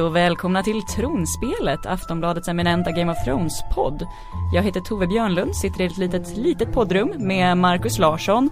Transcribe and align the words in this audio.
Hej 0.00 0.06
och 0.06 0.16
välkomna 0.16 0.62
till 0.62 0.82
Tronspelet, 0.82 1.86
Aftonbladets 1.86 2.48
eminenta 2.48 2.90
Game 2.90 3.12
of 3.12 3.18
Thrones-podd. 3.24 4.06
Jag 4.54 4.62
heter 4.62 4.80
Tove 4.80 5.06
Björnlund, 5.06 5.56
sitter 5.56 5.80
i 5.80 5.86
ett 5.86 5.98
litet, 5.98 6.36
litet 6.36 6.72
poddrum 6.72 7.14
med 7.18 7.58
Markus 7.58 7.98
Larsson. 7.98 8.50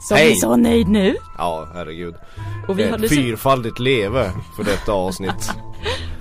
Som 0.00 0.16
Hej! 0.16 0.30
är 0.30 0.34
så 0.34 0.56
nöjd 0.56 0.88
nu. 0.88 1.16
Ja, 1.38 1.68
herregud. 1.74 2.14
Och 2.68 2.78
vi 2.78 2.88
har 2.88 2.98
Fyrfaldigt 2.98 3.78
leve 3.78 4.32
för 4.56 4.64
detta 4.64 4.92
avsnitt. 5.06 5.52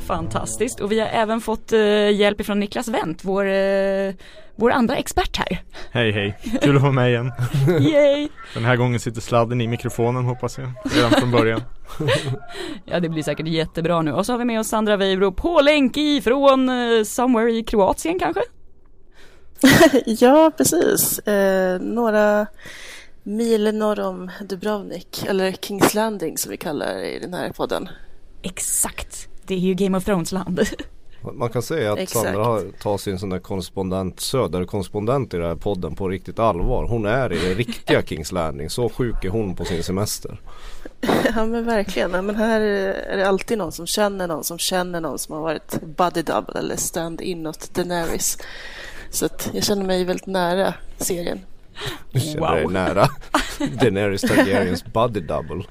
Fantastiskt. 0.08 0.80
Och 0.80 0.92
vi 0.92 1.00
har 1.00 1.08
även 1.08 1.42
fått 1.42 1.72
eh, 1.72 2.10
hjälp 2.10 2.42
ifrån 2.42 2.60
Niklas 2.60 2.88
Wendt, 2.88 3.26
vår, 3.26 3.46
eh, 3.46 4.14
vår 4.56 4.72
andra 4.72 4.96
expert 4.96 5.38
här. 5.38 5.62
Hej 5.92 6.12
hej, 6.12 6.38
kul 6.62 6.76
att 6.76 6.82
vara 6.82 6.92
med 6.92 7.10
igen. 7.10 7.32
Yay! 7.80 8.28
Den 8.54 8.66
här 8.66 8.76
gången 8.76 9.00
sitter 9.00 9.22
sladden 9.22 9.62
i 9.62 9.68
mikrofonen 9.68 10.26
hoppas 10.26 10.58
jag, 10.58 10.72
redan 10.96 11.12
från 11.12 11.32
början. 11.32 11.62
Ja 12.86 13.00
det 13.00 13.10
blir 13.10 13.24
säkert 13.24 13.48
jättebra 13.48 14.02
nu. 14.02 14.12
Och 14.12 14.26
så 14.26 14.34
har 14.34 14.38
vi 14.38 14.46
med 14.46 14.60
oss 14.60 14.68
Sandra 14.68 14.98
Weibro 14.98 15.32
på 15.32 15.62
länk 15.62 15.98
ifrån 15.98 16.70
eh, 16.70 17.04
somewhere 17.04 17.52
i 17.52 17.64
Kroatien 17.64 18.20
kanske? 18.20 18.42
Ja, 20.06 20.52
precis. 20.58 21.20
Eh, 21.20 21.80
några 21.82 22.48
mil 23.24 23.76
norr 23.76 24.00
om 24.00 24.32
Dubrovnik, 24.42 25.26
eller 25.28 25.52
Kings 25.52 25.94
Landing 25.94 26.38
som 26.38 26.52
vi 26.52 26.58
kallar 26.58 26.94
det 26.94 27.12
i 27.16 27.20
den 27.20 27.34
här 27.34 27.50
podden. 27.50 27.90
Exakt. 28.42 29.28
Det 29.48 29.54
är 29.54 29.60
ju 29.60 29.74
Game 29.74 29.98
of 29.98 30.06
Thrones-land. 30.06 30.60
Man 31.34 31.50
kan 31.50 31.62
säga 31.62 31.94
att 31.94 32.00
Exakt. 32.00 32.26
Sandra 32.26 32.44
har 32.46 32.62
tar 32.82 32.98
sin 32.98 33.20
sån 33.20 33.30
där 33.30 33.40
korrespondent, 33.40 34.20
söderkorrespondent 34.20 35.34
i 35.34 35.38
den 35.38 35.46
här 35.46 35.56
podden 35.56 35.96
på 35.96 36.10
riktigt 36.10 36.40
allvar. 36.40 36.86
Hon 36.88 37.06
är 37.06 37.34
i 37.34 37.40
det 37.48 37.54
riktiga 37.54 38.04
Kings 38.06 38.32
Landing. 38.32 38.70
Så 38.70 38.90
sjuk 38.90 39.26
är 39.26 39.30
hon 39.30 39.56
på 39.56 39.66
sin 39.66 39.84
semester. 39.84 40.42
ja, 41.36 41.46
men 41.46 41.66
verkligen. 41.66 42.12
Ja, 42.12 42.22
Men 42.22 42.36
här 42.36 42.62
är 42.62 43.18
det 43.18 43.28
alltid 43.28 43.58
någon 43.58 43.72
som 43.72 43.88
känner 43.88 44.28
någon 44.28 44.44
som 44.44 44.58
känner 44.58 45.02
någon 45.02 45.20
som 45.20 45.36
har 45.36 45.42
varit 45.42 45.82
buddy 45.98 46.22
double 46.22 46.60
eller 46.60 46.76
stand-in 46.76 47.48
åt 47.48 47.74
Daenerys. 47.74 48.38
Så 49.10 49.26
att 49.26 49.50
jag 49.54 49.64
känner 49.64 49.86
mig 49.86 50.04
väldigt 50.04 50.28
nära 50.28 50.74
serien. 50.98 51.40
Du 52.12 52.20
känner 52.20 52.40
Wow. 52.40 52.56
dig 52.56 52.68
nära 52.68 53.08
Daenerys 53.82 54.22
Targaryens 54.22 54.86
body 54.86 55.20
double. 55.20 55.64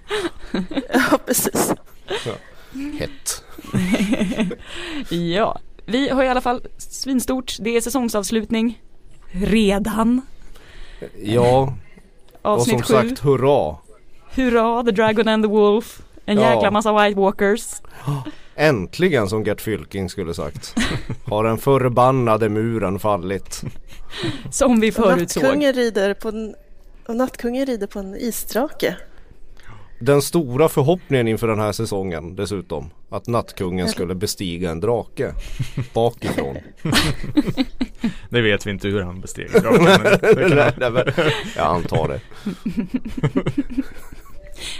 Ja, 0.92 1.18
precis. 1.26 1.72
Hett. 2.98 3.10
ja, 5.34 5.58
vi 5.86 6.08
har 6.08 6.24
i 6.24 6.28
alla 6.28 6.40
fall 6.40 6.62
svinstort. 6.78 7.56
Det 7.60 7.76
är 7.76 7.80
säsongsavslutning. 7.80 8.82
Redan. 9.30 10.20
Ja, 11.22 11.74
och 12.42 12.50
Avsnitt 12.50 12.86
som 12.86 13.02
sju. 13.02 13.08
sagt 13.08 13.20
hurra. 13.20 13.76
Hurra, 14.34 14.82
The 14.84 14.90
Dragon 14.90 15.28
and 15.28 15.44
the 15.44 15.48
Wolf. 15.48 16.02
En 16.26 16.38
Ja. 16.38 16.54
jäkla 16.54 16.70
massa 16.70 17.04
White 17.04 17.20
Walkers. 17.20 17.70
Äntligen 18.56 19.28
som 19.28 19.44
Gert 19.44 19.60
Fylking 19.60 20.08
skulle 20.10 20.34
sagt. 20.34 20.74
Har 21.24 21.44
den 21.44 21.58
förbannade 21.58 22.48
muren 22.48 22.98
fallit. 22.98 23.62
Som 24.50 24.80
vi 24.80 24.90
Och 24.90 24.94
förutsåg. 24.94 25.42
nattkungen 25.42 25.72
rider 25.72 26.14
på 26.14 26.28
en, 26.28 26.54
och 27.08 27.16
nattkungen 27.16 27.66
rider 27.66 27.86
på 27.86 27.98
en 27.98 28.16
isdrake. 28.16 28.96
Den 30.04 30.22
stora 30.22 30.68
förhoppningen 30.68 31.28
inför 31.28 31.48
den 31.48 31.58
här 31.58 31.72
säsongen 31.72 32.36
dessutom. 32.36 32.90
Att 33.10 33.26
nattkungen 33.26 33.88
skulle 33.88 34.14
bestiga 34.14 34.70
en 34.70 34.80
drake. 34.80 35.32
Bakifrån. 35.94 36.56
Det 38.28 38.40
vet 38.40 38.66
vi 38.66 38.70
inte 38.70 38.88
hur 38.88 39.02
han 39.02 39.20
besteg 39.20 39.50
draken, 39.62 39.84
men 39.84 41.12
Jag 41.56 41.66
antar 41.66 42.08
det. 42.08 42.20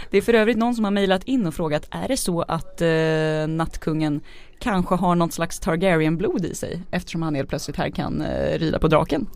Det 0.09 0.17
är 0.17 0.21
för 0.21 0.33
övrigt 0.33 0.57
någon 0.57 0.75
som 0.75 0.83
har 0.83 0.91
mejlat 0.91 1.23
in 1.23 1.47
och 1.47 1.53
frågat, 1.53 1.87
är 1.91 2.07
det 2.07 2.17
så 2.17 2.41
att 2.41 2.81
eh, 2.81 3.47
nattkungen 3.47 4.21
kanske 4.59 4.95
har 4.95 5.15
något 5.15 5.33
slags 5.33 5.59
Targaryen-blod 5.59 6.45
i 6.45 6.55
sig? 6.55 6.81
Eftersom 6.91 7.21
han 7.21 7.35
helt 7.35 7.49
plötsligt 7.49 7.77
här 7.77 7.89
kan 7.89 8.21
eh, 8.21 8.59
rida 8.59 8.79
på 8.79 8.87
draken. 8.87 9.27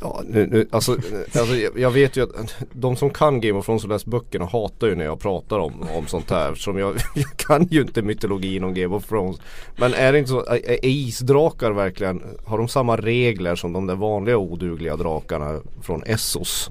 Ja, 0.00 0.22
nu, 0.28 0.46
nu, 0.46 0.68
alltså, 0.70 0.92
alltså, 1.34 1.56
jag 1.76 1.90
vet 1.90 2.16
ju 2.16 2.22
att 2.22 2.54
de 2.72 2.96
som 2.96 3.10
kan 3.10 3.40
Game 3.40 3.58
of 3.58 3.66
Thrones 3.66 3.84
och 3.84 3.90
läst 3.90 4.06
böckerna 4.06 4.44
hatar 4.44 4.86
ju 4.86 4.94
när 4.94 5.04
jag 5.04 5.20
pratar 5.20 5.58
om, 5.58 5.86
om 5.96 6.06
sånt 6.06 6.30
här. 6.30 6.52
Eftersom 6.52 6.78
jag, 6.78 6.94
jag 7.14 7.36
kan 7.36 7.66
ju 7.70 7.80
inte 7.80 8.02
mytologin 8.02 8.64
om 8.64 8.74
Game 8.74 8.96
of 8.96 9.06
Thrones. 9.06 9.40
Men 9.76 9.94
är 9.94 10.12
det 10.12 10.18
inte 10.18 10.30
så, 10.30 10.46
är, 10.46 10.86
isdrakar 10.86 11.70
verkligen, 11.70 12.22
har 12.44 12.58
de 12.58 12.68
samma 12.68 12.96
regler 12.96 13.54
som 13.54 13.72
de 13.72 13.86
där 13.86 13.96
vanliga 13.96 14.36
odugliga 14.36 14.96
drakarna 14.96 15.60
från 15.82 16.02
Essos? 16.02 16.70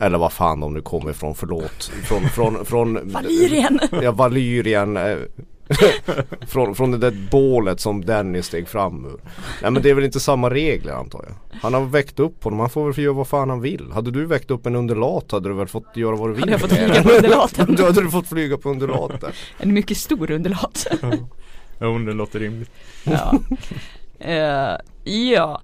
Eller 0.00 0.18
vad 0.18 0.32
fan 0.32 0.60
de 0.60 0.74
nu 0.74 0.80
kommer 0.80 1.10
ifrån, 1.10 1.34
förlåt. 1.34 1.82
Från, 1.82 2.28
från, 2.28 2.64
från 2.64 3.12
Valyrien! 3.12 3.78
Ja, 4.02 4.12
Valyrien. 4.12 4.98
från, 6.48 6.74
från 6.74 6.90
det 6.90 6.98
där 6.98 7.28
bålet 7.30 7.80
som 7.80 8.04
Danny 8.04 8.42
steg 8.42 8.68
fram 8.68 9.04
ur. 9.04 9.20
Nej 9.62 9.70
men 9.70 9.82
det 9.82 9.90
är 9.90 9.94
väl 9.94 10.04
inte 10.04 10.20
samma 10.20 10.50
regler 10.50 10.92
antar 10.92 11.24
jag. 11.28 11.60
Han 11.62 11.74
har 11.74 11.80
väckt 11.80 12.20
upp 12.20 12.44
honom, 12.44 12.60
han 12.60 12.70
får 12.70 12.84
väl 12.84 12.94
få 12.94 13.00
göra 13.00 13.14
vad 13.14 13.28
fan 13.28 13.50
han 13.50 13.60
vill. 13.60 13.92
Hade 13.92 14.10
du 14.10 14.26
väckt 14.26 14.50
upp 14.50 14.66
en 14.66 14.74
undulat 14.76 15.32
hade 15.32 15.48
du 15.48 15.54
väl 15.54 15.66
fått 15.68 15.96
göra 15.96 16.16
vad 16.16 16.28
du 16.28 16.32
vill. 16.32 16.40
Hade 16.40 16.52
jag 16.52 16.60
fått 16.60 16.72
flyga 16.72 17.02
på 17.02 17.10
undulaten? 17.10 17.74
Då 17.78 17.84
hade 17.84 18.02
du 18.02 18.10
fått 18.10 18.28
flyga 18.28 18.56
på 18.56 18.70
undulaten. 18.70 19.32
En 19.58 19.74
mycket 19.74 19.96
stor 19.96 20.30
undulat. 20.30 20.86
Jo, 21.80 21.98
det 21.98 22.12
låter 22.12 22.38
rimligt. 22.38 22.70
ja. 23.04 23.38
Eh, 24.18 24.76
ja. 25.12 25.62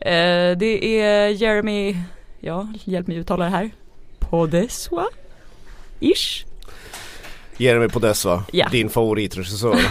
Eh, 0.00 0.56
det 0.58 1.00
är 1.00 1.28
Jeremy, 1.28 1.96
ja, 2.40 2.68
hjälp 2.84 3.06
mig 3.06 3.16
uttala 3.16 3.44
det 3.44 3.50
här. 3.50 3.70
Podeswa? 4.18 5.06
Ish? 6.00 6.44
Jeremy 7.56 7.88
Podesva, 7.88 8.44
Ja. 8.52 8.68
din 8.68 8.88
favoritregissör. 8.88 9.78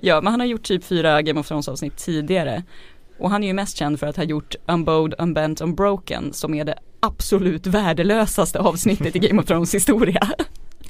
Ja, 0.00 0.20
men 0.20 0.30
han 0.30 0.40
har 0.40 0.46
gjort 0.46 0.62
typ 0.62 0.84
fyra 0.84 1.22
Game 1.22 1.40
of 1.40 1.48
Thrones 1.48 1.68
avsnitt 1.68 1.96
tidigare. 1.96 2.62
Och 3.18 3.30
han 3.30 3.42
är 3.42 3.46
ju 3.46 3.52
mest 3.54 3.76
känd 3.76 4.00
för 4.00 4.06
att 4.06 4.16
ha 4.16 4.24
gjort 4.24 4.54
Unbowed, 4.68 5.14
Unbent, 5.18 5.60
Unbroken 5.60 6.32
som 6.32 6.54
är 6.54 6.64
det 6.64 6.78
absolut 7.00 7.66
värdelösaste 7.66 8.58
avsnittet 8.60 9.16
i 9.16 9.18
Game 9.28 9.40
of 9.42 9.46
Thrones 9.48 9.74
historia. 9.74 10.28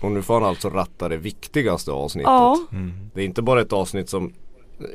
Och 0.01 0.11
nu 0.11 0.23
får 0.23 0.35
han 0.35 0.45
alltså 0.45 0.69
ratta 0.71 1.09
det 1.09 1.17
viktigaste 1.17 1.91
avsnittet. 1.91 2.27
Ja, 2.31 2.59
Mm. 2.73 2.93
Det 3.15 3.21
är 3.21 3.25
inte 3.25 3.43
bara 3.43 3.61
ett 3.61 3.73
avsnitt 3.73 4.09
som 4.09 4.33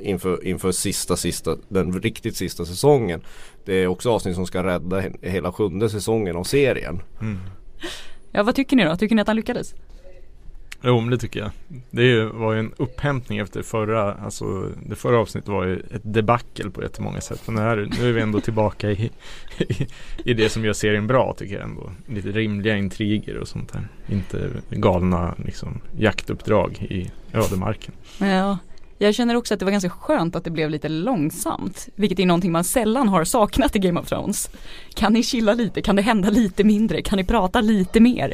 inför, 0.01 0.45
inför 0.47 0.71
sista, 0.71 1.15
sista, 1.17 1.55
den 1.67 2.01
riktigt 2.01 2.35
sista 2.37 2.65
säsongen. 2.65 3.21
Det 3.65 3.73
är 3.73 3.87
också 3.87 4.11
avsnitt 4.11 4.35
som 4.35 4.45
ska 4.45 4.63
rädda 4.63 5.01
he- 5.01 5.29
hela 5.29 5.51
sjunde 5.51 5.89
säsongen 5.89 6.35
av 6.35 6.43
serien. 6.43 7.01
Mm. 7.21 7.39
ja 8.31 8.43
vad 8.43 8.55
tycker 8.55 8.75
ni 8.75 8.83
då? 8.83 8.95
Tycker 8.95 9.15
ni 9.15 9.21
att 9.21 9.27
han 9.27 9.35
lyckades? 9.35 9.73
Jo, 10.85 11.01
men 11.01 11.09
det 11.09 11.17
tycker 11.17 11.39
jag. 11.39 11.51
Det 11.89 12.25
var 12.25 12.53
ju 12.53 12.59
en 12.59 12.73
upphämtning 12.77 13.39
efter 13.39 13.61
förra, 13.61 14.13
alltså 14.13 14.71
det 14.85 14.95
förra 14.95 15.19
avsnittet 15.19 15.49
var 15.49 15.65
ju 15.65 15.79
ett 15.79 16.01
debacle 16.03 16.69
på 16.69 16.83
jättemånga 16.83 17.21
sätt. 17.21 17.41
Men 17.45 17.57
här, 17.57 17.89
nu 17.99 18.09
är 18.09 18.13
vi 18.13 18.21
ändå 18.21 18.41
tillbaka 18.41 18.91
i, 18.91 19.11
i, 19.57 19.87
i 20.25 20.33
det 20.33 20.49
som 20.49 20.65
gör 20.65 20.73
serien 20.73 21.07
bra 21.07 21.33
tycker 21.37 21.55
jag 21.55 21.63
ändå. 21.63 21.91
Lite 22.07 22.31
rimliga 22.31 22.77
intriger 22.77 23.37
och 23.37 23.47
sånt 23.47 23.73
där. 23.73 23.87
Inte 24.09 24.49
galna 24.69 25.35
liksom 25.45 25.81
jaktuppdrag 25.97 26.87
i 26.89 27.11
ödemarken. 27.33 27.93
Ja, 28.17 28.57
jag 28.97 29.15
känner 29.15 29.35
också 29.35 29.53
att 29.53 29.59
det 29.59 29.65
var 29.65 29.71
ganska 29.71 29.89
skönt 29.89 30.35
att 30.35 30.43
det 30.43 30.49
blev 30.49 30.69
lite 30.69 30.89
långsamt, 30.89 31.89
vilket 31.95 32.19
är 32.19 32.25
någonting 32.25 32.51
man 32.51 32.63
sällan 32.63 33.07
har 33.07 33.23
saknat 33.23 33.75
i 33.75 33.79
Game 33.79 33.99
of 33.99 34.07
Thrones. 34.07 34.49
Kan 34.93 35.13
ni 35.13 35.23
chilla 35.23 35.53
lite? 35.53 35.81
Kan 35.81 35.95
det 35.95 36.01
hända 36.01 36.29
lite 36.29 36.63
mindre? 36.63 37.01
Kan 37.01 37.17
ni 37.17 37.23
prata 37.23 37.61
lite 37.61 37.99
mer? 37.99 38.33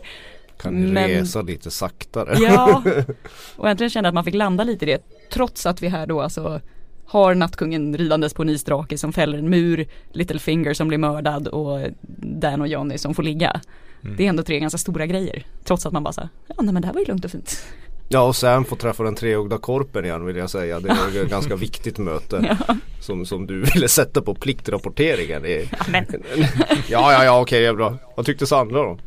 Kan 0.62 0.94
Men- 0.94 1.08
resa 1.10 1.42
lite 1.42 1.72
saktare? 1.72 2.38
Ja, 2.40 2.84
och 3.58 3.69
äntligen 3.69 3.90
kände 3.90 4.10
att 4.10 4.16
man 4.16 4.24
fick 4.24 4.36
landa 4.36 4.63
lite 4.63 4.86
i 4.86 4.88
det, 4.88 5.04
trots 5.34 5.66
att 5.66 5.81
vi 5.81 5.88
här 5.88 6.08
då 6.08 6.22
alltså 6.22 6.62
har 7.06 7.36
nattkungen 7.36 7.98
ridandes 7.98 8.34
på 8.34 8.42
en 8.42 8.50
isdrake 8.50 8.98
som 8.98 9.13
fäller 9.13 9.38
en 9.38 9.50
mur, 9.50 9.88
Littlefinger 10.12 10.74
som 10.74 10.88
blir 10.88 10.98
mördad 10.98 11.48
och 11.48 11.80
Dan 12.18 12.62
och 12.62 12.68
Johnny 12.68 12.98
som 12.98 13.13
får 13.13 13.24
ligga. 13.24 13.62
Mm. 14.04 14.16
Det 14.18 14.25
är 14.25 14.30
ändå 14.30 14.44
tre 14.44 14.60
ganska 14.60 14.78
stora 14.78 15.06
grejer, 15.06 15.46
trots 15.63 15.86
att 15.86 15.94
man 15.94 16.04
bara 16.04 16.13
så 16.13 16.22
här, 16.22 16.30
ja 16.48 16.56
nej 16.60 16.74
men 16.74 16.81
det 16.81 16.88
här 16.88 16.94
var 16.94 17.02
ju 17.02 17.07
lugnt 17.07 17.25
och 17.25 17.31
fint. 17.31 17.64
Ja 18.10 18.22
och 18.22 18.36
Sam 18.36 18.66
får 18.66 18.75
träffa 18.75 19.04
den 19.04 19.16
treögda 19.16 19.57
korpen 19.57 20.06
igen 20.06 20.25
vill 20.25 20.36
jag 20.36 20.50
säga. 20.50 20.80
Det 20.80 20.98
ju 21.14 21.22
ett 21.22 21.30
ganska 21.30 21.56
viktigt 21.56 21.98
möte. 21.98 22.56
Ja, 22.68 22.75
Som, 23.02 23.25
som 23.25 23.48
du 23.48 23.62
ville 23.62 23.88
sätta 23.88 24.22
på 24.22 24.36
pliktrapporteringen. 24.36 25.46
i- 25.46 25.69
men 25.92 26.06
Ja 26.90 27.14
ja 27.14 27.24
ja 27.24 27.42
okej 27.42 27.66
är 27.66 27.74
bra. 27.74 27.98
Vad 28.16 28.25
tyckte 28.25 28.46
Sandra 28.48 28.78
då? 28.84 28.98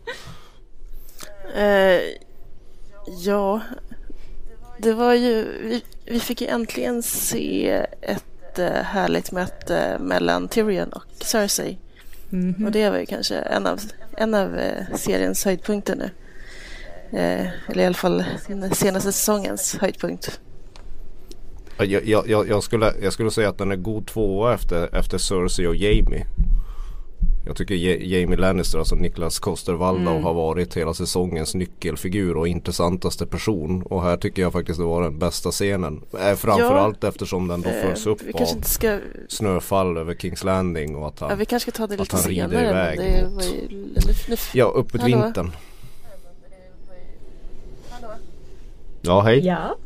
Eh, 1.54 2.00
ja, 3.24 3.60
det 4.78 4.92
var 4.92 5.14
ju, 5.14 5.44
vi, 5.62 5.82
vi 6.04 6.20
fick 6.20 6.40
ju 6.40 6.46
äntligen 6.46 7.02
se 7.02 7.70
ett 8.00 8.58
eh, 8.58 8.68
härligt 8.68 9.32
möte 9.32 9.96
mellan 10.00 10.48
Tyrion 10.48 10.92
och 10.92 11.02
Cersei. 11.20 11.78
mhm. 12.30 12.64
Och 12.64 12.72
det 12.72 12.90
var 12.90 12.98
ju 12.98 13.06
kanske 13.06 13.34
en 13.36 13.66
av, 13.66 13.80
en 14.16 14.34
av 14.34 14.56
eh, 14.58 14.96
seriens 14.96 15.44
höjdpunkter 15.44 15.96
nu. 15.96 16.10
Eh, 17.18 17.46
eller 17.68 17.82
i 17.82 17.86
alla 17.86 17.94
fall 17.94 18.24
den 18.46 18.74
senaste 18.74 19.12
säsongens 19.12 19.76
höjdpunkt. 19.80 20.40
Jag, 21.78 22.06
jag, 22.06 22.28
jag, 22.28 22.48
jag, 22.48 22.62
skulle, 22.62 22.94
jag 23.02 23.12
skulle 23.12 23.30
säga 23.30 23.48
att 23.48 23.58
den 23.58 23.72
är 23.72 23.76
god 23.76 24.06
tvåa 24.06 24.54
efter, 24.54 24.94
efter 24.94 25.18
Cersei 25.18 25.66
och 25.66 25.76
Jamie. 25.76 26.26
Jag 27.46 27.56
tycker 27.56 27.74
Jamie 27.74 28.36
Lannister, 28.36 28.78
alltså 28.78 28.94
Niklas 28.94 29.40
Koster-Waldau 29.40 30.10
Mm. 30.10 30.24
har 30.24 30.34
varit 30.34 30.76
hela 30.76 30.94
säsongens 30.94 31.54
nyckelfigur 31.54 32.36
och 32.36 32.48
intressantaste 32.48 33.26
person. 33.26 33.82
Och 33.82 34.02
här 34.02 34.16
tycker 34.16 34.42
jag 34.42 34.52
faktiskt 34.52 34.78
det 34.78 34.84
var 34.84 35.02
den 35.02 35.18
bästa 35.18 35.50
scenen. 35.50 36.02
Eh, 36.20 36.34
framförallt 36.34 37.04
eftersom 37.04 37.48
den 37.48 37.62
då 37.62 37.68
följs 37.70 38.06
Eh, 38.06 38.12
upp 38.12 38.22
vi 38.22 38.32
av 38.32 38.46
ska, 38.62 38.98
snöfall 39.28 39.96
över 39.96 40.14
Kings 40.14 40.44
Landing 40.44 40.96
och 40.96 41.08
att 41.08 41.20
ja, 41.20 41.28
han, 41.28 41.38
vi 41.38 41.44
kanske 41.46 41.70
ska 41.72 41.78
ta 41.78 41.86
det 41.86 41.94
att 41.94 42.00
lite 42.00 42.16
han 42.16 42.24
rider 42.24 42.48
senare. 42.48 42.68
iväg 42.70 42.98
det 42.98 43.24
mot- 43.24 43.34
var 43.34 43.42
ju, 43.42 43.68
nu, 44.28 44.36
ja 44.54 44.64
uppåt 44.64 45.00
Hallå? 45.00 45.16
vintern. 45.22 45.50
Ja 49.02 49.20
hej. 49.20 49.46
Ja. 49.46 49.76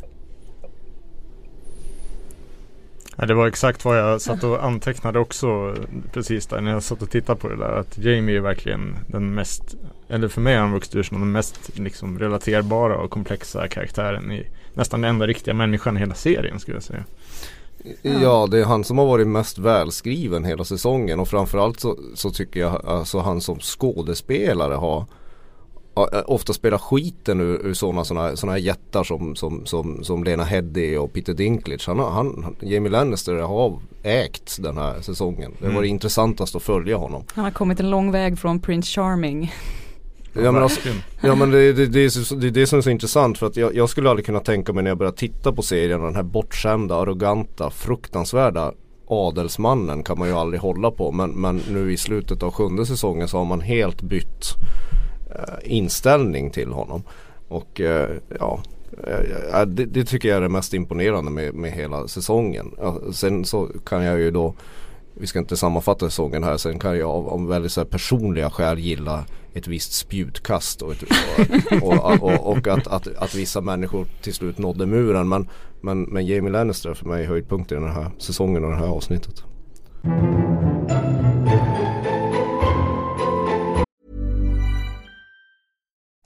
Ja, 3.21 3.27
det 3.27 3.35
var 3.35 3.47
exakt 3.47 3.85
vad 3.85 3.99
jag 3.99 4.21
satt 4.21 4.45
och 4.45 4.65
antecknade 4.65 5.19
också 5.19 5.75
precis 6.13 6.47
där 6.47 6.61
när 6.61 6.73
jag 6.73 6.83
satt 6.83 7.03
och 7.03 7.11
tittade 7.11 7.41
på 7.41 7.49
det 7.49 7.57
där. 7.57 7.73
Att 7.73 7.99
Jamie 7.99 8.37
är 8.37 8.41
verkligen 8.41 8.97
den 9.07 9.35
mest, 9.35 9.77
eller 10.09 10.29
för 10.29 10.41
mig 10.41 10.55
är 10.55 10.59
han 10.59 10.73
vuxit 10.73 10.97
ur 10.97 11.03
som 11.03 11.21
den 11.21 11.33
mest 11.33 11.71
liksom, 11.75 12.19
relaterbara 12.19 12.97
och 12.97 13.11
komplexa 13.11 13.69
karaktären 13.69 14.33
i 14.33 14.47
nästan 14.75 15.01
den 15.01 15.11
enda 15.11 15.27
riktiga 15.27 15.55
människan 15.55 15.97
i 15.97 16.01
hela 16.01 16.15
serien 16.15 16.61
skulle 16.61 16.77
jag 16.77 16.83
säga. 16.83 17.05
Ja 18.03 18.49
det 18.51 18.59
är 18.59 18.65
han 18.65 18.85
som 18.85 18.99
har 18.99 19.07
varit 19.07 19.27
mest 19.27 19.59
välskriven 19.59 20.45
hela 20.45 20.65
säsongen 20.65 21.21
och 21.21 21.29
framförallt 21.29 21.81
så, 21.81 21.99
så 22.15 22.31
tycker 22.31 22.61
jag 22.61 22.87
alltså 22.87 23.19
han 23.19 23.41
som 23.41 23.59
skådespelare 23.61 24.75
har 24.75 25.05
ofta 26.27 26.53
spelar 26.53 26.79
skiten 26.79 27.41
ur, 27.41 27.67
ur 27.67 27.75
sådana 27.75 28.05
såna, 28.05 28.37
såna 28.37 28.53
här 28.53 28.59
jättar 28.59 29.05
som, 29.05 29.37
som, 29.37 29.67
som, 29.67 30.05
som 30.05 30.25
Lena 30.25 30.45
Headey 30.45 30.97
och 30.97 31.13
Peter 31.13 31.35
Dinklage. 31.35 31.87
Han, 31.87 31.99
han, 31.99 32.57
Jamie 32.61 32.91
Lannister 32.93 33.35
har 33.35 33.79
ägt 34.03 34.63
den 34.63 34.77
här 34.79 35.01
säsongen. 35.01 35.53
Det 35.59 35.65
var 35.65 35.71
Mm. 35.71 35.83
det 35.83 35.89
intressantast 35.89 36.57
att 36.57 36.63
följa 36.63 36.97
honom. 36.97 37.25
Han 37.35 37.45
har 37.45 37.51
kommit 37.51 37.81
en 37.81 37.91
lång 37.91 38.13
väg 38.13 38.39
från 38.39 38.61
Prince 38.61 39.01
Charming. 39.01 39.53
Ja 40.33 40.53
men, 40.53 40.63
alltså, 40.63 40.89
ja, 41.21 41.35
men 41.35 41.51
det, 41.51 41.73
det, 41.73 41.87
det, 41.87 42.01
är 42.05 42.09
så, 42.09 42.35
det 42.35 42.47
är 42.47 42.51
det 42.51 42.67
som 42.67 42.79
är 42.79 42.83
så 42.83 42.91
intressant 42.91 43.39
för 43.39 43.47
att 43.47 43.57
jag, 43.57 43.75
jag 43.77 43.91
skulle 43.91 44.11
aldrig 44.11 44.27
kunna 44.27 44.41
tänka 44.41 44.73
mig 44.73 44.83
när 44.83 44.91
jag 44.91 44.99
började 44.99 45.17
titta 45.17 45.53
på 45.53 45.63
serien 45.63 46.01
den 46.01 46.15
här 46.17 46.23
bortskämda, 46.23 46.95
arroganta, 46.97 47.71
fruktansvärda 47.71 48.73
adelsmannen 49.07 50.03
kan 50.03 50.19
man 50.19 50.29
ju 50.29 50.35
aldrig 50.35 50.61
hålla 50.61 50.91
på 50.91 51.13
men, 51.13 51.31
men 51.31 51.61
nu 51.71 51.93
i 51.93 51.97
slutet 51.97 52.43
av 52.43 52.51
sjunde 52.53 52.87
säsongen 52.87 53.29
så 53.29 53.39
har 53.39 53.45
man 53.45 53.61
helt 53.61 54.03
bytt 54.03 54.45
Eh, 55.31 55.55
inställning 55.63 56.51
till 56.51 56.73
honom. 56.73 57.03
Och 57.49 57.81
eh, 57.81 58.11
ja, 58.39 58.61
eh, 59.07 59.67
det, 59.67 59.85
det 59.85 60.05
tycker 60.05 60.29
jag 60.29 60.37
är 60.37 60.41
det 60.41 60.49
mest 60.49 60.75
imponerande 60.75 61.31
med, 61.31 61.55
med 61.55 61.73
hela 61.73 62.09
säsongen. 62.09 62.75
Sen 63.13 63.45
så 63.45 63.69
kan 63.85 64.05
jag 64.05 64.19
ju 64.19 64.31
då 64.31 64.55
vi 65.21 65.27
ska 65.27 65.39
inte 65.39 65.57
sammanfatta 65.57 66.11
säsongen 66.11 66.45
här. 66.45 66.57
Sen 66.57 66.79
kan 66.79 66.99
jag 66.99 67.11
av, 67.11 67.29
av 67.29 67.49
väldigt 67.49 67.73
så 67.73 67.81
här 67.81 67.87
personliga 67.87 68.51
skäl 68.51 68.79
gilla 68.79 69.25
ett 69.55 69.67
visst 69.67 69.93
spjutkast 69.93 70.83
och, 70.83 70.93
ett, 70.93 71.03
och, 71.83 71.93
och, 71.93 72.23
och, 72.23 72.53
och 72.53 72.67
att, 72.67 72.87
att, 72.87 73.17
att 73.17 73.35
vissa 73.35 73.61
människor 73.61 74.07
till 74.23 74.35
slut 74.35 74.59
nådde 74.59 74.87
muren. 74.87 75.29
Men, 75.29 75.49
men, 75.81 76.03
men 76.03 76.27
Jamie 76.27 76.53
Lannister 76.53 76.91
är 76.91 76.95
för 76.95 77.07
mig 77.07 77.25
höjdpunkten 77.25 77.79
i 77.79 77.81
den 77.81 77.95
här 77.95 78.11
säsongen 78.19 78.65
och 78.65 78.71
det 78.71 78.77
här 78.77 78.87
avsnittet. 78.87 79.45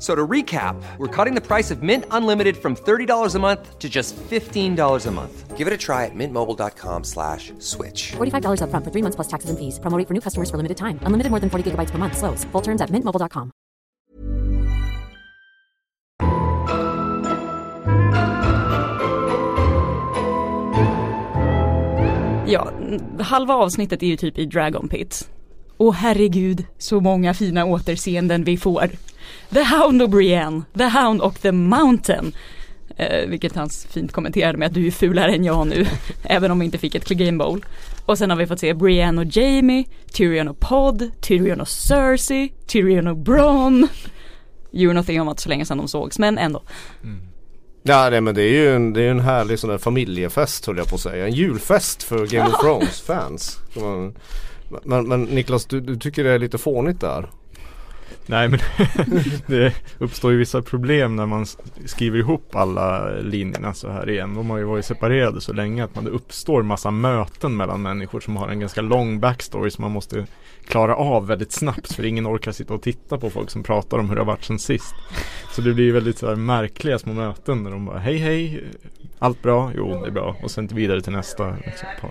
F- 0.00 0.06
So 0.06 0.14
to 0.14 0.26
recap, 0.26 0.76
we're 0.98 1.24
cutting 1.24 1.34
the 1.34 1.46
price 1.46 1.70
of 1.70 1.82
Mint 1.82 2.04
Unlimited 2.10 2.56
from 2.56 2.74
$30 2.74 3.34
a 3.34 3.38
month 3.38 3.78
to 3.78 3.88
just 3.88 4.16
$15 4.30 5.06
a 5.06 5.10
month. 5.10 5.58
Give 5.58 5.66
it 5.66 5.74
a 5.74 5.76
try 5.76 6.06
at 6.06 6.14
mintmobile.com 6.14 7.04
slash 7.04 7.52
switch. 7.58 8.12
$45 8.16 8.62
upfront 8.62 8.84
for 8.84 8.90
three 8.90 9.02
months 9.02 9.16
plus 9.16 9.28
taxes 9.28 9.50
and 9.50 9.58
fees. 9.58 9.78
Promo 9.78 9.98
rate 9.98 10.08
for 10.08 10.14
new 10.14 10.22
customers 10.22 10.48
for 10.50 10.56
limited 10.56 10.78
time. 10.78 10.98
Unlimited 11.02 11.30
more 11.30 11.40
than 11.40 11.50
40 11.50 11.70
gigabytes 11.70 11.90
per 11.90 11.98
month. 11.98 12.16
Slows. 12.16 12.44
Full 12.52 12.62
terms 12.62 12.80
at 12.80 12.88
mintmobile.com. 12.90 13.52
Ja, 22.46 22.72
halva 23.20 23.54
avsnittet 23.54 24.02
är 24.02 24.06
ju 24.06 24.16
typ 24.16 24.38
i 24.38 24.46
Dragon 24.46 24.88
Pit. 24.88 25.28
Och 25.76 25.94
herregud, 25.94 26.64
så 26.78 27.00
många 27.00 27.34
fina 27.34 27.64
återseenden 27.64 28.44
vi 28.44 28.56
får. 28.56 28.90
The 29.52 29.62
Hound 29.62 30.02
och 30.02 30.10
Brienne, 30.10 30.62
The 30.78 30.88
Hound 30.88 31.20
och 31.20 31.40
The 31.40 31.52
Mountain. 31.52 32.32
Eh, 32.96 33.28
vilket 33.28 33.54
han 33.54 33.68
fint 33.68 34.12
kommenterade 34.12 34.58
med 34.58 34.66
att 34.66 34.74
du 34.74 34.86
är 34.86 34.90
fulare 34.90 35.32
än 35.34 35.44
jag 35.44 35.66
nu, 35.66 35.86
även 36.24 36.50
om 36.50 36.58
vi 36.58 36.64
inte 36.64 36.78
fick 36.78 36.94
ett 36.94 37.04
Clegane 37.04 37.38
Bowl. 37.38 37.64
Och 38.06 38.18
sen 38.18 38.30
har 38.30 38.36
vi 38.36 38.46
fått 38.46 38.60
se 38.60 38.74
Brienne 38.74 39.20
och 39.20 39.26
Jamie, 39.30 39.84
Tyrion 40.12 40.48
och 40.48 40.60
Pod, 40.60 41.10
Tyrion 41.20 41.60
och 41.60 41.68
Cersei, 41.68 42.52
Tyrion 42.66 43.06
och 43.06 43.16
Bronn. 43.16 43.88
Djur 44.72 44.88
någonting 44.88 45.20
om 45.20 45.28
att 45.28 45.40
så 45.40 45.48
länge 45.48 45.64
sedan 45.64 45.78
de 45.78 45.88
sågs, 45.88 46.18
men 46.18 46.38
ändå. 46.38 46.62
Ja 47.82 48.10
nej, 48.10 48.20
men 48.20 48.34
det 48.34 48.42
är 48.42 48.52
ju 48.52 48.74
en, 48.74 48.92
det 48.92 49.02
är 49.02 49.10
en 49.10 49.20
härlig 49.20 49.58
sån 49.58 49.70
där 49.70 49.78
familjefest 49.78 50.66
höll 50.66 50.76
jag 50.76 50.88
på 50.88 50.94
att 50.94 51.00
säga. 51.00 51.26
En 51.26 51.32
julfest 51.32 52.02
för 52.02 52.26
Game 52.26 52.48
of 52.48 52.60
Thrones 52.60 53.00
fans. 53.00 53.58
Men, 53.74 54.14
men, 54.84 55.08
men 55.08 55.22
Niklas 55.22 55.66
du, 55.66 55.80
du 55.80 55.96
tycker 55.96 56.24
det 56.24 56.30
är 56.30 56.38
lite 56.38 56.58
fånigt 56.58 57.00
där? 57.00 57.30
Nej 58.26 58.48
men 58.48 58.60
det 59.46 59.74
uppstår 59.98 60.32
ju 60.32 60.38
vissa 60.38 60.62
problem 60.62 61.16
när 61.16 61.26
man 61.26 61.46
skriver 61.84 62.18
ihop 62.18 62.56
alla 62.56 63.10
linjerna 63.10 63.74
så 63.74 63.90
här 63.90 64.10
igen. 64.10 64.34
De 64.34 64.50
har 64.50 64.58
ju 64.58 64.64
varit 64.64 64.84
separerade 64.84 65.40
så 65.40 65.52
länge 65.52 65.84
att 65.84 65.94
man, 65.94 66.04
det 66.04 66.10
uppstår 66.10 66.62
massa 66.62 66.90
möten 66.90 67.56
mellan 67.56 67.82
människor 67.82 68.20
som 68.20 68.36
har 68.36 68.48
en 68.48 68.60
ganska 68.60 68.80
lång 68.80 69.20
backstory 69.20 69.70
som 69.70 69.82
man 69.82 69.92
måste 69.92 70.26
klara 70.68 70.96
av 70.96 71.26
väldigt 71.26 71.52
snabbt 71.52 71.92
för 71.92 72.04
ingen 72.04 72.26
orkar 72.26 72.52
sitta 72.52 72.74
och 72.74 72.82
titta 72.82 73.18
på 73.18 73.30
folk 73.30 73.50
som 73.50 73.62
pratar 73.62 73.98
om 73.98 74.08
hur 74.08 74.16
det 74.16 74.20
har 74.20 74.26
varit 74.26 74.44
sen 74.44 74.58
sist. 74.58 74.94
Så 75.50 75.62
det 75.62 75.74
blir 75.74 75.84
ju 75.84 75.92
väldigt 75.92 76.18
så 76.18 76.28
här 76.28 76.36
märkliga 76.36 76.98
små 76.98 77.12
möten 77.12 77.62
när 77.62 77.70
de 77.70 77.86
bara 77.86 77.98
hej 77.98 78.16
hej, 78.16 78.64
allt 79.18 79.42
bra? 79.42 79.72
Jo 79.76 80.00
det 80.00 80.06
är 80.06 80.12
bra 80.12 80.36
och 80.42 80.50
sen 80.50 80.66
vidare 80.66 81.00
till 81.00 81.12
nästa 81.12 81.56
liksom, 81.66 81.88
par. 82.00 82.10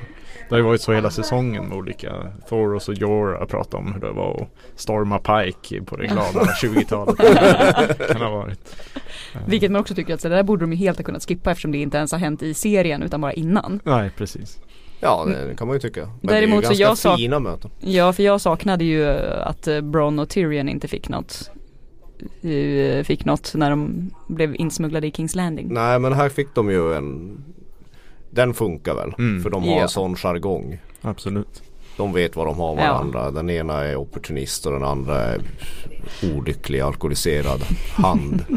Det 0.50 0.56
har 0.56 0.58
ju 0.58 0.65
varit 0.65 0.82
så 0.82 0.94
hela 0.94 1.10
säsongen 1.10 1.65
med 1.65 1.77
olika 1.77 2.13
Thoros 2.50 2.89
och 2.89 2.94
Jorah 2.94 3.46
prata 3.46 3.77
om 3.77 3.94
hur 3.94 4.01
det 4.01 4.12
var 4.12 4.41
att 4.41 4.79
storma 4.79 5.20
Pike 5.20 5.82
på 5.82 5.96
det 5.96 6.08
glada 6.08 6.44
20-talet. 6.62 7.18
kan 8.12 8.22
ha 8.22 8.29
varit. 8.29 8.75
Vilket 9.48 9.72
man 9.72 9.82
också 9.82 9.96
tycker 9.96 10.13
att 10.13 10.22
så 10.22 10.29
det 10.29 10.36
där 10.36 10.44
borde 10.44 10.63
de 10.63 10.72
ju 10.74 10.77
helt 10.77 10.98
ha 10.98 11.03
kunnat 11.03 11.25
skippa 11.25 11.51
eftersom 11.51 11.72
det 11.72 11.77
inte 11.77 11.98
ens 11.98 12.12
har 12.12 12.20
hänt 12.20 12.44
i 12.44 12.53
serien 12.53 13.03
utan 13.03 13.22
bara 13.22 13.34
innan. 13.34 13.79
Nej 13.84 14.12
precis. 14.18 14.60
Ja 15.00 15.25
det, 15.25 15.56
kan 15.56 15.68
man 15.68 15.75
ju 15.75 15.79
tycka. 15.79 16.10
Men 16.22 16.36
Däremot 16.36 16.62
det 16.62 16.68
så 16.68 16.74
är 16.74 16.75
ju 16.75 16.82
jag 16.82 16.89
ganska 16.89 17.15
fina 17.18 17.39
möten. 17.39 17.72
Ja, 17.79 18.13
för 18.13 18.24
jag 18.24 18.41
saknade 18.41 18.84
ju 18.84 19.08
att 19.20 19.68
eh, 19.68 19.82
Bronn 19.82 20.20
och 20.20 20.29
Tyrion 20.29 20.70
inte 20.70 20.88
fick 20.88 21.10
något 21.10 21.51
eh, 22.41 23.03
Fick 23.03 23.25
något 23.25 23.51
när 23.56 23.70
de 23.70 24.10
blev 24.27 24.56
insmugglade 24.56 25.08
i 25.08 25.12
Kings 25.12 25.36
Landing. 25.36 25.74
Nej 25.74 26.00
men 26.00 26.13
här 26.13 26.29
fick 26.29 26.56
de 26.56 26.70
ju 26.70 26.94
en 26.94 27.38
Den 28.30 28.54
funkar 28.54 28.94
väl. 28.96 29.14
Mm. 29.18 29.44
För 29.44 29.50
de 29.50 29.64
har 29.64 29.76
Ja. 29.76 29.82
en 29.82 29.90
sån 29.90 30.16
jargong. 30.16 30.78
Absolut. 31.02 31.64
De 31.98 32.14
vet 32.14 32.36
vad 32.36 32.48
de 32.48 32.60
har 32.60 32.76
varandra. 32.76 33.32
Den 33.32 33.50
ena 33.50 33.74
är 33.84 33.96
opportunist 33.96 34.66
och 34.66 34.72
den 34.74 34.84
andra 34.84 35.16
är 35.22 35.42
olycklig 36.36 36.80
alkoholiserad 36.80 37.62
hand. 37.96 38.46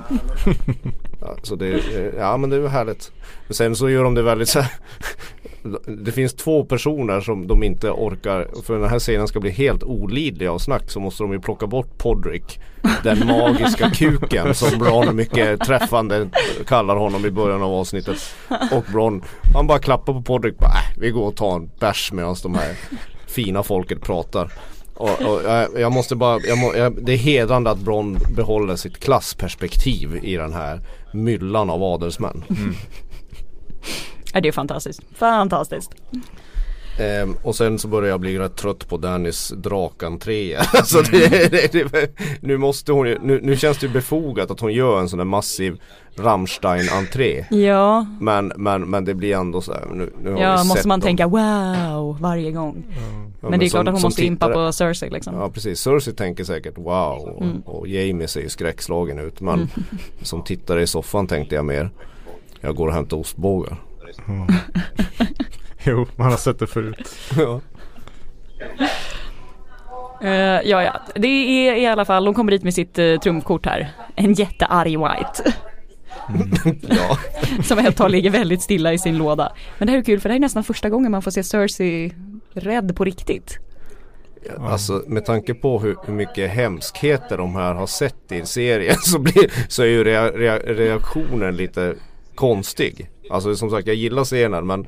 så 1.42 1.56
det, 1.56 1.66
är- 1.66 2.14
ja 2.18 2.36
men 2.36 2.50
det 2.50 2.56
är 2.56 2.60
ju 2.60 2.68
härligt. 2.68 3.12
Men 3.46 3.54
sen 3.54 3.76
så 3.76 3.90
gör 3.90 4.04
de 4.04 4.14
det 4.14 4.22
väldigt 4.22 4.48
så 4.48 4.60
här, 4.60 4.72
Det 6.04 6.12
finns 6.12 6.34
två 6.34 6.64
personer 6.64 7.20
som 7.20 7.46
de 7.46 7.62
inte 7.62 7.90
orkar 7.90 8.48
För 8.64 8.78
den 8.78 8.88
här 8.90 8.98
scenen 8.98 9.28
ska 9.28 9.40
bli 9.40 9.50
helt 9.50 9.82
olidlig 9.84 10.46
av 10.46 10.58
snack 10.58 10.90
så 10.90 11.00
måste 11.00 11.22
de 11.22 11.32
ju 11.32 11.40
plocka 11.40 11.66
bort 11.66 11.98
Podrick 11.98 12.60
Den 13.02 13.26
magiska 13.26 13.90
kuken 13.90 14.54
som 14.54 14.78
Bron 14.78 15.16
mycket 15.16 15.60
träffande 15.60 16.28
kallar 16.66 16.96
honom 16.96 17.26
i 17.26 17.30
början 17.30 17.62
av 17.62 17.72
avsnittet 17.72 18.34
Och 18.72 18.84
Bron 18.92 19.22
Han 19.54 19.66
bara 19.66 19.78
klappar 19.78 20.12
på 20.12 20.22
Podrick 20.22 20.58
bara, 20.58 20.68
äh, 20.70 20.98
Vi 21.00 21.10
går 21.10 21.26
och 21.26 21.36
tar 21.36 21.56
en 21.56 21.70
bärs 21.80 22.12
medan 22.12 22.36
de 22.42 22.54
här 22.54 22.74
fina 23.26 23.62
folket 23.62 24.00
pratar 24.00 24.52
och, 24.94 25.22
och 25.22 25.42
jag, 25.44 25.80
jag 25.80 25.92
måste 25.92 26.16
bara, 26.16 26.40
jag 26.40 26.58
må, 26.58 26.74
jag, 26.76 27.04
det 27.04 27.12
är 27.12 27.16
hedrande 27.16 27.70
att 27.70 27.78
Bron 27.78 28.18
behåller 28.36 28.76
sitt 28.76 28.98
klassperspektiv 28.98 30.20
i 30.22 30.36
den 30.36 30.52
här 30.52 30.80
myllan 31.12 31.70
av 31.70 31.82
adelsmän. 31.82 32.44
Ja, 34.32 34.40
det 34.40 34.48
är 34.48 34.52
fantastiskt. 34.52 35.00
Fantastiskt. 35.14 35.90
Ehm, 36.98 37.36
och 37.42 37.54
sen 37.56 37.78
så 37.78 37.88
börjar 37.88 38.10
jag 38.10 38.20
bli 38.20 38.38
rätt 38.38 38.56
trött 38.56 38.88
på 38.88 38.96
Dannys 38.96 39.52
drakentré. 39.56 40.56
alltså 40.56 41.02
det, 41.10 41.50
det, 41.72 41.72
det, 41.92 42.08
nu 42.40 42.56
måste 42.58 42.92
hon 42.92 43.06
nu, 43.06 43.40
nu 43.42 43.56
känns 43.56 43.78
det 43.78 43.86
ju 43.86 43.92
befogat 43.92 44.50
att 44.50 44.60
hon 44.60 44.72
gör 44.72 45.00
en 45.00 45.08
sån 45.08 45.16
där 45.18 45.24
massiv 45.24 45.80
Rammstein-entré. 46.16 47.44
Ja, 47.50 48.06
Men, 48.20 48.52
men, 48.56 48.90
men 48.90 49.04
det 49.04 49.14
blir 49.14 49.36
ändå 49.36 49.60
så 49.60 49.72
här, 49.72 49.86
nu, 49.94 50.12
nu 50.22 50.28
har 50.30 50.36
vi 50.36 50.42
ja 50.42 50.58
sett 50.58 50.66
måste 50.66 50.88
man 50.88 51.00
dem. 51.00 51.06
tänka 51.06 51.26
wow 51.26 52.20
varje 52.20 52.50
gång. 52.50 52.84
Ja, 53.40 53.48
men 53.50 53.58
det 53.60 53.66
är 53.66 53.68
som- 53.68 53.76
klart 53.76 53.88
att 53.88 53.92
hon 53.94 54.00
som 54.00 54.06
måste 54.08 54.24
impa 54.24 54.46
tittare- 54.46 54.66
på 54.66 54.72
Cersei 54.72 55.10
liksom. 55.10 55.34
Ja 55.34 55.50
precis, 55.50 55.80
Cersei 55.80 56.14
tänker 56.14 56.44
säkert 56.44 56.78
wow 56.78 57.18
och, 57.36 57.42
Mm. 57.42 57.60
och 57.60 57.88
Jamie 57.88 58.28
ser 58.28 58.40
ju 58.40 58.48
skräckslagen 58.48 59.18
ut 59.18 59.40
men 59.40 59.68
som 60.22 60.44
tittare 60.44 60.82
i 60.82 60.86
soffan 60.86 61.26
tänkte 61.26 61.54
jag 61.54 61.64
mer 61.64 61.90
Jag 62.60 62.76
går 62.76 62.86
och 62.88 62.94
hämtar 62.94 63.16
ostbågar 63.16 63.76
Ja. 64.26 64.46
Jo, 65.86 66.06
man 66.16 66.30
har 66.30 66.36
sett 66.36 66.58
det 66.58 66.66
förut. 66.66 67.16
ja. 67.36 67.60
Eh, 70.22 70.60
ja, 70.64 70.82
ja. 70.82 71.00
Det 71.14 71.28
är 71.28 71.76
i 71.76 71.86
alla 71.86 72.04
fall, 72.04 72.26
hon 72.26 72.34
kommer 72.34 72.52
dit 72.52 72.62
med 72.62 72.74
sitt 72.74 72.98
uh, 72.98 73.18
trumfkort 73.18 73.66
här. 73.66 73.90
En 74.14 74.32
jättearg 74.32 74.90
White. 74.90 75.54
ja, 76.88 77.18
som 77.64 77.78
ett 77.78 77.96
tag 77.96 78.10
ligger 78.10 78.30
väldigt 78.30 78.62
stilla 78.62 78.92
i 78.92 78.98
sin 78.98 79.18
låda. 79.18 79.52
Men 79.78 79.86
det 79.86 79.92
här 79.92 79.98
är 79.98 80.04
kul 80.04 80.20
för 80.20 80.28
det 80.28 80.32
här 80.32 80.38
är 80.38 80.40
nästan 80.40 80.64
första 80.64 80.90
gången 80.90 81.10
man 81.10 81.22
får 81.22 81.30
se 81.30 81.42
Cersei 81.42 82.12
rädd 82.52 82.96
på 82.96 83.04
riktigt. 83.04 83.58
alltså 84.58 85.02
med 85.06 85.24
tanke 85.24 85.54
på 85.54 85.78
hur, 85.78 85.96
hur 86.06 86.14
mycket 86.14 86.50
hemskheter 86.50 87.38
de 87.38 87.54
här 87.54 87.74
har 87.74 87.86
sett 87.86 88.32
i 88.32 88.46
serien 88.46 88.96
så, 88.98 89.18
blir, 89.18 89.52
så 89.68 89.82
är 89.82 89.86
ju 89.86 90.04
rea, 90.04 90.30
rea, 90.30 90.58
reaktionen 90.58 91.56
lite 91.56 91.94
konstig 92.34 93.10
Alltså 93.32 93.56
som 93.56 93.70
sagt 93.70 93.86
jag 93.86 93.96
gillar 93.96 94.24
scenen 94.24 94.66
men 94.66 94.86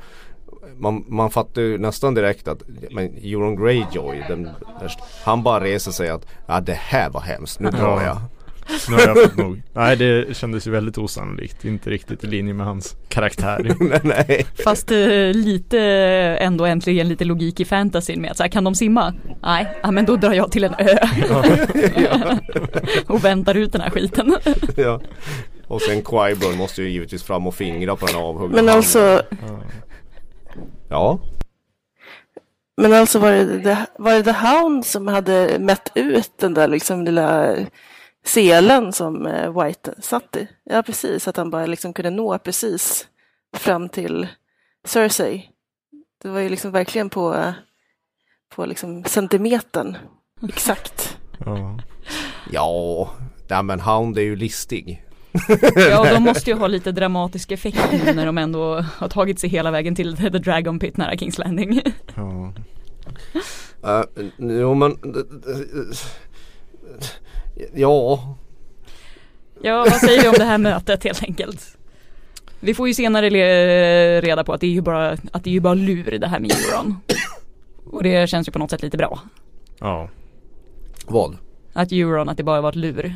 man, 0.79 1.05
man 1.09 1.31
fattar 1.31 1.63
ju 1.63 1.79
nästan 1.79 2.15
direkt 2.15 2.49
att 2.49 2.63
men 2.91 3.05
Euron 3.23 3.57
Greyjoy 3.57 4.25
den, 4.29 4.49
Han 5.25 5.43
bara 5.43 5.65
reser 5.65 5.91
sig 5.91 6.09
att 6.09 6.27
ja, 6.47 6.61
det 6.61 6.79
här 6.81 7.11
var 7.11 7.21
hemskt, 7.21 7.61
nu 7.61 7.71
drar 7.71 8.03
jag 8.03 8.19
Nu 8.89 8.95
har 8.95 9.07
jag 9.07 9.23
fått 9.23 9.37
nog. 9.37 9.63
Nej, 9.73 9.97
det 9.97 10.37
kändes 10.37 10.67
ju 10.67 10.71
väldigt 10.71 10.99
osannolikt. 10.99 11.65
Inte 11.65 11.91
riktigt 11.91 12.25
i 12.25 12.27
linje 12.27 12.55
med 12.55 12.67
hans 12.67 12.97
karaktär. 13.09 13.75
nej, 13.81 14.01
nej. 14.03 14.47
Fast 14.65 14.91
eh, 14.91 15.33
lite 15.33 15.81
ändå 16.41 16.65
äntligen 16.65 17.09
lite 17.09 17.25
logik 17.25 17.61
i 17.61 17.65
fantasyn 17.65 18.21
med 18.21 18.31
att 18.31 18.37
så 18.37 18.43
här, 18.43 18.51
kan 18.51 18.65
de 18.65 18.75
simma? 18.75 19.15
Nej, 19.43 19.67
ja, 19.83 19.91
men 19.91 20.05
då 20.05 20.17
drar 20.17 20.33
jag 20.33 20.53
till 20.53 20.65
en 20.65 20.75
ö 20.79 20.97
och 23.07 23.25
väntar 23.25 23.55
ut 23.55 23.73
den 23.73 23.81
här 23.81 23.91
skiten. 23.91 24.37
ja. 24.77 25.01
Och 25.67 25.83
sen 25.83 26.03
Qyburn 26.03 26.57
måste 26.59 26.83
ju 26.83 26.89
givetvis 26.91 27.23
fram 27.23 27.47
och 27.47 27.55
fingra 27.55 27.97
på 27.97 28.07
den 28.07 28.17
avhuggna 28.17 28.49
Men 28.57 28.57
handen. 28.57 28.77
alltså, 28.77 29.23
Ja, 30.89 31.21
men 32.77 32.93
alltså 32.93 33.19
var 33.19 33.33
det, 33.33 33.63
the, 33.63 33.77
var 33.99 34.13
det 34.13 34.23
The 34.23 34.33
Hound 34.33 34.87
som 34.87 35.09
hade 35.09 35.59
mätt 35.59 35.91
ut 35.95 36.39
den 36.39 36.55
där 36.55 36.69
liksom 36.69 37.05
lilla 37.05 37.57
selen 38.25 38.93
som 38.93 39.27
eh, 39.27 39.63
White 39.63 39.95
satt 39.99 40.37
i? 40.37 40.49
Ja, 40.65 40.83
precis. 40.83 41.29
Att 41.29 41.37
han 41.37 41.51
bara 41.51 41.67
liksom 41.67 41.93
kunde 41.93 42.11
nå 42.11 42.39
precis 42.39 43.09
fram 43.57 43.89
till 43.89 44.29
Cersei. 44.85 45.51
Det 46.23 46.29
var 46.29 46.41
ju 46.41 46.49
liksom 46.49 46.71
verkligen 46.71 47.11
på, 47.11 47.53
på 48.55 48.67
liksom 48.67 49.05
centimetern. 49.05 49.97
Exakt. 50.49 51.19
Ja. 51.45 51.79
ja. 52.51 53.11
Nej 53.49 53.63
men 53.63 53.81
Hound 53.81 54.19
är 54.19 54.23
ju 54.23 54.37
listig. 54.37 55.05
Ja, 55.77 56.01
och 56.01 56.07
de 56.07 56.23
måste 56.23 56.51
ju 56.51 56.57
ha 56.57 56.67
lite 56.67 56.93
dramatisk 56.93 57.53
effekt 57.53 57.79
nu 57.93 58.13
när 58.13 58.27
de 58.27 58.39
ändå 58.39 58.81
har 58.81 59.09
tagit 59.09 59.39
sig 59.39 59.51
hela 59.51 59.71
vägen 59.71 59.95
till 59.95 60.17
The 60.17 60.29
Dragon 60.29 60.79
Pit 60.79 60.97
nära 60.97 61.17
Kings 61.17 61.39
Landing. 61.39 61.83
Ja. 62.15 62.53
Uh, 63.85 64.03
jo 64.39 64.75
men 64.75 64.97
Ja, 67.75 68.21
Ja, 69.63 69.87
vad 69.91 70.01
säger 70.01 70.23
vi 70.23 70.29
om 70.29 70.35
det 70.39 70.45
här 70.45 70.59
mötet 70.59 71.05
helt 71.05 71.23
enkelt? 71.23 71.77
Vi 72.61 72.75
får 72.75 72.89
ju 72.89 72.95
senare 72.95 73.31
reda 74.21 74.45
på 74.45 74.53
att 74.53 74.61
det 74.61 74.67
är 74.67 74.71
ju 74.71 74.81
bara, 74.81 75.11
att 75.11 75.45
det 75.45 75.51
är 75.51 75.55
ju 75.55 75.61
bara 75.61 75.75
lur 75.75 76.19
det 76.19 76.27
här 76.27 76.41
med 76.41 76.51
Euron. 76.51 76.97
Och 77.91 78.03
det 78.03 78.31
känns 78.31 78.49
ju 78.49 78.53
på 78.53 78.59
något 78.59 78.71
sätt 78.71 78.83
lite 78.83 78.97
bra. 78.97 79.21
Ja. 79.79 80.09
vad? 81.07 81.37
Att 81.73 81.93
Euron, 81.93 82.29
att 82.29 82.37
det 82.37 82.43
bara 82.43 82.61
var 82.61 82.69
ett 82.69 82.77
lur. 82.77 83.15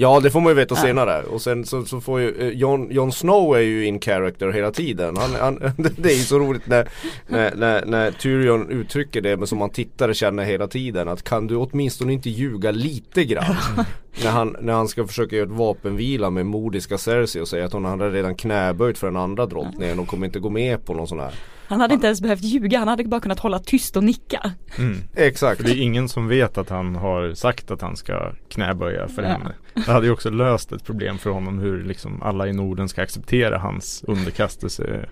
Ja 0.00 0.20
det 0.20 0.30
får 0.30 0.40
man 0.40 0.50
ju 0.50 0.54
veta 0.54 0.74
Ja. 0.74 0.82
senare 0.82 1.22
och 1.22 1.40
sen 1.42 1.64
så, 1.64 1.84
så 1.84 2.00
får 2.00 2.20
ju 2.20 2.34
eh, 2.40 2.48
Jon, 2.48 2.90
Jon 2.90 3.12
Snow 3.12 3.56
är 3.56 3.60
ju 3.60 3.86
in 3.86 4.00
character 4.00 4.50
hela 4.50 4.70
tiden. 4.70 5.16
Han, 5.16 5.34
han, 5.40 5.72
det 5.96 6.10
är 6.12 6.16
ju 6.16 6.22
så 6.22 6.38
roligt 6.38 6.66
när, 6.66 6.88
när, 7.26 7.54
när, 7.54 7.84
när 7.86 8.10
Tyrion 8.10 8.70
uttrycker 8.70 9.20
det 9.20 9.36
men 9.36 9.46
som 9.46 9.58
man 9.58 9.70
tittare 9.70 10.14
känner 10.14 10.44
hela 10.44 10.66
tiden 10.66 11.08
att 11.08 11.22
kan 11.22 11.46
du 11.46 11.56
åtminstone 11.56 12.12
inte 12.12 12.30
ljuga 12.30 12.70
lite 12.70 13.24
grann? 13.24 13.56
när, 14.24 14.30
han, 14.30 14.56
när 14.60 14.72
han 14.72 14.88
ska 14.88 15.06
försöka 15.06 15.36
göra 15.36 15.46
ett 15.46 15.58
vapenvila 15.58 16.30
med 16.30 16.46
modiska 16.46 16.98
Cersei 16.98 17.42
och 17.42 17.48
säga 17.48 17.64
att 17.64 17.72
hon 17.72 17.84
hade 17.84 18.10
redan 18.10 18.34
knäböjt 18.34 18.98
för 18.98 19.06
den 19.06 19.16
andra 19.16 19.46
drottningen 19.46 19.98
och 19.98 20.08
kommer 20.08 20.26
inte 20.26 20.38
gå 20.38 20.50
med 20.50 20.84
på 20.84 20.94
någon 20.94 21.08
sån 21.08 21.20
här. 21.20 21.34
Han 21.68 21.80
hade 21.80 21.94
inte 21.94 22.06
ens 22.06 22.20
behövt 22.20 22.42
ljuga, 22.42 22.78
han 22.78 22.88
hade 22.88 23.04
bara 23.04 23.20
kunnat 23.20 23.38
hålla 23.38 23.58
tyst 23.58 23.96
och 23.96 24.04
nicka. 24.04 24.52
Mm. 24.78 24.98
Exakt. 25.14 25.56
För 25.60 25.64
det 25.68 25.74
är 25.74 25.82
ingen 25.82 26.08
som 26.08 26.28
vet 26.28 26.58
att 26.58 26.68
han 26.68 26.96
har 26.96 27.34
sagt 27.34 27.70
att 27.70 27.80
han 27.80 27.96
ska 27.96 28.32
knäböja 28.48 29.08
för 29.08 29.22
Ja. 29.22 29.28
henne. 29.28 29.54
Det 29.74 29.92
hade 29.92 30.06
ju 30.06 30.12
också 30.12 30.30
löst 30.30 30.72
ett 30.72 30.84
problem 30.84 31.18
för 31.18 31.30
honom 31.30 31.58
hur 31.58 31.84
liksom 31.84 32.22
alla 32.22 32.46
i 32.48 32.52
Norden 32.52 32.88
ska 32.88 33.02
acceptera 33.02 33.58
hans 33.58 34.04
underkastelse. 34.06 35.08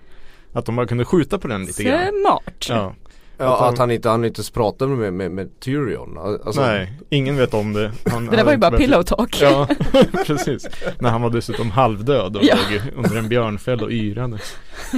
Att 0.53 0.65
de 0.65 0.75
bara 0.75 0.87
kunde 0.87 1.05
skjuta 1.05 1.37
på 1.39 1.47
den 1.47 1.65
lite 1.65 1.83
grann. 1.83 2.01
Smart. 2.25 2.65
Ja. 2.69 2.95
Ja, 3.39 3.69
att 3.69 3.77
han 3.77 3.91
inte, 3.91 4.09
han 4.09 4.25
inte 4.25 4.51
pratade 4.53 4.91
med, 4.95 5.13
med, 5.13 5.31
med 5.31 5.59
Tyrion. 5.59 6.17
Alltså, 6.45 6.61
Nej, 6.61 6.91
ingen 7.09 7.37
vet 7.37 7.53
om 7.53 7.73
det. 7.73 7.91
Han 8.05 8.25
Det 8.25 8.35
där 8.35 8.43
var 8.43 8.51
ju 8.51 8.57
bara 8.57 8.77
pillow 8.77 9.03
talk. 9.03 9.41
Ja, 9.41 9.67
precis. 10.25 10.67
När 10.99 11.09
han 11.09 11.21
var 11.21 11.29
dessutom 11.29 11.71
halvdöd 11.71 12.35
och 12.35 12.43
Ja. 12.43 12.55
låg 12.71 12.81
under 13.05 13.17
en 13.19 13.29
björnfäll 13.29 13.83
och 13.83 13.91
yrade. 13.91 14.37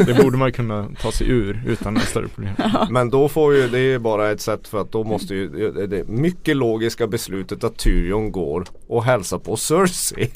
Det 0.05 0.13
borde 0.24 0.38
man 0.38 0.51
kunna 0.51 0.88
ta 1.01 1.12
sig 1.12 1.29
ur 1.29 1.63
utan 1.67 1.93
några 1.93 2.05
större 2.05 2.27
problem. 2.27 2.53
Men 2.89 3.10
då 3.10 3.27
får 3.29 3.55
ju, 3.55 3.67
det 3.67 3.79
är 3.79 4.00
bara 4.00 4.31
ett 4.31 4.41
sätt 4.41 4.67
för 4.67 4.81
att 4.81 4.91
då 4.91 5.03
måste 5.03 5.36
ju 5.36 5.50
det- 5.72 5.88
det 5.88 6.08
mycket 6.08 6.58
logiska 6.58 7.08
beslutet 7.08 7.63
att 7.63 7.77
Tyrion 7.77 8.31
går 8.31 8.65
och 8.88 9.03
hälsar 9.03 9.38
på 9.39 9.55
Cersei. 9.58 10.29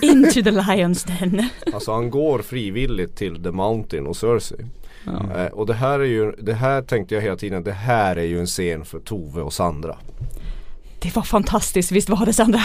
Into 0.00 0.42
the 0.42 0.50
lions 0.50 1.04
den. 1.04 1.48
Alltså 1.74 1.92
han 1.92 2.10
går 2.10 2.38
frivilligt 2.38 3.16
till 3.16 3.42
The 3.42 3.50
Mountain 3.50 4.06
och 4.06 4.16
Cersei. 4.16 4.58
Eh, 5.06 5.46
och 5.46 5.66
det 5.66 5.74
här 5.74 6.00
är 6.00 6.04
ju, 6.04 6.32
det 6.32 6.54
här 6.54 6.82
tänkte 6.82 7.14
jag 7.14 7.22
hela 7.22 7.36
tiden, 7.36 7.64
det 7.64 7.72
här 7.72 8.16
är 8.16 8.24
ju 8.24 8.40
en 8.40 8.46
scen 8.46 8.84
för 8.84 9.00
Tove 9.00 9.42
och 9.42 9.52
Sandra. 9.52 9.98
Det 11.02 11.16
var 11.16 11.22
fantastiskt, 11.22 11.92
visst 11.92 12.08
var 12.08 12.26
det 12.26 12.32
Sandra? 12.32 12.60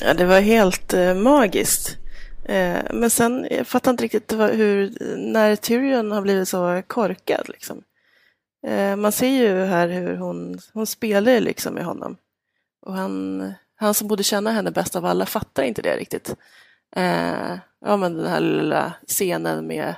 Ja, 0.00 0.14
det 0.14 0.24
var 0.24 0.40
helt 0.40 0.94
eh, 0.94 1.14
magiskt. 1.14 1.96
Eh, 2.44 2.78
men 2.92 3.10
sen, 3.10 3.46
jag 3.50 3.66
fattar 3.66 3.90
inte 3.90 4.04
riktigt 4.04 4.32
hur, 4.32 4.92
när 5.16 5.56
Tyrion 5.56 6.12
har 6.12 6.22
blivit 6.22 6.48
så 6.48 6.82
korkad 6.86 7.48
liksom. 7.48 7.82
Eh, 8.66 8.96
man 8.96 9.12
ser 9.12 9.28
ju 9.28 9.64
här 9.64 9.88
hur 9.88 10.16
hon, 10.16 10.58
hon 10.72 10.86
spelar 10.86 11.32
ju 11.32 11.40
liksom 11.40 11.74
med 11.74 11.84
honom. 11.84 12.16
Och 12.86 12.94
han, 12.94 13.52
han 13.76 13.94
som 13.94 14.08
borde 14.08 14.22
känna 14.22 14.50
henne 14.50 14.70
bäst 14.70 14.96
av 14.96 15.04
alla 15.04 15.26
fattar 15.26 15.62
inte 15.62 15.82
det 15.82 15.96
riktigt. 15.96 16.36
Eh, 16.96 17.54
ja, 17.84 17.96
men 17.96 18.14
den 18.14 18.26
här 18.26 18.40
lilla 18.40 18.92
scenen 19.06 19.66
med 19.66 19.94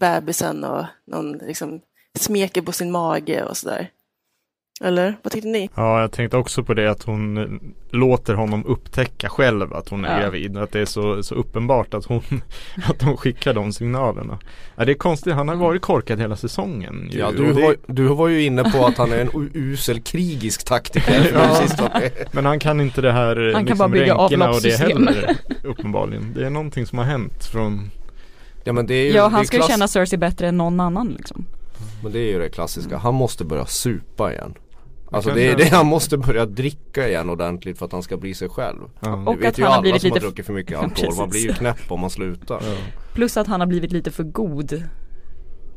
bebisen 0.00 0.64
och 0.64 0.84
någon 1.06 1.32
liksom 1.32 1.80
smeker 2.18 2.62
på 2.62 2.72
sin 2.72 2.90
mage 2.90 3.42
och 3.44 3.56
sådär. 3.56 3.90
Eller 4.84 5.14
vad 5.22 5.32
tyckte 5.32 5.48
ni? 5.48 5.70
Ja, 5.74 6.00
jag 6.00 6.12
tänkte 6.12 6.36
också 6.36 6.64
på 6.64 6.74
det 6.74 6.90
att 6.90 7.02
hon 7.02 7.36
eh, 7.38 7.46
låter 7.90 8.34
honom 8.34 8.66
upptäcka 8.66 9.28
själv 9.28 9.72
att 9.74 9.88
hon 9.88 10.04
är 10.04 10.16
Ja. 10.16 10.22
gravid. 10.22 10.56
Att 10.56 10.72
det 10.72 10.80
är 10.80 10.84
så, 10.84 11.22
så 11.22 11.34
uppenbart 11.34 11.94
att 11.94 12.04
hon, 12.04 12.22
att 12.88 13.02
hon 13.02 13.16
skickar 13.16 13.54
de 13.54 13.72
signalerna. 13.72 14.38
Ja, 14.76 14.84
det 14.84 14.92
är 14.92 14.96
konstigt, 14.96 15.34
han 15.34 15.48
har 15.48 15.56
varit 15.56 15.82
korkad 15.82 16.20
hela 16.20 16.36
säsongen. 16.36 17.08
ju. 17.12 17.18
Ja, 17.18 17.30
du, 17.30 17.52
det- 17.52 17.62
var, 17.62 17.76
du 17.86 18.04
var 18.06 18.28
ju 18.28 18.42
inne 18.44 18.64
på 18.64 18.86
att 18.86 18.96
han 18.98 19.12
är 19.12 19.18
en 19.18 19.50
usel 19.54 20.00
krigisk 20.00 20.64
taktiker. 20.64 21.30
Ja. 21.78 21.90
Men 22.32 22.44
han 22.46 22.58
kan 22.58 22.80
inte 22.80 23.00
det 23.00 23.12
här 23.12 23.36
Han 23.36 23.52
kan 23.52 23.62
liksom 23.64 23.78
bara 23.78 23.88
bygga 23.88 24.16
och 24.16 24.30
det 24.30 24.36
avloppssystem. 24.44 24.88
heller 25.06 25.36
uppenbarligen. 25.62 26.32
Det 26.34 26.46
är 26.46 26.50
någonting 26.50 26.86
som 26.86 26.98
har 26.98 27.04
hänt 27.04 27.44
från 27.44 27.90
ja 28.64 28.72
men 28.72 28.86
det 28.86 28.94
är 28.94 29.04
ju, 29.06 29.12
Ja, 29.12 29.28
han 29.28 29.46
ska 29.46 29.56
ju 29.56 29.62
känna 29.62 29.88
Cersei 29.88 30.18
bättre 30.18 30.48
än 30.48 30.56
någon 30.56 30.80
annan 30.80 31.08
liksom. 31.08 31.46
Men 32.02 32.12
det 32.12 32.18
är 32.18 32.32
ju 32.32 32.38
det 32.38 32.48
klassiska, 32.48 32.96
han 32.98 33.14
måste 33.14 33.44
börja 33.44 33.66
supa 33.66 34.32
igen. 34.32 34.54
Alltså 35.10 35.30
det 35.34 35.46
är 35.50 35.56
det, 35.56 35.68
han 35.68 35.86
måste 35.86 36.18
börja 36.18 36.46
dricka 36.46 37.08
igen 37.08 37.30
ordentligt 37.30 37.78
för 37.78 37.86
att 37.86 37.92
han 37.92 38.02
ska 38.02 38.16
bli 38.16 38.34
sig 38.34 38.48
själv. 38.48 38.78
ja. 39.00 39.14
Och 39.26 39.40
vet 39.42 39.48
att 39.48 39.58
ju 39.58 39.64
han 39.64 39.72
har 39.72 39.82
blivit 39.82 40.00
som 40.00 40.08
lite 40.08 40.18
har 40.20 40.20
druckit 40.20 40.46
för 40.46 40.52
mycket 40.52 40.78
alkohol, 40.82 41.14
man 41.16 41.28
blir 41.28 41.40
ju 41.40 41.52
knäpp 41.52 41.90
om 41.92 42.00
man 42.00 42.10
slutar. 42.10 42.62
Ja. 42.62 42.76
Plus 43.14 43.36
att 43.36 43.46
han 43.46 43.60
har 43.60 43.66
blivit 43.66 43.92
lite 43.92 44.10
för 44.10 44.22
god. 44.24 44.82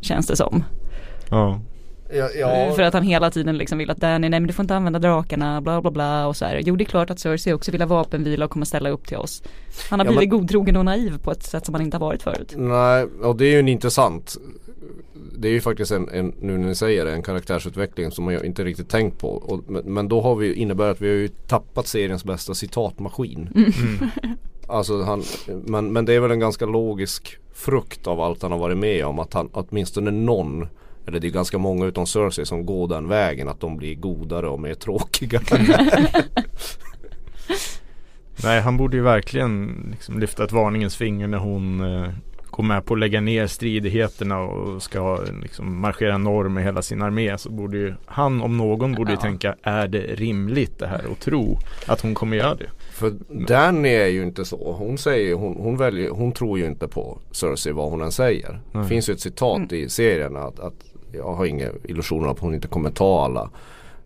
Känns 0.02 0.28
det 0.28 0.36
som. 0.36 0.64
ja. 1.30 1.62
Ja, 2.14 2.30
ja. 2.40 2.72
För 2.76 2.82
att 2.84 2.94
han 2.94 3.04
hela 3.04 3.32
tiden 3.32 3.58
liksom 3.58 3.78
vill 3.78 3.90
att 3.90 3.98
Danny, 3.98 4.30
nej 4.30 4.40
men 4.40 4.48
du 4.48 4.54
får 4.54 4.64
inte 4.64 4.76
använda 4.76 5.00
drakarna, 5.00 5.62
bla 5.62 5.82
bla 5.82 5.92
bla 5.92 6.28
och 6.28 6.38
så 6.38 6.46
här. 6.46 6.62
Jo 6.66 6.76
det 6.76 6.84
är 6.84 6.86
klart 6.86 7.10
att 7.10 7.20
Cersei 7.20 7.54
också 7.54 7.72
vill 7.72 7.82
ha 7.82 7.88
vapenvila 7.88 8.46
och 8.46 8.52
kommer 8.52 8.66
ställa 8.66 8.90
upp 8.90 9.08
till 9.08 9.18
oss. 9.18 9.44
Han 9.90 10.00
har 10.00 10.06
Ja, 10.06 10.12
blivit 10.12 10.30
men- 10.32 10.40
godtrogen 10.40 10.76
och 10.78 10.86
naiv 10.86 11.18
på 11.18 11.32
ett 11.32 11.44
sätt 11.44 11.66
som 11.66 11.74
han 11.76 11.82
inte 11.84 11.98
har 11.98 12.06
varit 12.06 12.24
förut. 12.24 12.54
Nej, 12.58 13.04
och 13.24 13.36
det 13.36 13.46
är 13.46 13.52
ju 13.52 13.60
en 13.60 13.68
intressant 13.68 14.38
Det 15.38 15.48
är 15.48 15.52
ju 15.52 15.62
faktiskt 15.62 15.92
en, 15.92 16.10
en 16.10 16.34
nu 16.40 16.58
när 16.58 16.68
ni 16.68 16.76
säger 16.76 17.06
det, 17.06 17.12
en 17.14 17.24
karaktärsutveckling 17.24 18.12
som 18.12 18.32
jag 18.32 18.46
inte 18.46 18.64
riktigt 18.64 18.90
tänkt 18.90 19.20
på. 19.20 19.30
Och, 19.30 19.64
men, 19.68 19.84
men 19.94 20.08
då 20.08 20.22
har 20.22 20.36
vi 20.36 20.54
innebär 20.54 20.90
att 20.90 21.02
vi 21.02 21.08
har 21.08 21.16
ju 21.16 21.28
tappat 21.28 21.88
seriens 21.88 22.24
bästa 22.26 22.54
citatmaskin. 22.54 23.50
Alltså 24.68 25.02
han, 25.04 25.24
men, 25.66 25.94
men 25.94 26.06
det 26.06 26.14
är 26.14 26.20
väl 26.20 26.32
en 26.32 26.40
ganska 26.40 26.66
logisk 26.66 27.38
frukt 27.54 28.08
av 28.08 28.22
allt 28.22 28.42
han 28.42 28.52
har 28.52 28.60
varit 28.60 28.78
med 28.78 29.06
om. 29.06 29.20
Att 29.20 29.34
han 29.34 29.50
åtminstone 29.54 30.12
någon 30.12 30.68
eller 31.08 31.20
det 31.20 31.28
är 31.28 31.32
ganska 31.32 31.58
många 31.58 31.86
utom 31.86 32.06
Cersei 32.08 32.46
som 32.46 32.66
går 32.66 32.88
den 32.88 33.08
vägen 33.08 33.50
att 33.50 33.60
de 33.60 33.78
blir 33.78 33.96
godare 33.96 34.48
och 34.48 34.60
mer 34.60 34.74
tråkiga. 34.74 35.42
Nej, 38.44 38.62
han 38.62 38.78
borde 38.78 38.98
ju 38.98 39.04
verkligen 39.04 39.86
liksom 39.92 40.20
lyfta 40.20 40.44
ett 40.44 40.52
varningens 40.52 40.96
finger 40.98 41.28
när 41.28 41.38
hon 41.38 41.80
eh, 42.04 42.10
går 42.50 42.64
med 42.64 42.86
på 42.86 42.94
att 42.94 43.00
lägga 43.00 43.22
ner 43.22 43.48
stridigheterna 43.48 44.40
och 44.40 44.84
ska 44.84 45.20
liksom 45.42 45.80
marschera 45.80 46.18
norr 46.18 46.50
med 46.50 46.64
hela 46.64 46.82
sin 46.82 47.02
armé. 47.02 47.38
Så 47.38 47.50
borde 47.52 47.78
ju 47.78 47.94
han 48.06 48.42
om 48.42 48.58
någon 48.58 48.94
borde 48.94 49.12
ju 49.12 49.16
Ja. 49.18 49.22
tänka, 49.22 49.56
är 49.64 49.88
det 49.88 50.00
rimligt 50.00 50.80
det 50.80 50.88
här 50.88 51.06
och 51.12 51.20
tro 51.20 51.58
att 51.88 52.02
hon 52.02 52.14
kommer 52.14 52.38
göra 52.38 52.56
det? 52.56 52.70
För 52.92 53.14
Danny 53.48 53.90
är 53.90 54.08
ju 54.08 54.24
inte 54.24 54.46
så. 54.46 54.74
Hon 54.74 54.98
säger, 54.98 55.36
hon, 55.36 55.56
hon 55.60 55.78
väljer, 55.78 56.10
hon 56.10 56.32
tror 56.32 56.60
ju 56.60 56.66
inte 56.66 56.88
på 56.88 57.18
Cersei 57.32 57.72
vad 57.74 57.92
hon 57.92 58.02
än 58.02 58.12
säger. 58.12 58.60
Det 58.72 58.78
Nej. 58.80 58.88
finns 58.88 59.10
ju 59.10 59.14
ett 59.14 59.20
citat 59.22 59.72
i 59.74 59.90
serien 59.90 60.36
att, 60.36 60.60
att 60.60 60.74
jag 61.18 61.34
har 61.34 61.46
inga 61.46 61.68
illusioner 61.84 62.26
om 62.26 62.32
att 62.32 62.40
hon 62.40 62.56
inte 62.56 62.68
kommer 62.68 62.90
ta 62.90 63.26
alla 63.26 63.50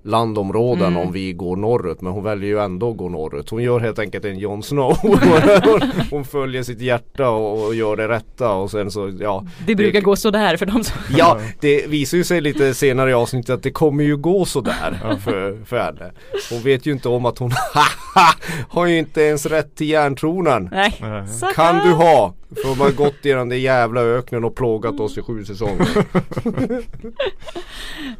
landområden 0.02 0.98
om 0.98 1.12
vi 1.12 1.34
går 1.34 1.56
norrut 1.56 2.02
men 2.02 2.14
hon 2.14 2.24
väljer 2.24 2.50
ju 2.50 2.60
ändå 2.60 2.92
att 2.92 2.98
gå 2.98 3.10
norrut. 3.10 3.50
Hon 3.50 3.64
gör 3.64 3.80
helt 3.80 4.00
enkelt 4.00 4.26
en 4.26 4.40
Jon 4.40 4.64
Snow. 4.64 4.98
hon, 6.12 6.26
följer 6.26 6.64
sitt 6.64 6.82
hjärta 6.82 7.30
och, 7.30 7.68
och 7.68 7.76
gör 7.76 7.96
det 7.96 8.08
rätta 8.08 8.52
och 8.52 8.72
sen 8.72 8.92
så 8.92 9.12
ja. 9.20 9.46
Det 9.68 9.76
brukar 9.76 10.02
gå 10.02 10.16
sådär 10.16 10.58
för 10.58 10.66
de 10.66 10.84
som 10.84 10.98
Ja, 11.18 11.40
det 11.60 11.88
visar 11.88 12.18
ju 12.18 12.24
sig 12.24 12.42
lite 12.42 12.74
senare 12.74 13.10
i 13.10 13.14
avsnittet 13.14 13.50
att 13.50 13.64
det 13.64 13.72
kommer 13.72 14.04
ju 14.04 14.18
gå 14.18 14.46
sådär 14.46 15.18
för, 15.24 15.66
för 15.66 15.80
henne. 15.80 16.12
Hon 16.52 16.62
vet 16.62 16.86
ju 16.86 16.92
inte 16.92 17.10
om 17.10 17.26
att 17.26 17.38
hon 17.38 17.52
har 18.70 18.86
ju 18.86 18.98
inte 18.98 19.22
ens 19.22 19.46
rätt 19.46 19.76
till 19.76 19.90
järntronen. 19.90 20.70
Nej. 20.72 20.92
Sucker! 21.28 21.54
Kan 21.54 21.88
du 21.88 21.94
ha! 21.94 22.34
För 22.56 22.70
de 22.70 22.80
har 22.80 22.92
gått 22.92 23.26
i 23.26 23.30
den 23.32 23.50
där 23.50 23.56
jävla 23.58 24.02
öknen 24.02 24.44
och 24.44 24.56
plågat 24.56 25.00
oss 25.00 25.18
i 25.18 25.22
sju 25.22 25.46
säsonger. 25.46 25.88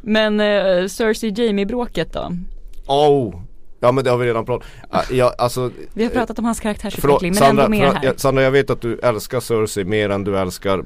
Men 0.00 0.40
uh, 0.40 0.86
Cersei 0.88 1.32
Jamie 1.36 1.66
bråket 1.66 2.12
då? 2.12 2.32
Oh! 2.86 3.34
Ja 3.82 3.92
men 3.92 4.04
det 4.04 4.10
har 4.10 4.18
vi 4.18 4.26
redan 4.26 4.44
pratat 4.44 4.68
Ah, 4.90 5.02
ja, 5.10 5.34
alltså, 5.38 5.70
Vi 5.94 6.02
har 6.04 6.10
pratat 6.10 6.38
om 6.38 6.44
hans 6.44 6.60
karaktärsutveckling 6.60 7.32
men 7.32 7.38
Sandra, 7.42 7.64
ändå 7.64 7.76
mer 7.76 7.86
här. 7.92 8.00
ja, 8.02 8.12
Sandra 8.16 8.42
jag 8.42 8.50
vet 8.50 8.70
att 8.70 8.80
du 8.80 8.98
älskar 8.98 9.40
Cersei 9.40 9.84
mer 9.84 10.10
än 10.10 10.24
du 10.24 10.38
älskar 10.38 10.84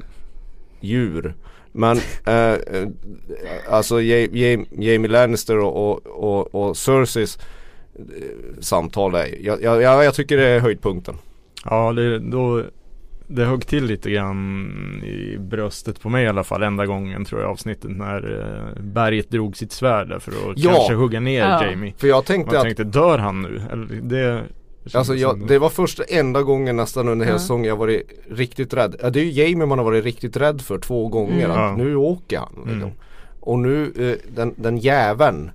djur. 0.81 1.35
Men 1.73 1.97
eh, 2.27 2.35
eh, 2.35 2.59
alltså 3.71 4.01
Ja- 4.03 4.29
Ja- 4.33 4.65
Jamie 4.79 5.11
Lannister 5.11 5.59
och, 5.59 5.91
och, 5.91 6.07
och, 6.07 6.55
och 6.55 6.77
Cerseis 6.77 7.37
eh, 7.39 7.43
samtal 8.61 9.15
är, 9.15 9.45
jag, 9.45 9.63
jag, 9.63 10.05
jag, 10.05 10.15
tycker 10.15 10.37
det 10.37 10.47
är 10.49 10.61
höjdpunkten. 10.61 11.15
Ja, 11.65 11.93
det, 11.93 12.19
då, 12.19 12.63
det 13.27 13.45
högg 13.45 13.67
till 13.67 13.85
lite 13.85 14.11
grann 14.11 15.03
i 15.05 15.39
bröstet 15.39 16.01
på 16.01 16.09
mig 16.09 16.25
i 16.25 16.29
alla 16.29 16.45
fall 16.45 16.63
enda 16.63 16.87
gången 16.87 17.25
tror 17.25 17.41
jag 17.41 17.51
avsnittet 17.51 17.91
när 17.91 18.41
eh, 18.41 18.83
berget 18.83 19.31
drog 19.31 19.57
sitt 19.57 19.73
svärd 19.73 20.09
där 20.09 20.19
för 20.19 20.31
att 20.31 20.59
Ja. 20.59 20.73
kanske 20.73 20.95
hugga 20.95 21.21
ner 21.21 21.41
Ja. 21.41 21.67
Jamie. 21.67 21.95
För 21.97 22.09
jag 22.09 22.25
tänkte 22.25 22.53
Man 22.53 22.57
att 22.57 22.63
tänkte, 22.65 22.85
dör 22.85 23.19
han 23.19 23.43
nu? 23.43 23.63
Eller 23.73 23.87
det 24.03 24.43
Alltså 24.93 25.15
jag, 25.15 25.47
det 25.47 25.59
var 25.59 25.69
första 25.69 26.05
enda 26.05 26.43
gången 26.43 26.77
nästan 26.77 27.09
under 27.09 27.27
hela 27.27 27.39
säsongen 27.39 27.65
jag 27.65 27.77
varit 27.77 28.03
riktigt 28.31 28.75
rädd. 28.75 28.97
Ja, 29.03 29.11
det 29.11 29.21
är 29.21 29.25
ju 29.25 29.31
Jamie 29.31 29.67
man 29.67 29.79
har 29.79 29.85
varit 29.85 30.05
riktigt 30.05 30.37
rädd 30.37 30.61
för 30.61 30.79
två 30.79 31.09
gånger. 31.09 31.45
Mm. 31.45 31.57
Att 31.57 31.79
nu 31.79 31.97
åker 31.97 32.39
han. 32.39 32.53
Liksom. 32.57 32.83
Mm. 32.83 32.93
Och 33.41 33.59
nu 33.59 33.93
eh, 33.99 34.35
den, 34.35 34.55
den 34.57 34.79
jäveln 34.79 35.51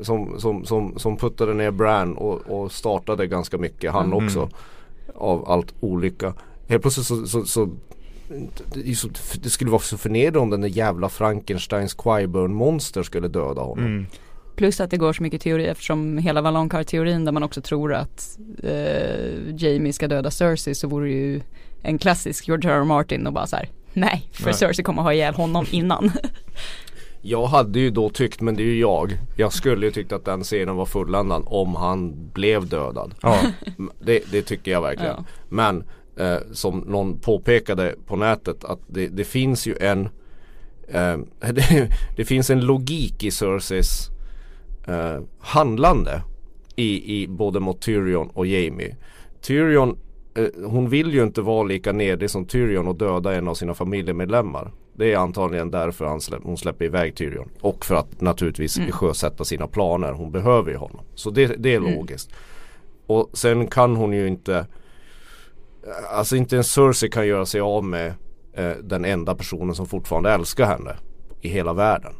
som, 0.00 0.40
som, 0.40 0.64
som, 0.64 0.98
som 0.98 1.16
puttade 1.16 1.54
ner 1.54 1.70
Bran 1.70 2.16
och, 2.16 2.40
och 2.40 2.72
startade 2.72 3.26
ganska 3.26 3.58
mycket 3.58 3.92
han 3.92 4.12
Mm. 4.12 4.24
också. 4.26 4.48
Av 5.14 5.50
allt 5.50 5.74
olycka. 5.80 6.34
Helt 6.68 6.82
plötsligt 6.82 7.06
så, 7.06 7.26
så, 7.26 7.44
så 7.44 7.68
det, 9.42 9.50
skulle 9.50 9.70
vara 9.70 9.80
så 9.82 9.96
förnedrande 9.98 10.38
om 10.38 10.50
den 10.50 10.60
där 10.60 10.68
jävla 10.68 11.08
Frankensteins 11.08 11.94
Quiburn 11.94 12.54
monster 12.54 13.02
skulle 13.02 13.28
döda 13.28 13.60
honom. 13.60 13.84
mm. 13.86 14.06
Plus 14.56 14.80
att 14.80 14.90
det 14.90 14.96
går 14.96 15.12
så 15.12 15.22
mycket 15.22 15.40
teori 15.42 15.66
eftersom 15.66 16.18
hela 16.18 16.40
Valonqar-teorin 16.40 17.24
där 17.24 17.32
man 17.32 17.42
också 17.42 17.60
tror 17.60 17.94
att 17.94 18.38
eh, 18.62 19.54
Jamie 19.56 19.92
ska 19.92 20.08
döda 20.08 20.30
Cersei 20.30 20.74
så 20.74 20.88
vore 20.88 21.06
det 21.08 21.12
ju 21.14 21.40
en 21.82 21.98
klassisk 21.98 22.48
George 22.48 22.70
R. 22.70 22.78
R. 22.80 22.84
Martin 22.84 23.26
och 23.26 23.32
bara 23.32 23.46
så 23.46 23.56
här. 23.56 23.68
Nej, 23.92 24.28
för 24.32 24.44
Nej. 24.44 24.54
Cersei 24.54 24.82
kommer 24.84 25.02
ha 25.02 25.12
ihjäl 25.12 25.34
honom 25.34 25.66
innan. 25.70 26.10
Jag 27.26 27.46
hade 27.46 27.80
ju 27.80 27.90
då 27.90 28.10
tyckt, 28.10 28.40
men 28.40 28.56
det 28.56 28.62
är 28.62 28.66
ju 28.66 28.80
jag. 28.80 29.18
Jag 29.36 29.52
skulle 29.52 29.86
ju 29.86 29.92
tyckt 29.92 30.12
att 30.12 30.24
den 30.24 30.42
scenen 30.42 30.76
var 30.76 30.86
fulländad 30.86 31.42
om 31.46 31.74
han 31.74 32.30
blev 32.32 32.68
dödad. 32.68 33.14
Ja, 33.22 33.40
Det, 34.00 34.22
det 34.30 34.42
tycker 34.42 34.70
jag 34.70 34.82
verkligen. 34.82 35.14
Ja. 35.16 35.24
Men 35.48 35.84
eh, 36.16 36.36
som 36.52 36.78
någon 36.78 37.18
påpekade 37.18 37.94
på 38.06 38.16
nätet 38.16 38.64
att 38.64 38.78
det, 38.86 39.08
det 39.08 39.24
finns 39.24 39.66
ju 39.66 39.76
en 39.80 40.08
eh, 40.88 41.18
det, 41.52 41.88
det 42.16 42.24
finns 42.24 42.50
en 42.50 42.60
logik 42.60 43.24
i 43.24 43.30
Cerseis 43.30 44.08
eh, 44.88 45.20
handlande 45.38 46.22
i, 46.76 47.22
i 47.22 47.28
både 47.28 47.60
mot 47.60 47.80
Tyrion 47.82 48.28
och 48.28 48.46
Jamie. 48.46 48.96
Tyrion 49.40 49.98
eh, 50.34 50.66
hon 50.66 50.88
vill 50.88 51.14
ju 51.14 51.22
inte 51.22 51.42
vara 51.42 51.62
lika 51.62 51.92
nedig 51.92 52.30
som 52.30 52.44
Tyrion 52.44 52.88
och 52.88 52.96
döda 52.96 53.34
en 53.34 53.48
av 53.48 53.54
sina 53.54 53.74
familjemedlemmar. 53.74 54.72
Det 54.96 55.12
är 55.12 55.16
antagligen 55.16 55.70
därför 55.70 56.04
han 56.04 56.20
släpp, 56.20 56.40
hon 56.44 56.56
släpper 56.56 56.84
iväg 56.84 57.16
Tyrion. 57.16 57.48
Och 57.60 57.84
för 57.84 57.94
att 57.94 58.20
naturligtvis 58.20 58.78
sjösätta 58.90 59.44
sina 59.44 59.66
planer. 59.66 60.12
Hon 60.12 60.32
behöver 60.32 60.70
ju 60.70 60.76
honom. 60.76 61.00
Så 61.14 61.30
det, 61.30 61.46
det 61.46 61.74
är 61.74 61.80
logiskt. 61.80 62.30
Och 63.06 63.30
sen 63.32 63.66
kan 63.66 63.96
hon 63.96 64.12
ju 64.12 64.28
inte 64.28 64.66
Alltså 66.10 66.36
inte 66.36 66.56
en 66.56 66.64
Cersei 66.64 67.08
kan 67.08 67.26
göra 67.26 67.46
sig 67.46 67.60
av 67.60 67.84
med 67.84 68.14
eh, 68.52 68.70
den 68.82 69.04
enda 69.04 69.34
personen 69.34 69.74
som 69.74 69.86
fortfarande 69.86 70.30
älskar 70.30 70.66
henne 70.66 70.96
i 71.40 71.48
hela 71.48 71.72
världen. 71.72 72.12